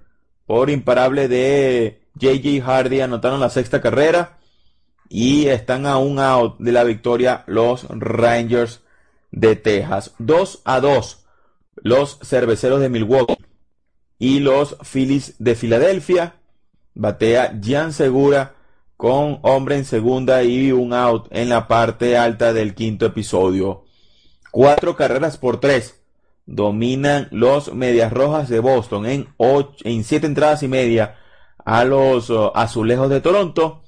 [0.46, 3.02] por imparable de JJ Hardy.
[3.02, 4.38] Anotaron la sexta carrera
[5.10, 8.82] y están a un out de la victoria los Rangers
[9.32, 10.14] de Texas.
[10.20, 11.26] 2 a 2
[11.82, 13.38] los cerveceros de Milwaukee
[14.18, 16.36] y los Phillies de Filadelfia.
[16.94, 18.56] Batea Jan Segura
[18.98, 23.86] con hombre en segunda y un out en la parte alta del quinto episodio.
[24.52, 26.02] Cuatro carreras por tres
[26.46, 31.19] dominan los Medias Rojas de Boston en, ocho, en siete entradas y media
[31.70, 33.84] a los Azulejos de Toronto.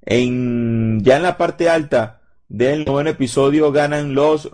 [0.00, 4.48] En, ya en la parte alta del noveno episodio ganan los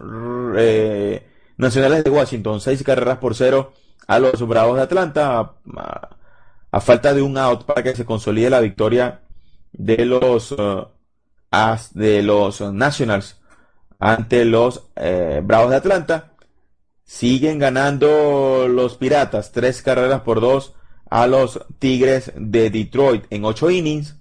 [0.57, 1.25] eh,
[1.57, 3.73] Nacionales de Washington, seis carreras por cero
[4.09, 5.53] a los Bravos de Atlanta,
[6.73, 9.21] a, falta de un out para que se consolide la victoria
[9.73, 10.57] de los
[11.53, 13.41] as, de los Nationals
[14.01, 16.33] ante los eh, Bravos de Atlanta.
[17.05, 20.75] Siguen ganando los Piratas tres carreras por dos
[21.11, 24.17] a los Tigres de Detroit en ocho innings.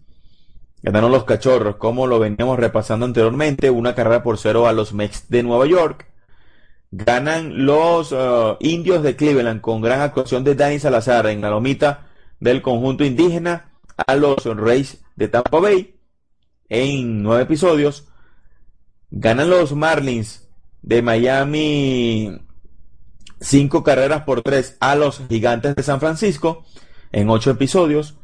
[0.82, 5.30] Ganaron los Cachorros, como lo veníamos repasando anteriormente, una carrera por cero a los Mets
[5.30, 6.08] de Nueva York.
[6.92, 12.08] Ganan los uh, Indios de Cleveland con gran actuación de Danny Salazar en la lomita
[12.40, 15.96] del conjunto indígena a los Reyes de Tampa Bay
[16.70, 18.08] en nueve episodios.
[19.10, 20.48] Ganan los Marlins
[20.82, 22.40] de Miami
[23.44, 26.66] cinco carreras por tres a los Gigantes de San Francisco
[27.12, 28.16] en ocho episodios.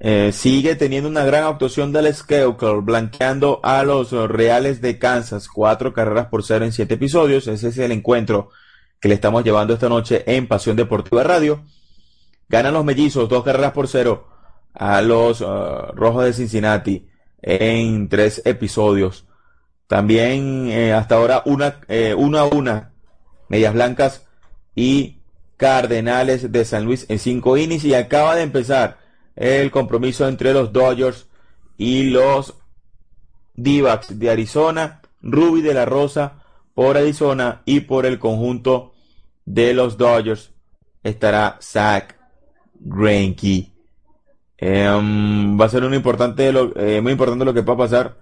[0.00, 5.92] Eh, sigue teniendo una gran actuación del Skeukle, blanqueando a los Reales de Kansas, cuatro
[5.92, 7.48] carreras por cero en siete episodios.
[7.48, 8.50] Ese es el encuentro
[9.00, 11.64] que le estamos llevando esta noche en Pasión Deportiva Radio.
[12.48, 14.28] Ganan los Mellizos, dos carreras por cero
[14.74, 17.08] a los uh, Rojos de Cincinnati
[17.42, 19.26] en tres episodios.
[19.86, 22.92] También eh, hasta ahora una, eh, una a una,
[23.48, 24.26] Medias Blancas
[24.74, 25.18] y
[25.56, 28.98] Cardenales de San Luis en cinco innings y acaba de empezar
[29.34, 31.26] el compromiso entre los Dodgers
[31.76, 32.54] y los
[33.54, 36.44] d de Arizona, Ruby de la Rosa
[36.74, 38.92] por Arizona y por el conjunto
[39.44, 40.52] de los Dodgers
[41.02, 42.16] estará Zach
[42.74, 43.72] Greinke.
[44.56, 48.16] Em, va a ser un importante eh, muy importante lo que va a pasar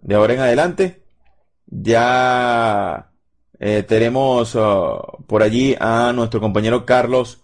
[0.00, 1.02] de ahora en adelante.
[1.66, 3.07] Ya
[3.60, 7.42] eh, tenemos uh, por allí a nuestro compañero Carlos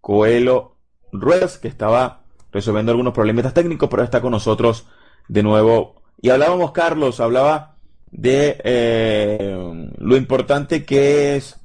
[0.00, 0.76] Coelho
[1.12, 4.86] Ruedas, que estaba resolviendo algunos problemitas técnicos, pero está con nosotros
[5.28, 6.02] de nuevo.
[6.20, 7.76] Y hablábamos, Carlos, hablaba
[8.10, 11.58] de eh, lo importante que es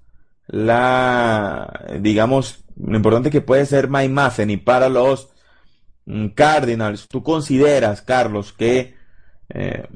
[0.47, 5.29] la, digamos, lo importante que puede ser Mike y para los
[6.07, 8.95] Mm, Cardinals, ¿tú consideras, Carlos, que
[9.49, 9.87] eh,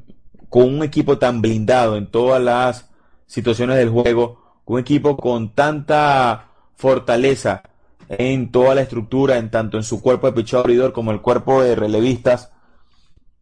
[0.49, 2.90] con un equipo tan blindado en todas las
[3.31, 7.63] situaciones del juego, un equipo con tanta fortaleza
[8.09, 11.63] en toda la estructura, en tanto en su cuerpo de pichón abridor como el cuerpo
[11.63, 12.51] de relevistas,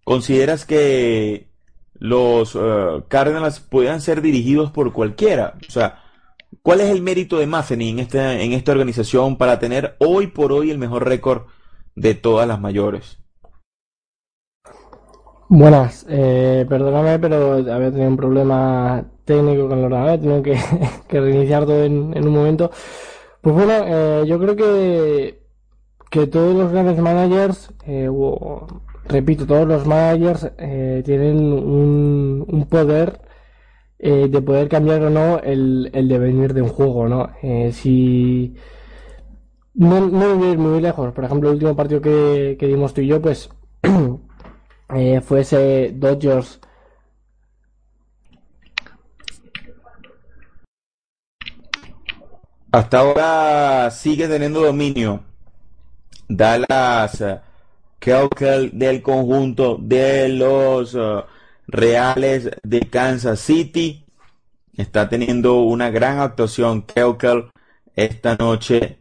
[0.04, 1.50] ¿consideras que
[1.96, 5.56] los uh, Cardinals puedan ser dirigidos por cualquiera?
[5.68, 6.04] O sea,
[6.62, 10.52] ¿cuál es el mérito de Matheny en esta, en esta organización para tener hoy por
[10.52, 11.48] hoy el mejor récord
[11.96, 13.18] de todas las mayores.
[15.50, 20.58] Buenas, eh, perdóname, pero había tenido un problema técnico con el ordenador, tenido que,
[21.08, 22.72] que reiniciar todo en, un momento.
[23.42, 25.44] Pues bueno, eh, yo creo que,
[26.10, 28.10] que todos los grandes managers, eh,
[29.08, 33.22] repito, todos los managers eh, tienen un, poder
[34.00, 37.30] de poder cambiar o no el, el devenir de un juego, ¿no?
[37.72, 38.56] si
[39.74, 41.14] no, no ir muy lejos.
[41.14, 43.50] Por ejemplo, el último partido que, que dimos tú y yo, pues
[44.96, 46.60] eh, fue ese Dodgers.
[52.72, 55.24] Hasta ahora sigue teniendo dominio
[56.28, 57.40] Dallas uh,
[58.72, 61.24] del conjunto de los uh,
[61.68, 64.06] Reales de Kansas City.
[64.78, 67.50] Está teniendo una gran actuación Keukel
[67.96, 69.00] esta noche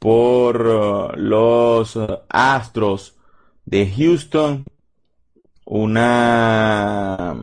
[0.00, 1.96] por uh, los
[2.28, 3.14] Astros
[3.64, 4.64] de Houston.
[5.66, 7.36] Una,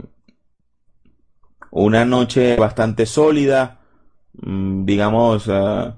[1.71, 3.80] una noche bastante sólida,
[4.41, 5.93] digamos, uh,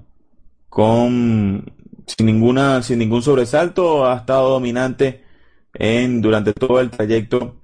[0.68, 1.72] con
[2.06, 5.24] sin ninguna, sin ningún sobresalto, ha estado dominante
[5.72, 7.56] en durante todo el trayecto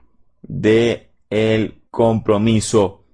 [0.42, 3.04] de el compromiso.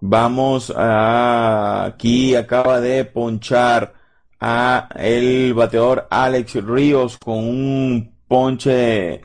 [0.00, 3.94] Vamos a aquí acaba de ponchar
[4.38, 9.22] a el bateador Alex Ríos con un ponche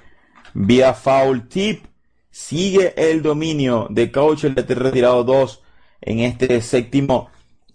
[0.54, 1.86] vía foul tip.
[2.32, 5.62] Sigue el dominio de Coach el retirado 2
[6.02, 7.30] en este séptimo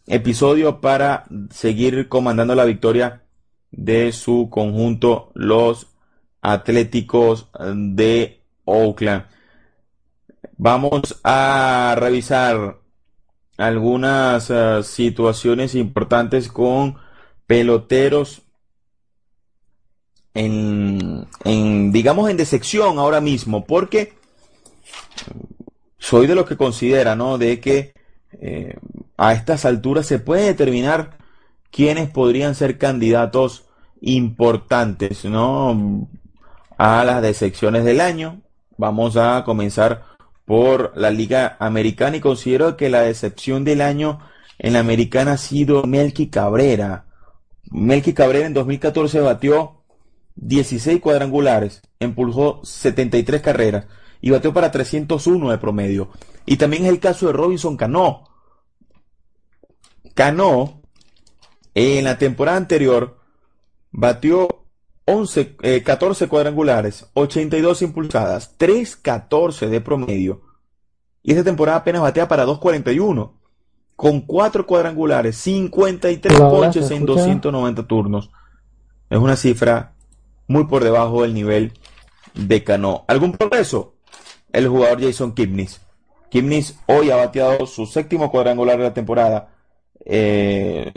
[0.06, 3.22] episodio para seguir comandando la victoria
[3.70, 5.89] de su conjunto los
[6.40, 9.24] Atléticos de Oakland.
[10.59, 12.78] Vamos a revisar
[13.56, 16.97] algunas uh, situaciones importantes con
[17.47, 18.43] peloteros
[20.35, 24.12] en, en, digamos, en decepción ahora mismo, porque
[25.98, 27.39] soy de los que considera, ¿no?
[27.39, 27.94] De que
[28.47, 28.77] eh,
[29.16, 31.16] a estas alturas se puede determinar
[31.71, 33.65] quiénes podrían ser candidatos
[34.03, 36.07] importantes, ¿no?
[36.77, 38.43] A las decepciones del año.
[38.77, 40.05] Vamos a comenzar
[40.45, 44.19] por la Liga Americana y considero que la decepción del año
[44.59, 47.07] en la Americana ha sido Melky Cabrera.
[47.71, 49.85] Melky Cabrera en 2014 batió
[50.37, 53.87] 16 cuadrangulares, empujó 73 carreras
[54.21, 56.11] y batió para 301 de promedio.
[56.45, 58.34] Y también es el caso de Robinson Cano.
[60.15, 60.81] Cano
[61.74, 63.19] en la temporada anterior
[63.91, 64.65] batió
[65.07, 70.43] 11, 14 eh, cuadrangulares, 82 impulsadas, 3.14 de promedio.
[71.23, 73.32] Y esta temporada apenas batea para 2.41,
[73.97, 78.31] con 4 cuadrangulares, 53 ponches en 290 turnos.
[79.11, 79.95] Es una cifra
[80.47, 81.73] muy por debajo del nivel
[82.35, 83.05] de Cano.
[83.07, 83.95] ¿Algún progreso?
[84.53, 85.81] El jugador Jason Kipnis.
[86.31, 89.53] Kipnis hoy ha bateado su séptimo cuadrangular de la temporada.
[90.05, 90.93] Eh,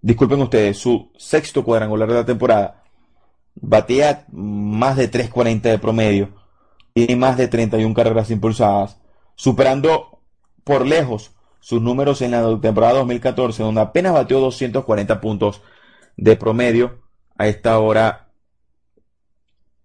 [0.00, 2.82] disculpen ustedes, su sexto cuadrangular de la temporada
[3.60, 6.30] batea más de 3.40 de promedio
[6.94, 8.98] y más de 31 carreras impulsadas,
[9.34, 10.20] superando
[10.64, 15.62] por lejos sus números en la temporada 2014, donde apenas bateó 240 puntos
[16.16, 17.00] de promedio.
[17.36, 18.30] A esta hora,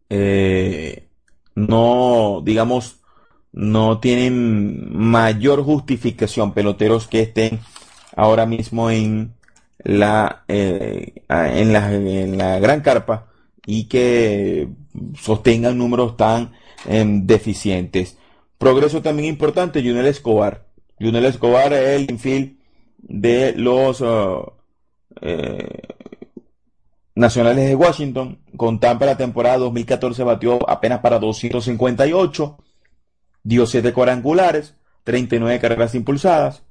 [0.10, 1.10] eh,
[1.53, 3.02] no, digamos,
[3.52, 7.60] no tienen mayor justificación peloteros que estén
[8.15, 9.34] ahora mismo en
[9.80, 13.27] la, eh, en la, en la gran carpa
[13.65, 14.69] y que
[15.19, 16.52] sostengan números tan
[16.85, 18.18] em, deficientes.
[18.57, 20.65] Progreso también importante, Junel Escobar.
[20.99, 22.57] Junel Escobar es el infield
[22.98, 24.53] de los uh,
[25.22, 25.81] eh,
[27.15, 28.40] Nacionales de Washington.
[28.57, 32.57] Con Tampa la temporada 2014 batió apenas para 258,
[33.44, 36.64] dio 7 cuadrangulares, 39 carreras impulsadas.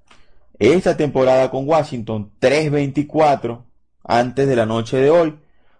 [0.59, 3.65] Esta temporada con Washington, 324
[4.05, 5.35] antes de la noche de hoy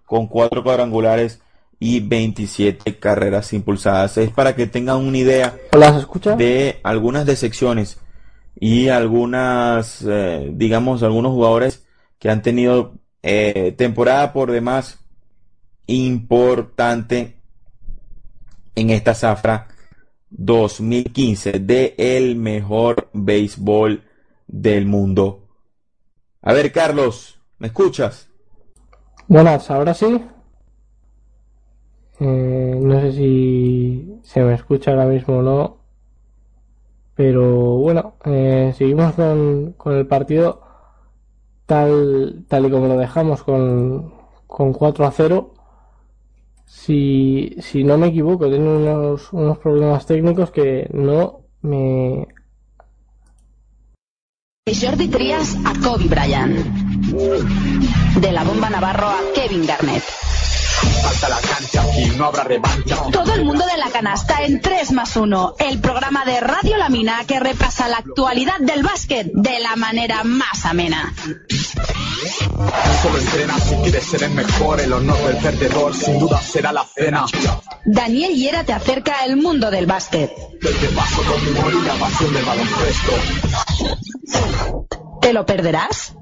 [0.07, 1.41] con cuatro cuadrangulares
[1.79, 4.17] y 27 carreras impulsadas.
[4.19, 5.57] Es para que tengan una idea
[6.37, 7.99] de algunas decepciones
[8.59, 11.85] y algunas, eh, digamos, algunos jugadores
[12.19, 15.01] que han tenido eh, temporada por demás
[15.87, 17.37] importante
[18.75, 19.69] en esta zafra
[20.31, 24.05] 2015 de el mejor béisbol
[24.53, 25.49] del mundo.
[26.43, 28.31] A ver, Carlos, ¿me escuchas?
[29.27, 30.23] Buenas, ahora sí.
[32.21, 35.79] Eh, no sé si se me escucha ahora mismo o no.
[37.15, 40.63] Pero bueno, eh, seguimos con, con, el partido
[41.67, 44.13] tal, tal y como lo dejamos con,
[44.47, 45.55] con 4 a 0.
[46.67, 52.29] Si, si no me equivoco, tengo unos, unos problemas técnicos que no me
[54.71, 56.55] Jordi Trias a Kobe Bryant.
[58.21, 60.22] De la bomba Navarro a Kevin Garnett.
[63.13, 66.89] Todo el mundo de la canasta en 3 más 1, el programa de Radio La
[66.89, 71.13] Mina que repasa la actualidad del básquet de la manera más amena.
[73.03, 76.85] Solo entrena si quieres ser el mejor, el honor del perdedor sin duda será la
[76.85, 77.27] cena.
[77.85, 80.31] Daniel Hiera te acerca al mundo del básquet.
[80.61, 83.13] Desde paso con mi la pasión del baloncesto.
[85.21, 86.15] ¿Te lo perderás?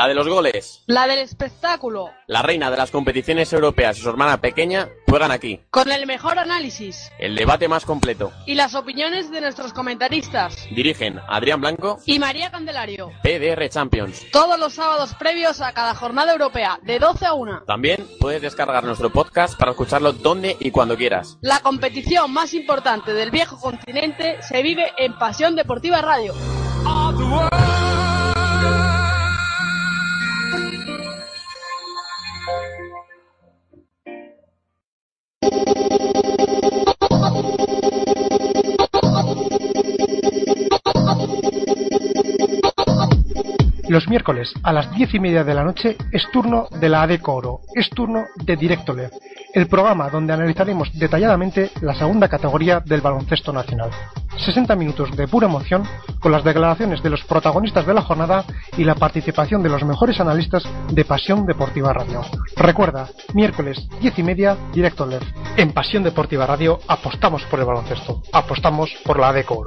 [0.00, 0.82] La de los goles.
[0.86, 2.08] La del espectáculo.
[2.26, 5.60] La reina de las competiciones europeas y su hermana pequeña juegan aquí.
[5.68, 7.12] Con el mejor análisis.
[7.18, 8.32] El debate más completo.
[8.46, 10.56] Y las opiniones de nuestros comentaristas.
[10.74, 13.12] Dirigen Adrián Blanco y María Candelario.
[13.22, 14.24] PDR Champions.
[14.32, 17.64] Todos los sábados previos a cada jornada europea, de 12 a 1.
[17.66, 21.36] También puedes descargar nuestro podcast para escucharlo donde y cuando quieras.
[21.42, 26.32] La competición más importante del viejo continente se vive en Pasión Deportiva Radio.
[43.90, 47.34] Los miércoles a las diez y media de la noche es turno de la ADECO
[47.34, 49.10] Oro, es turno de Directo LED,
[49.54, 53.90] el programa donde analizaremos detalladamente la segunda categoría del baloncesto nacional.
[54.36, 55.82] 60 minutos de pura emoción
[56.20, 58.44] con las declaraciones de los protagonistas de la jornada
[58.76, 62.22] y la participación de los mejores analistas de Pasión Deportiva Radio.
[62.56, 65.22] Recuerda, miércoles 10 y media, Directo LED.
[65.56, 69.66] En Pasión Deportiva Radio apostamos por el baloncesto, apostamos por la ADECO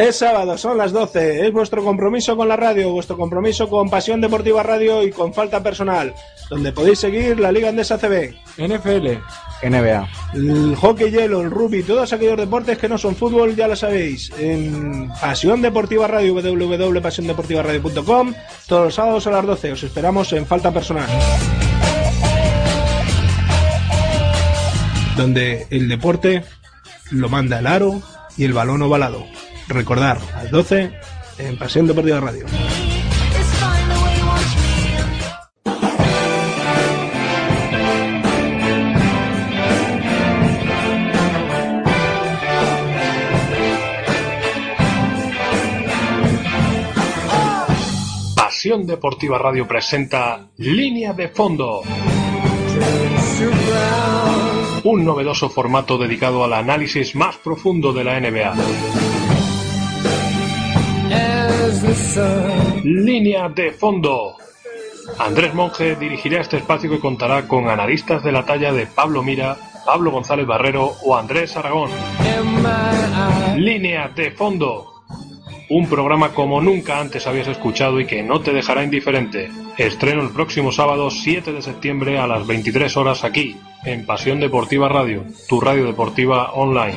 [0.00, 1.46] Es sábado, son las 12.
[1.46, 5.62] Es vuestro compromiso con la radio, vuestro compromiso con Pasión Deportiva Radio y con Falta
[5.62, 6.14] Personal,
[6.48, 9.18] donde podéis seguir la Liga Andesa CB, NFL,
[9.62, 13.76] NBA, el hockey hielo, el rugby, todos aquellos deportes que no son fútbol, ya lo
[13.76, 14.32] sabéis.
[14.38, 18.34] En Pasión Deportiva Radio, www.pasiondeportivaradio.com,
[18.66, 19.72] todos los sábados a las 12.
[19.72, 21.10] Os esperamos en Falta Personal.
[25.18, 26.42] Donde el deporte
[27.10, 28.00] lo manda el aro
[28.38, 29.26] y el balón ovalado.
[29.70, 30.90] Recordar, a las 12
[31.38, 32.44] en Pasión Deportiva Radio.
[48.34, 51.82] Pasión Deportiva Radio presenta Línea de Fondo.
[54.82, 59.29] Un novedoso formato dedicado al análisis más profundo de la NBA.
[62.84, 64.36] Línea de Fondo.
[65.18, 69.56] Andrés Monge dirigirá este espacio que contará con analistas de la talla de Pablo Mira,
[69.86, 71.90] Pablo González Barrero o Andrés Aragón.
[73.56, 74.86] Línea de Fondo.
[75.68, 79.50] Un programa como nunca antes habías escuchado y que no te dejará indiferente.
[79.78, 84.88] Estreno el próximo sábado 7 de septiembre a las 23 horas aquí, en Pasión Deportiva
[84.88, 86.96] Radio, tu radio deportiva online.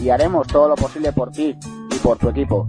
[0.00, 1.56] y haremos todo lo posible por ti
[1.90, 2.68] y por tu equipo.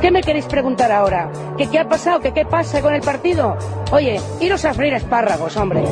[0.00, 1.30] ¿Qué me queréis preguntar ahora?
[1.56, 2.20] ¿Que qué ha pasado?
[2.20, 3.56] ¿Que qué pasa con el partido?
[3.92, 5.84] Oye, iros a freír espárragos, hombre.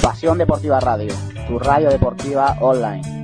[0.00, 1.12] Pasión Deportiva Radio,
[1.48, 3.17] tu radio deportiva online.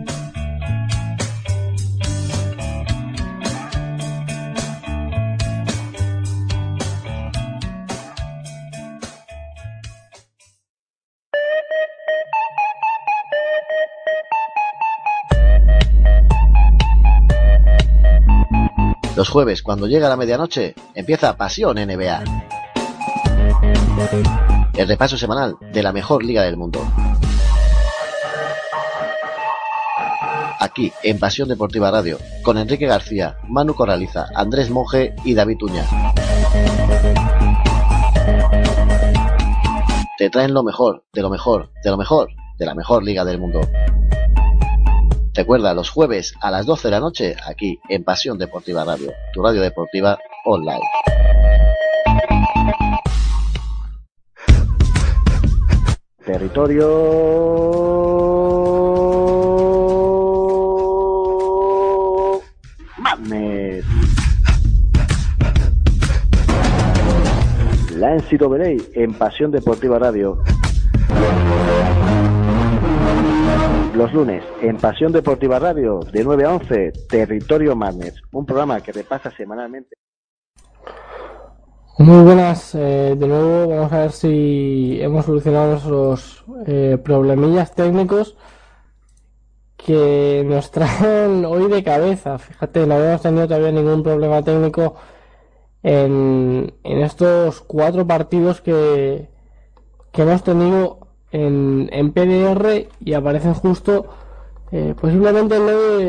[19.25, 22.25] Los jueves, cuando llega la medianoche, empieza Pasión NBA.
[24.77, 26.87] El repaso semanal de la mejor liga del mundo.
[30.61, 35.87] Aquí, en Pasión Deportiva Radio, con Enrique García, Manu Corraliza, Andrés Monge y David Uña.
[40.19, 42.29] Te traen lo mejor, de lo mejor, de lo mejor,
[42.59, 43.63] de la mejor liga del mundo.
[45.35, 49.43] Recuerda, los jueves a las 12 de la noche, aquí en Pasión Deportiva Radio, tu
[49.43, 50.81] radio deportiva online.
[56.25, 56.89] Territorio
[62.99, 63.85] Madness.
[67.97, 70.39] La NCAA en Pasión Deportiva Radio.
[73.95, 78.91] Los lunes, en Pasión Deportiva Radio, de 9 a 11, Territorio Madness, un programa que
[78.91, 79.95] repasa semanalmente.
[81.99, 88.37] Muy buenas, eh, de nuevo vamos a ver si hemos solucionado nuestros eh, problemillas técnicos
[89.77, 92.37] que nos traen hoy de cabeza.
[92.39, 94.97] Fíjate, no habíamos tenido todavía ningún problema técnico
[95.85, 99.31] en, en estos cuatro partidos que,
[100.11, 101.04] que hemos tenido
[101.35, 104.07] en, PDR y aparecen justo
[104.71, 105.59] eh, posiblemente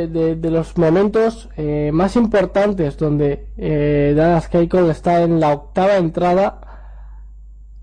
[0.07, 6.61] de, los momentos eh, más importantes donde eh, Dallas Keuchel está en la octava entrada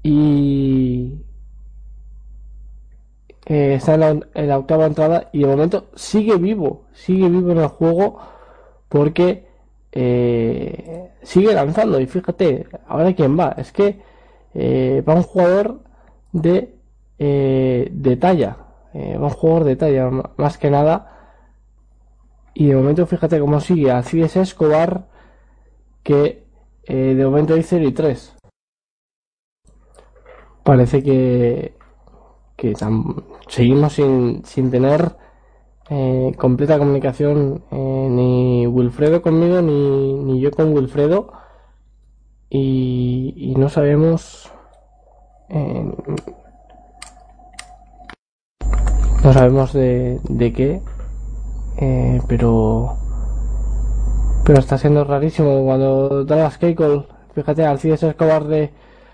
[0.05, 1.25] y
[3.47, 7.51] eh, está en la, en la octava entrada y de momento sigue vivo, sigue vivo
[7.51, 8.19] en el juego
[8.89, 9.51] porque
[11.23, 12.01] sigue lanzando.
[12.01, 13.99] Y fíjate, ahora quién va, es que
[15.07, 15.81] va un jugador
[16.33, 16.82] de,
[17.25, 18.57] eh, de talla,
[18.95, 21.09] eh, un jugador de talla más que nada.
[22.55, 23.93] Y de momento fíjate cómo sigue.
[23.93, 25.09] Alcides Escobar
[26.03, 26.45] que
[26.85, 28.37] eh, de momento hay 0 y 3
[30.65, 31.77] parece que,
[32.57, 32.75] que
[33.49, 35.17] seguimos sin, sin tener
[35.91, 41.33] eh, completa comunicación ni Wilfredo conmigo ni, ni yo con Wilfredo.
[42.49, 44.51] Y, no sabemos
[49.23, 50.83] no sabemos de, de qué
[51.79, 52.97] eh, pero
[54.45, 58.71] pero está siendo rarísimo cuando Dallas Keuchel fíjate Alcides Escobar de,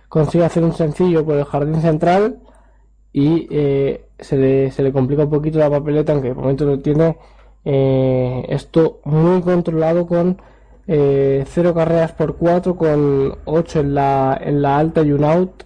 [0.09, 2.41] consigue hacer un sencillo por el jardín central
[3.13, 6.81] y eh, se, le, se le complica un poquito la papeleta, aunque de momento lo
[6.81, 7.19] tiene
[7.65, 10.41] eh, esto muy controlado con
[10.87, 15.65] eh, 0 carreras por 4, con 8 en la, en la alta y un out.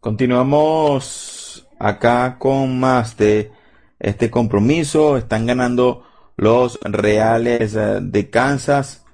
[0.00, 3.50] Continuamos acá con más de
[3.98, 5.16] este compromiso.
[5.16, 6.04] Están ganando
[6.36, 9.04] los Reales eh, de Kansas.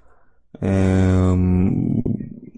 [0.61, 1.37] Eh,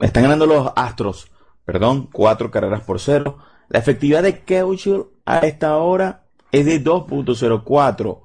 [0.01, 1.31] están ganando los Astros,
[1.65, 3.39] perdón, cuatro carreras por cero.
[3.69, 8.23] La efectividad de Keuchel a esta hora es de 2.04.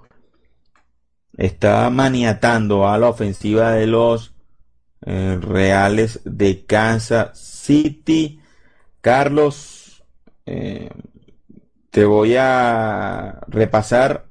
[1.37, 4.33] Está maniatando a la ofensiva de los
[5.05, 8.39] eh, Reales de Kansas City.
[8.99, 9.80] Carlos,
[10.45, 10.89] eh,
[11.89, 14.27] te voy a repasar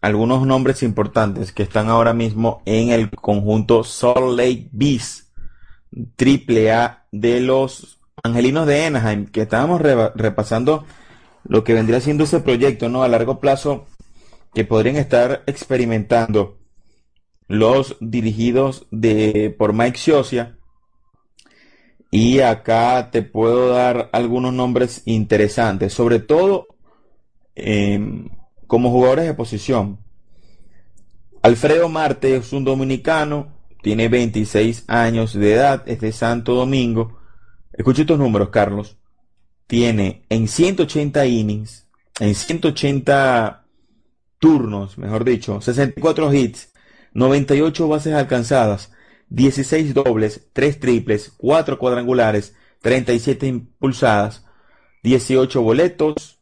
[0.00, 5.28] algunos nombres importantes que están ahora mismo en el conjunto Salt Lake Beast,
[6.16, 10.84] triple A de los Angelinos de Anaheim, que estábamos repasando
[11.44, 13.02] lo que vendría siendo ese proyecto, ¿no?
[13.02, 13.86] A largo plazo
[14.54, 16.58] que podrían estar experimentando
[17.48, 20.56] los dirigidos de por Mike Scioscia.
[22.10, 26.66] Y acá te puedo dar algunos nombres interesantes, sobre todo
[27.54, 28.28] em,
[28.66, 29.98] como jugadores de posición.
[31.42, 37.18] Alfredo Marte es un dominicano, tiene 26 años de edad, es de Santo Domingo.
[37.72, 38.96] Escucha estos números, Carlos.
[39.66, 41.86] Tiene en 180 innings,
[42.18, 43.64] en 180
[44.40, 46.72] turnos, mejor dicho, 64 hits,
[47.14, 48.90] 98 bases alcanzadas,
[49.30, 54.44] 16 dobles, 3 triples, 4 cuadrangulares, 37 impulsadas,
[55.02, 56.38] 18 boletos,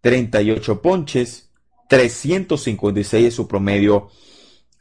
[0.00, 1.50] 38 ponches,
[1.88, 4.08] 356 es su promedio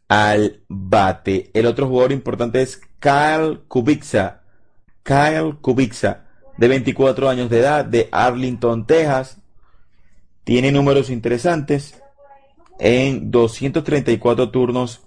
[0.08, 1.52] al bate.
[1.54, 4.44] El otro jugador importante es Kyle Kubica.
[5.04, 6.26] Kyle Kubica,
[6.58, 9.38] de 24 años de edad, de Arlington, Texas.
[10.44, 12.02] Tiene números interesantes.
[12.80, 15.07] En 234 turnos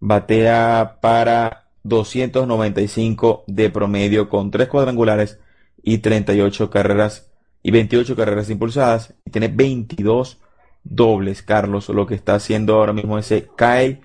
[0.00, 5.38] batea para 295 de promedio con 3 cuadrangulares
[5.82, 7.30] y 38 carreras
[7.62, 9.14] y 28 carreras impulsadas.
[9.24, 10.38] Y tiene 22
[10.82, 14.00] dobles, Carlos, lo que está haciendo ahora mismo ese Kyle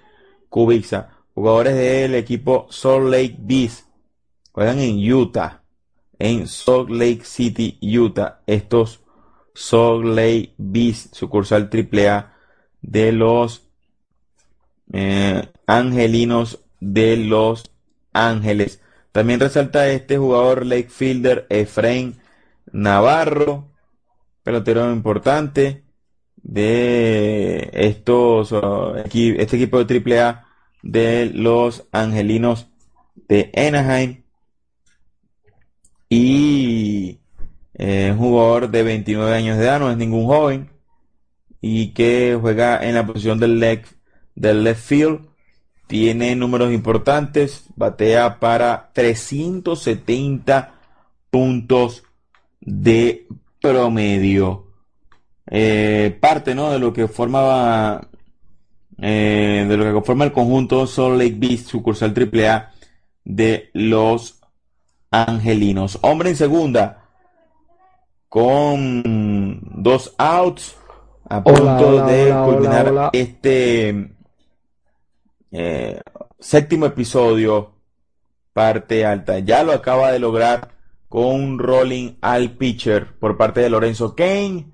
[0.49, 1.09] Kubica.
[1.33, 3.87] Jugadores del equipo Salt Lake Beast
[4.51, 5.63] juegan en Utah,
[6.17, 8.41] en Salt Lake City, Utah.
[8.45, 9.01] Estos
[9.53, 12.33] Salt Lake Beast, sucursal AAA
[12.81, 13.63] de los
[14.93, 17.71] eh, Angelinos de Los
[18.13, 18.81] Ángeles.
[19.11, 22.15] También resalta este jugador Lake Fielder Efraín
[22.71, 23.71] Navarro,
[24.43, 25.83] pelotero importante
[26.35, 28.53] de estos
[29.05, 30.45] este equipo de AAA
[30.83, 32.67] de los Angelinos
[33.27, 34.23] de Anaheim
[36.09, 37.19] y
[37.73, 40.69] eh, un jugador de 29 años de edad, no es ningún joven
[41.61, 43.93] y que juega en la posición del left,
[44.35, 45.34] del left field
[45.87, 50.73] tiene números importantes, batea para 370
[51.29, 52.03] puntos
[52.59, 53.27] de
[53.61, 54.67] promedio.
[55.47, 56.71] Eh, parte ¿no?
[56.71, 58.09] de lo que formaba
[58.97, 62.71] eh, de lo que conforma el conjunto Salt Lake Beast, sucursal AAA
[63.23, 64.39] de los
[65.11, 65.99] Angelinos.
[66.01, 67.09] Hombre en segunda,
[68.29, 70.77] con dos outs,
[71.27, 74.14] a punto de culminar este
[75.57, 76.01] eh,
[76.37, 77.75] séptimo episodio,
[78.51, 79.39] parte alta.
[79.39, 80.69] Ya lo acaba de lograr
[81.07, 84.65] con un rolling al pitcher por parte de Lorenzo Kane.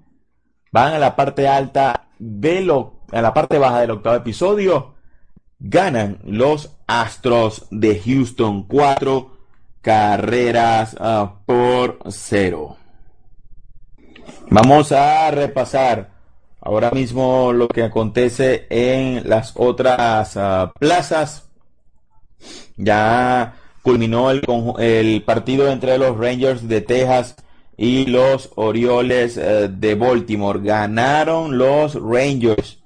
[0.71, 4.95] Van a la parte alta de lo, a la parte baja del octavo episodio.
[5.59, 9.37] Ganan los Astros de Houston cuatro
[9.81, 12.77] carreras ah, por cero.
[14.49, 16.09] Vamos a repasar
[16.61, 21.49] ahora mismo lo que acontece en las otras ah, plazas.
[22.77, 27.35] Ya culminó el, partido entre los Rangers de Texas
[27.77, 30.59] y los Orioles eh, de Baltimore.
[30.61, 32.79] Ganaron los Rangers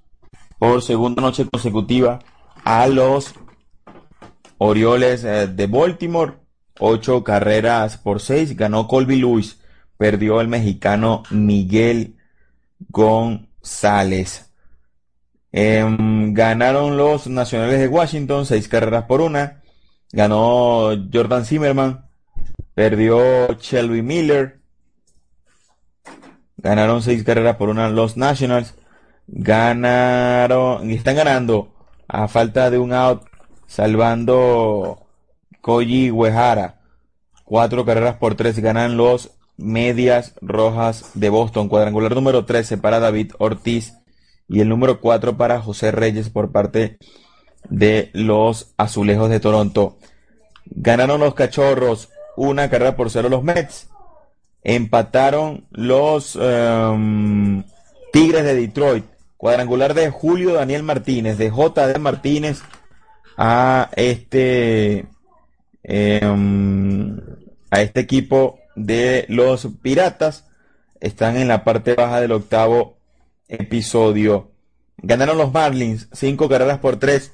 [0.58, 2.20] por segunda noche consecutiva
[2.64, 3.34] a los
[4.58, 6.34] Orioles eh, de Baltimore.
[6.80, 8.56] Ocho carreras por seis.
[8.56, 9.60] Ganó Colby Lewis.
[9.98, 12.18] Perdió el mexicano Miguel
[12.90, 13.45] González.
[13.66, 14.52] Sales.
[15.52, 19.62] Em, ganaron los Nacionales de Washington, seis carreras por una.
[20.12, 22.06] Ganó Jordan Zimmerman.
[22.74, 24.62] Perdió Shelby Miller.
[26.58, 28.76] Ganaron seis carreras por una los Nationals.
[29.28, 31.74] Ganaron, están ganando
[32.08, 33.24] a falta de un out,
[33.66, 35.08] salvando
[35.62, 36.82] Koji Uehara.
[37.44, 41.70] Cuatro carreras por tres ganan los Medias Rojas de Boston.
[41.70, 43.94] Cuadrangular número 13 para David Ortiz
[44.48, 46.98] y el número 4 para José Reyes por parte
[47.70, 49.98] de los Azulejos de Toronto.
[50.66, 53.90] Ganaron los Cachorros una carrera por cero los Mets.
[54.64, 57.64] Empataron los em,
[58.12, 59.06] Tigres de Detroit.
[59.38, 62.00] Cuadrangular de Julio Daniel Martínez, de J.D.
[62.00, 62.62] Martínez
[63.38, 65.06] a este
[65.84, 67.20] em,
[67.70, 70.46] a este equipo de los Piratas.
[71.00, 72.98] Están en la parte baja del octavo
[73.48, 74.52] episodio.
[74.98, 77.32] Ganaron los Marlins cinco carreras por tres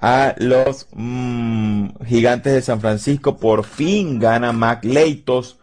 [0.00, 3.38] a los mm, Gigantes de San Francisco.
[3.38, 5.58] Por fin gana Mac Leitos.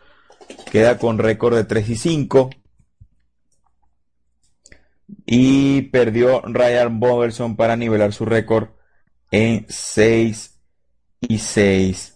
[0.71, 2.49] Queda con récord de 3 y 5.
[5.25, 8.69] Y perdió Ryan Boverson para nivelar su récord
[9.29, 10.59] en 6
[11.21, 12.10] y 6.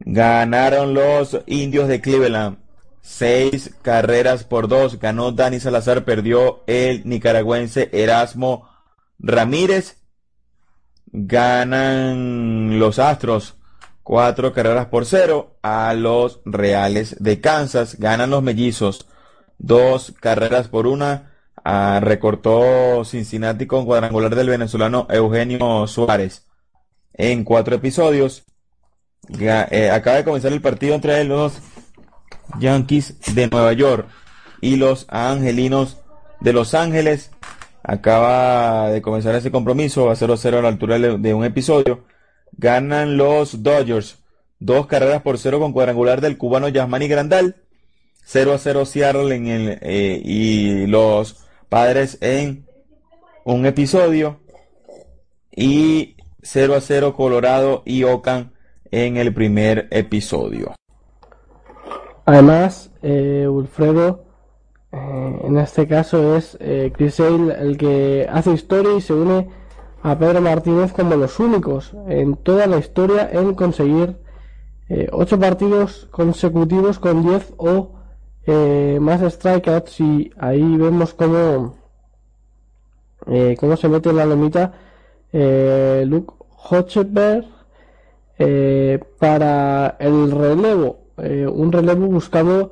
[0.00, 2.58] Ganaron los indios de Cleveland.
[3.00, 4.98] Seis carreras por dos.
[4.98, 6.04] Ganó Dani Salazar.
[6.04, 8.68] Perdió el nicaragüense Erasmo
[9.18, 9.96] Ramírez.
[11.06, 13.56] Ganan los Astros.
[14.02, 17.98] Cuatro carreras por cero a los Reales de Kansas.
[17.98, 19.06] Ganan los Mellizos.
[19.58, 21.34] Dos carreras por una.
[21.64, 26.46] Ah, recortó Cincinnati con cuadrangular del venezolano Eugenio Suárez
[27.12, 28.44] en cuatro episodios.
[29.28, 31.58] Eh, acaba de comenzar el partido entre los
[32.58, 34.08] Yankees de Nueva York
[34.60, 35.98] y los Angelinos
[36.40, 37.30] de Los Ángeles.
[37.82, 42.04] Acaba de comenzar ese compromiso a 0-0 a la altura de un episodio.
[42.52, 44.18] Ganan los Dodgers.
[44.60, 47.56] Dos carreras por cero con cuadrangular del cubano Yasmani Grandal.
[48.24, 52.66] 0 a 0 Seattle en el, eh, y los padres en
[53.44, 54.40] un episodio.
[55.54, 58.50] Y 0 a 0 Colorado y Oakland
[58.90, 60.74] en el primer episodio.
[62.24, 64.24] Además, eh, Wilfredo,
[64.92, 69.48] eh, en este caso es eh, Chris Hale el que hace historia y se une
[70.02, 74.16] a Pedro Martínez como los únicos en toda la historia en conseguir
[74.88, 77.94] eh, ocho partidos consecutivos con 10 o
[79.00, 81.74] más strikeouts y ahí vemos como
[83.26, 84.72] eh, cómo se mete la lomita
[85.32, 86.32] eh, Luke
[86.70, 87.44] Hochberg
[88.38, 91.00] eh, para el relevo.
[91.16, 92.70] Eh, un relevo buscando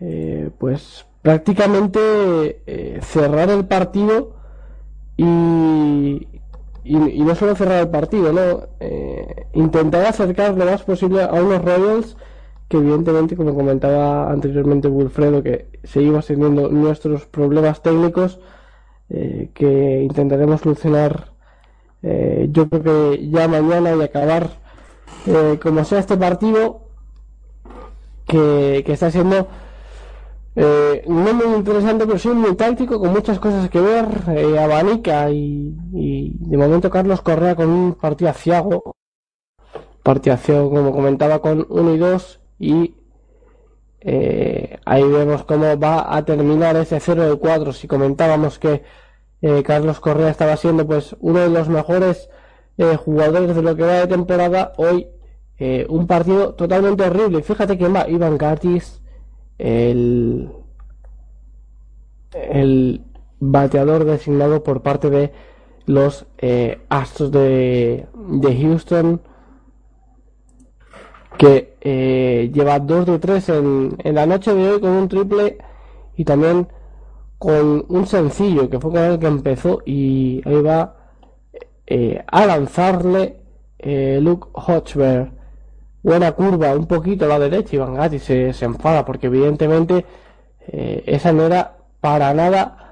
[0.00, 4.34] eh, pues prácticamente cerrar el partido
[5.16, 6.26] y,
[6.84, 8.68] no solo cerrar el partido, ¿no?
[9.54, 12.16] Intentar acercar lo más posible a unos Royals
[12.68, 18.38] que evidentemente, como comentaba anteriormente Wilfredo, que seguimos teniendo nuestros problemas técnicos
[19.08, 21.32] que intentaremos solucionar
[22.02, 24.65] yo creo que ya mañana y acabar
[25.26, 26.86] eh, como sea este partido
[28.26, 29.48] que, que está siendo
[30.58, 35.30] eh, no muy interesante pero sí muy táctico con muchas cosas que ver eh, abanica
[35.30, 38.96] y, y de momento Carlos Correa con un partido aciago
[40.02, 42.94] partido aciago como comentaba con 1 y 2 y
[44.00, 48.82] eh, ahí vemos cómo va a terminar ese 0 de 4 si comentábamos que
[49.64, 52.30] Carlos Correa estaba siendo pues uno de los mejores
[52.78, 55.08] eh, jugadores de lo que va de temporada hoy
[55.58, 57.42] eh, un partido totalmente horrible.
[57.42, 59.00] Fíjate que va Iván Gatis
[59.58, 60.50] el
[62.32, 63.02] el
[63.40, 65.32] bateador designado por parte de
[65.86, 69.20] los eh, Astros de, de Houston
[71.38, 75.58] que eh, lleva 2 de 3 en, en la noche de hoy con un triple
[76.16, 76.68] y también
[77.38, 80.96] con un sencillo que fue con el que empezó y ahí va
[81.86, 83.36] eh, a lanzarle
[83.78, 85.30] eh, Luke Hochberg
[86.02, 90.04] buena curva un poquito a la derecha y Van Gatti se, se enfada porque evidentemente
[90.66, 92.82] eh, esa no era para nada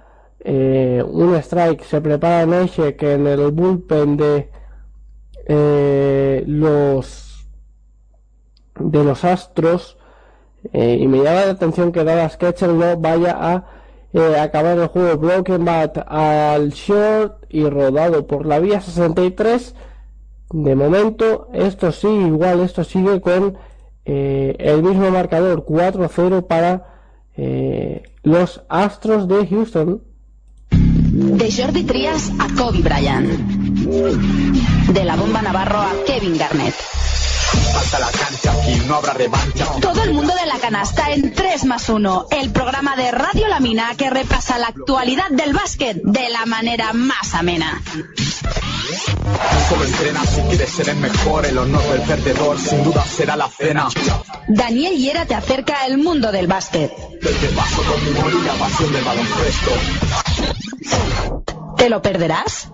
[0.47, 1.85] un strike.
[1.85, 4.51] Se prepara Neche que en el bullpen de
[6.47, 7.49] los
[8.79, 9.97] de los Astros
[10.73, 13.74] y me llama la atención que Dallas Ketcher no vaya a
[14.15, 19.75] eh, acabar el juego Broken Bat al short y rodado por la vía 63
[20.53, 23.57] de momento esto sí igual esto sigue con
[24.05, 26.95] eh, el mismo marcador 4-0 para
[27.37, 30.03] eh, los Astros de Houston
[30.71, 33.29] De Jordi Trias a Kobe Bryant.
[34.93, 36.75] De la bomba Navarro a Kevin Garnett.
[37.73, 39.67] Falta la cancha, aquí no habrá revancha.
[39.81, 43.61] Todo el mundo de la canasta en 3 más 1, el programa de Radio La
[43.61, 47.83] Mina que repasa la actualidad del básquet de la manera más amena.
[49.69, 53.49] Solo entrena si quieres ser el mejor, el honor del perdedor sin duda será la
[53.49, 53.89] cena.
[54.49, 56.93] Daniel Hiera te acerca al mundo del básquet.
[57.23, 59.71] Desde paso con mi y la pasión del baloncesto.
[61.77, 62.69] ¿Te lo perderás?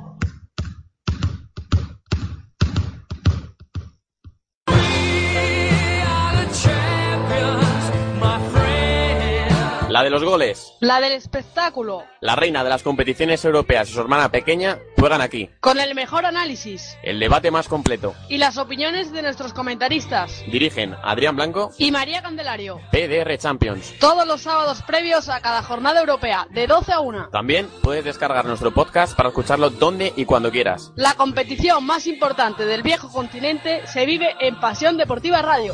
[10.10, 14.28] De los goles, La del espectáculo, la reina de las competiciones europeas y su hermana
[14.30, 15.48] pequeña juegan aquí.
[15.60, 18.14] con el mejor análisis El debate más completo.
[18.28, 20.42] y las opiniones de nuestros comentaristas.
[20.50, 22.80] Dirigen Adrián Blanco, Y María Candelario.
[22.90, 23.94] PDR Champions.
[24.00, 27.28] Todos los sábados previos a cada jornada europea, de 12 a 1.
[27.30, 30.90] También puedes descargar nuestro podcast para escucharlo donde y cuando quieras.
[30.96, 35.72] La competición más importante del viejo continente se vive en Pasión Deportiva Radio.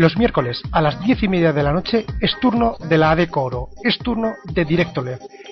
[0.00, 3.42] Los miércoles a las diez y media de la noche es turno de la ADECO
[3.42, 5.04] Oro, es turno de Directo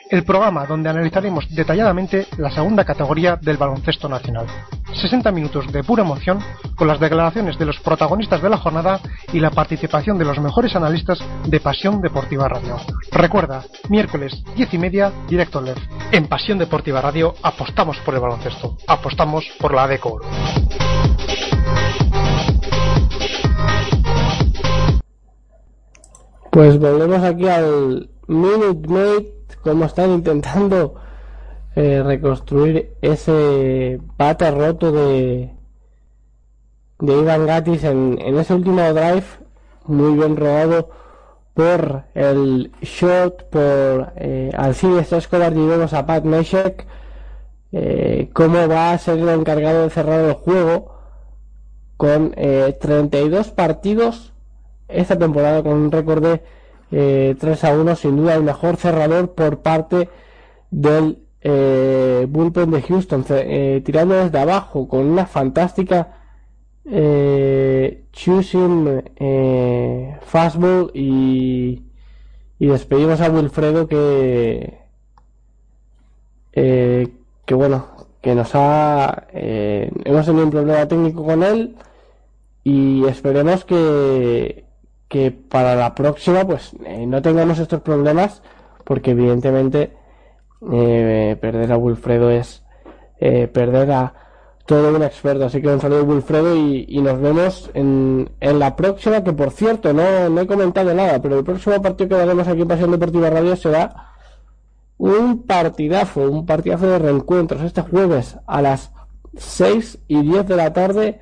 [0.09, 4.47] el programa donde analizaremos detalladamente la segunda categoría del baloncesto nacional.
[4.95, 6.39] 60 minutos de pura emoción
[6.77, 9.01] con las declaraciones de los protagonistas de la jornada
[9.35, 12.79] y la participación de los mejores analistas de Pasión Deportiva Radio.
[13.12, 15.62] Recuerda, miércoles 10 y media, Directo.
[16.11, 20.27] En Pasión Deportiva Radio apostamos por el baloncesto, apostamos por la ADECO Oro.
[26.59, 29.26] Pues volvemos aquí al Minute Maid,
[29.62, 30.97] como están intentando
[31.76, 35.52] eh, reconstruir ese bate roto de,
[36.98, 39.22] de Ivan Gatis en, en ese último drive,
[39.85, 40.90] muy bien rodado
[41.55, 46.89] por el short, por eh, Alcides Escobar y vemos a Pat Meshek,
[47.70, 50.93] eh, cómo va a ser el encargado de cerrar el juego
[51.97, 54.32] con eh, 32 partidos
[54.89, 56.43] esta temporada con un récord de
[56.90, 60.09] eh, 3 a 1, sin duda el mejor cerrador por parte
[60.70, 66.15] del eh, bullpen de Houston, eh, tirando desde abajo con una fantástica
[66.85, 71.82] eh, choosing eh, fastball y,
[72.59, 74.78] y despedimos a Wilfredo que
[76.52, 77.86] que bueno,
[78.20, 79.28] que nos ha...
[79.32, 81.77] Hemos tenido un problema técnico con él
[82.65, 84.65] y esperemos que,
[85.09, 88.43] que para la próxima pues eh, no tengamos estos problemas
[88.85, 89.97] porque evidentemente
[90.60, 92.64] perder a Wilfredo es
[93.18, 94.14] perder a
[94.68, 95.47] todo un experto.
[95.47, 99.94] Así que un saludo Wilfredo y, nos vemos en, en, la próxima, que por cierto
[99.94, 103.30] no, no he comentado nada, pero el próximo partido que daremos aquí en Pasión Deportiva
[103.30, 104.12] Radio será
[104.98, 108.93] un partidazo, un partidazo de reencuentros este jueves a las
[109.36, 111.20] 6 y 10 de la tarde.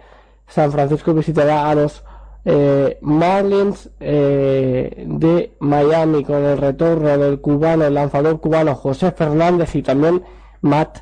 [0.49, 2.05] San Francisco visitará a los
[2.49, 9.75] eh, Marlins eh, de Miami con el retorno del cubano, el lanzador cubano José Fernández
[9.75, 10.23] y también
[10.61, 10.99] Matt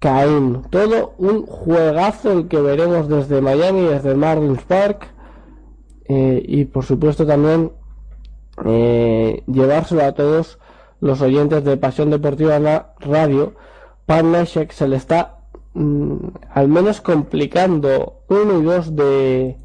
[0.00, 0.62] Caín.
[0.68, 5.06] Todo un juegazo el que veremos desde Miami, desde Marlins Park.
[6.08, 7.70] Eh, y por supuesto también
[9.46, 10.58] llevárselo a todos
[11.00, 13.54] los oyentes de Pasión Deportiva en la radio.
[14.06, 15.38] Pan se le está
[15.74, 16.16] mm,
[16.52, 19.56] al menos complicando uno y dos de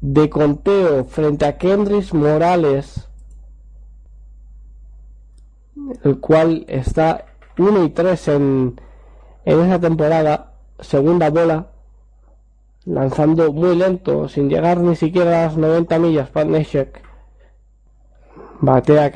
[0.00, 3.08] de conteo frente a Kendrick Morales
[6.02, 7.26] el cual está
[7.58, 8.80] 1 y 3 en,
[9.44, 11.68] en esa temporada, segunda bola,
[12.84, 17.02] lanzando muy lento, sin llegar ni siquiera a las 90 millas, Pat Neshek
[18.60, 19.10] batea a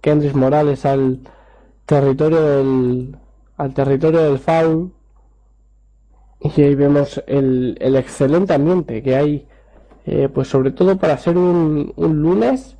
[0.00, 1.20] Kendrick Morales al
[1.86, 3.16] territorio del
[3.56, 4.92] al territorio del foul.
[6.40, 9.48] Y ahí vemos el, el excelente ambiente que hay
[10.12, 12.76] eh, pues sobre todo para ser un, un lunes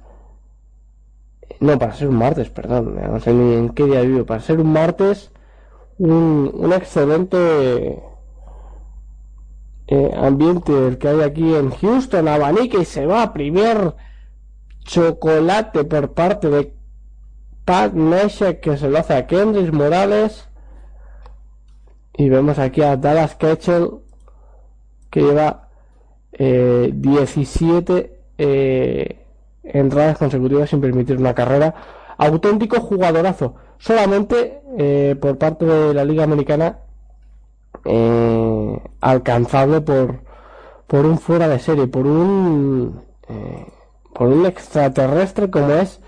[1.61, 2.97] no, para ser un martes, perdón.
[3.01, 4.25] No sé ni en qué día vivo.
[4.25, 5.31] Para ser un martes,
[5.99, 8.03] un, un excelente
[9.87, 12.29] eh, ambiente el que hay aquí en Houston.
[12.29, 13.95] Abanica y se va primer
[14.85, 16.75] chocolate por parte de
[17.67, 20.49] Pat Neshek que se lo hace a Kendrick Morales.
[22.15, 23.91] Y vemos aquí a Dallas Ketchel
[25.11, 25.70] que lleva
[26.33, 29.21] eh, 17 eh,
[29.63, 31.75] entradas consecutivas sin permitir una carrera.
[32.19, 33.55] Auténtico jugadorazo.
[33.79, 36.79] Solamente eh, por parte de la Liga Americana
[37.85, 40.21] eh, alcanzable por,
[40.87, 43.67] por un fuera de serie, por un eh,
[44.13, 46.01] por un extraterrestre como es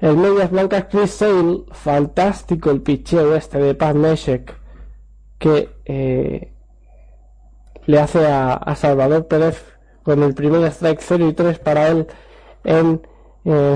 [0.00, 1.64] el Medias Blancas Chris Sale.
[1.72, 3.96] Fantástico el picheo este de Pat
[5.38, 6.48] que
[7.88, 9.64] le hace a, Salvador Pérez
[10.02, 12.06] con el primer strike 0 y 3 para él
[12.62, 13.00] en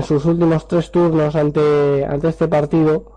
[0.05, 3.11] sus últimos tres turnos ante, ante este partido.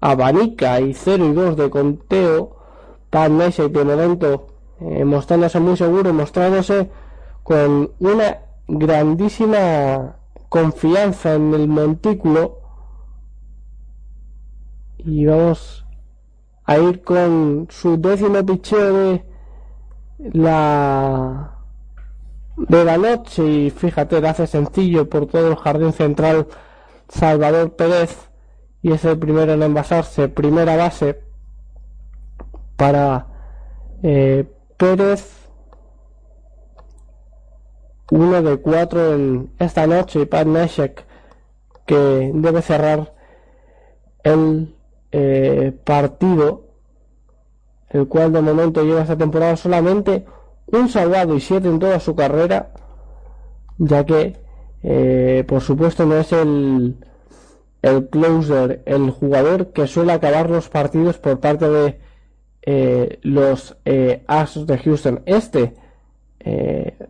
[0.00, 2.56] Abanica y 0 y 2 de conteo.
[3.10, 4.46] Pat y de momento
[4.80, 6.90] eh, mostrándose muy seguro, mostrándose
[7.42, 10.16] con una grandísima
[10.48, 12.60] confianza en el montículo.
[14.96, 15.83] Y vamos
[16.64, 19.24] a ir con su décimo picheo de
[20.32, 21.50] la
[22.56, 26.46] de la noche y fíjate, hace sencillo por todo el jardín central
[27.08, 28.30] Salvador Pérez
[28.80, 31.20] y es el primero en envasarse, primera base
[32.76, 33.26] para
[34.02, 34.44] eh,
[34.76, 35.48] Pérez,
[38.10, 41.06] uno de cuatro en esta noche y Pat Neshek
[41.86, 43.14] que debe cerrar
[44.22, 44.73] el
[45.16, 46.64] eh, partido,
[47.88, 50.24] el cual de momento lleva esta temporada solamente
[50.66, 52.72] un salvado y siete en toda su carrera,
[53.78, 54.36] ya que,
[54.82, 56.96] eh, por supuesto, no es el,
[57.82, 62.00] el closer, el jugador que suele acabar los partidos por parte de
[62.62, 65.22] eh, los eh, Astros de Houston.
[65.26, 65.74] Este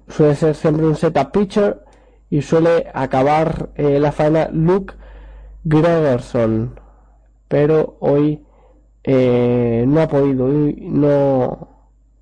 [0.09, 1.82] suele ser siempre un setup pitcher
[2.28, 4.94] y suele acabar la faena Luke
[5.64, 6.78] Gregerson,
[7.55, 8.44] pero hoy
[9.06, 11.68] no ha podido, no,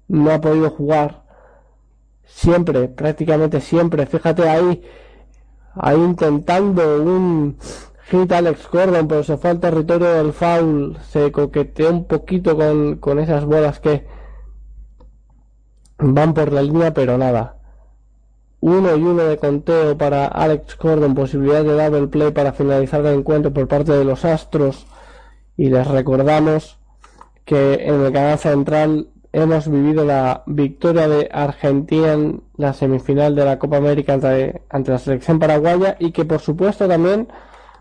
[0.08, 1.22] no ha podido jugar
[2.26, 4.04] siempre, prácticamente siempre.
[4.04, 4.82] Fíjate ahí,
[5.74, 7.56] ahí intentando un
[8.10, 12.96] hit Alex Gordon, pero se fue al territorio del foul, se coqueteó un poquito con,
[12.96, 14.04] con esas bolas que
[15.96, 17.56] van por la línea, pero nada.
[18.60, 23.20] Uno y uno de conteo para Alex Gordon, posibilidad de double play para finalizar el
[23.20, 24.86] encuentro por parte de los Astros.
[25.56, 26.78] Y les recordamos
[27.44, 33.44] que en el canal central hemos vivido la victoria de Argentina en la semifinal de
[33.44, 37.28] la Copa América ante, la selección paraguaya y que por supuesto también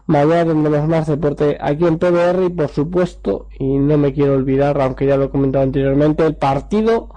[0.08, 4.80] mañana tendremos más deporte aquí en PBR y por supuesto, y no me quiero olvidar,
[4.82, 7.10] aunque ya lo he comentado anteriormente, el partido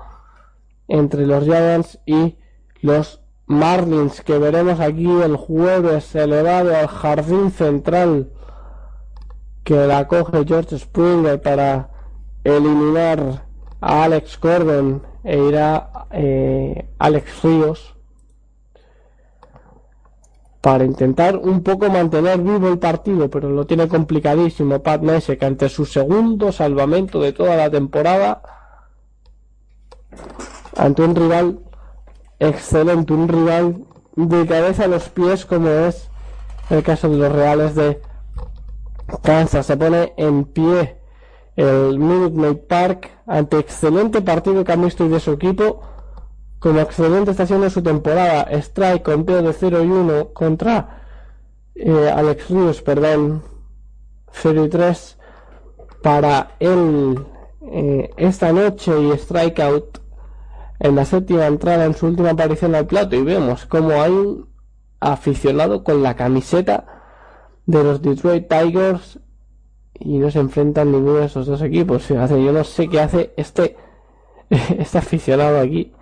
[0.88, 2.36] entre los Giants y
[2.82, 8.30] los Marlins que veremos aquí el jueves elevado al jardín central
[9.64, 11.88] que la coge George Springer para
[12.44, 13.44] eliminar
[13.80, 17.94] a Alex Gordon e irá eh, Alex Ríos
[20.60, 25.68] para intentar un poco mantener vivo el partido, pero lo tiene complicadísimo Pat que ante
[25.68, 28.40] su segundo salvamento de toda la temporada
[30.76, 31.58] ante un rival
[32.38, 33.84] excelente, un rival
[34.16, 36.08] de cabeza a los pies como es
[36.70, 38.00] el caso de los Reales de
[39.22, 39.66] Kansas.
[39.66, 40.98] Se pone en pie
[41.56, 45.82] el Minute Park ante excelente partido que han visto de su equipo
[46.58, 51.02] como excelente estación de su temporada strike con pie de 0 y 1 contra
[51.74, 53.42] eh, Alex Rios perdón
[54.32, 55.18] 0 y 3
[56.02, 57.24] para él
[57.70, 59.98] eh, esta noche y strikeout
[60.80, 64.48] en la séptima entrada en su última aparición al plato y vemos como hay un
[65.00, 67.03] aficionado con la camiseta
[67.66, 69.18] de los Detroit Tigers
[69.98, 72.08] y no se enfrentan ninguno de esos dos equipos.
[72.08, 73.76] Yo no sé qué hace este,
[74.50, 75.92] este aficionado aquí.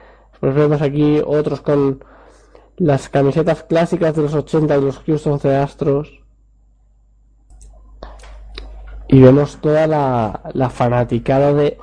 [0.41, 2.05] Pues vemos aquí otros con
[2.77, 6.21] las camisetas clásicas de los 80 de los Houston Astros.
[9.09, 11.79] Y vemos toda la, la fanaticada de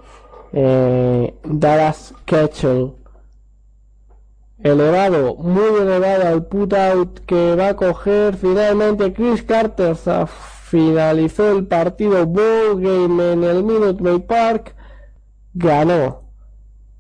[0.52, 2.94] eh, Dallas Ketchel.
[4.62, 9.96] Elevado, muy elevado al put out que va a coger finalmente Chris Carter.
[10.64, 14.76] Finalizó el partido Ball Game en el Minute Maid Park,
[15.54, 16.30] ganó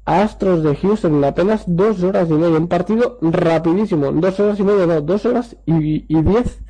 [0.05, 4.63] Astros de Houston en apenas dos horas y media, un partido rapidísimo, dos horas y
[4.63, 6.61] media, no, dos horas y, diez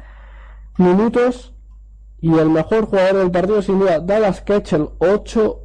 [0.78, 1.53] minutos,
[2.20, 5.61] y el mejor jugador del partido sin duda, Dallas Ketchel, ocho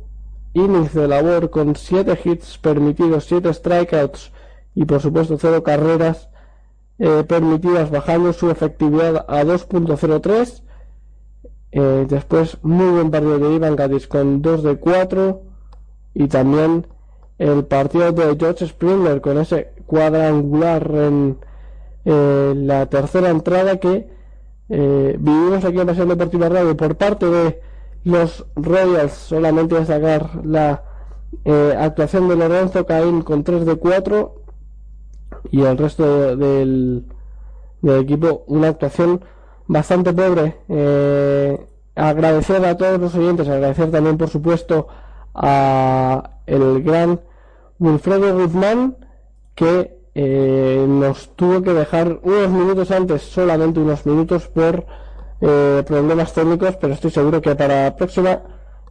[0.52, 4.30] innings de labor con siete hits permitidos, siete strikeouts
[4.74, 6.28] y por supuesto cero carreras
[6.98, 10.64] eh, permitidas, bajando su efectividad a 2.03
[11.76, 15.42] eh, después, muy buen partido de Ivan Gatis con 2 de 4.
[16.14, 16.86] Y también
[17.38, 21.36] el partido de George Springer con ese cuadrangular en
[22.04, 24.08] eh, la tercera entrada que
[24.68, 27.60] eh, vivimos aquí en Pasión Deportiva Radio por parte de
[28.04, 29.12] los Royals.
[29.12, 30.84] Solamente destacar la
[31.80, 34.43] actuación de Lorenzo Caín con 3 de 4
[35.50, 37.04] y el resto del,
[37.82, 39.20] del equipo una actuación
[39.66, 40.56] bastante pobre.
[40.68, 44.88] Eh, agradecer a todos los oyentes, agradecer también, por supuesto,
[45.34, 47.20] a el gran
[47.78, 48.96] Wilfredo Guzmán,
[49.54, 54.86] que eh, nos tuvo que dejar unos minutos antes, solamente unos minutos por
[55.40, 58.42] eh, problemas técnicos, pero estoy seguro que para la próxima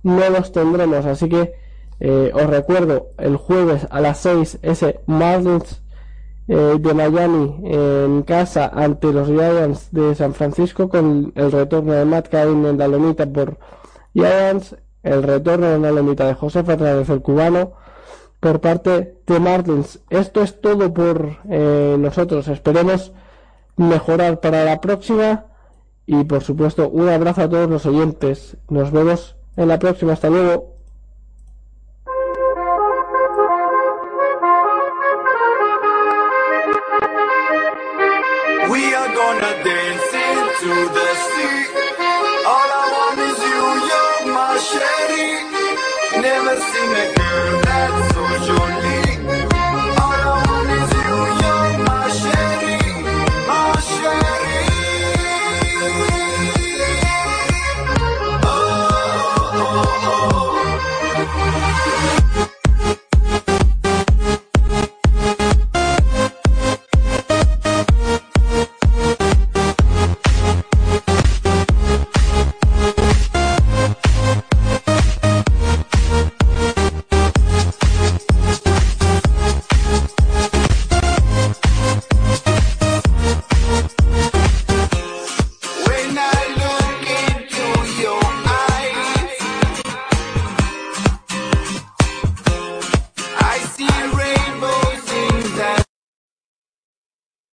[0.03, 1.05] no los tendremos.
[1.05, 1.61] Así que
[2.33, 5.82] os recuerdo el jueves a las 6 ese Marlins
[6.47, 12.05] eh, de Miami en casa ante los Giants de San Francisco con el retorno de
[12.05, 13.57] Matt Cain en la lomita por
[14.13, 17.73] Giants, el retorno en la lomita de José Fernández el cubano
[18.43, 20.01] por parte de Martins.
[20.09, 22.49] Esto es todo por eh, nosotros.
[22.49, 23.13] Esperemos
[23.77, 25.45] mejorar para la próxima
[26.05, 28.57] y por supuesto un abrazo a todos los oyentes.
[28.67, 30.13] Nos vemos en la próxima.
[30.13, 30.72] Hasta luego.
[40.63, 41.02] To the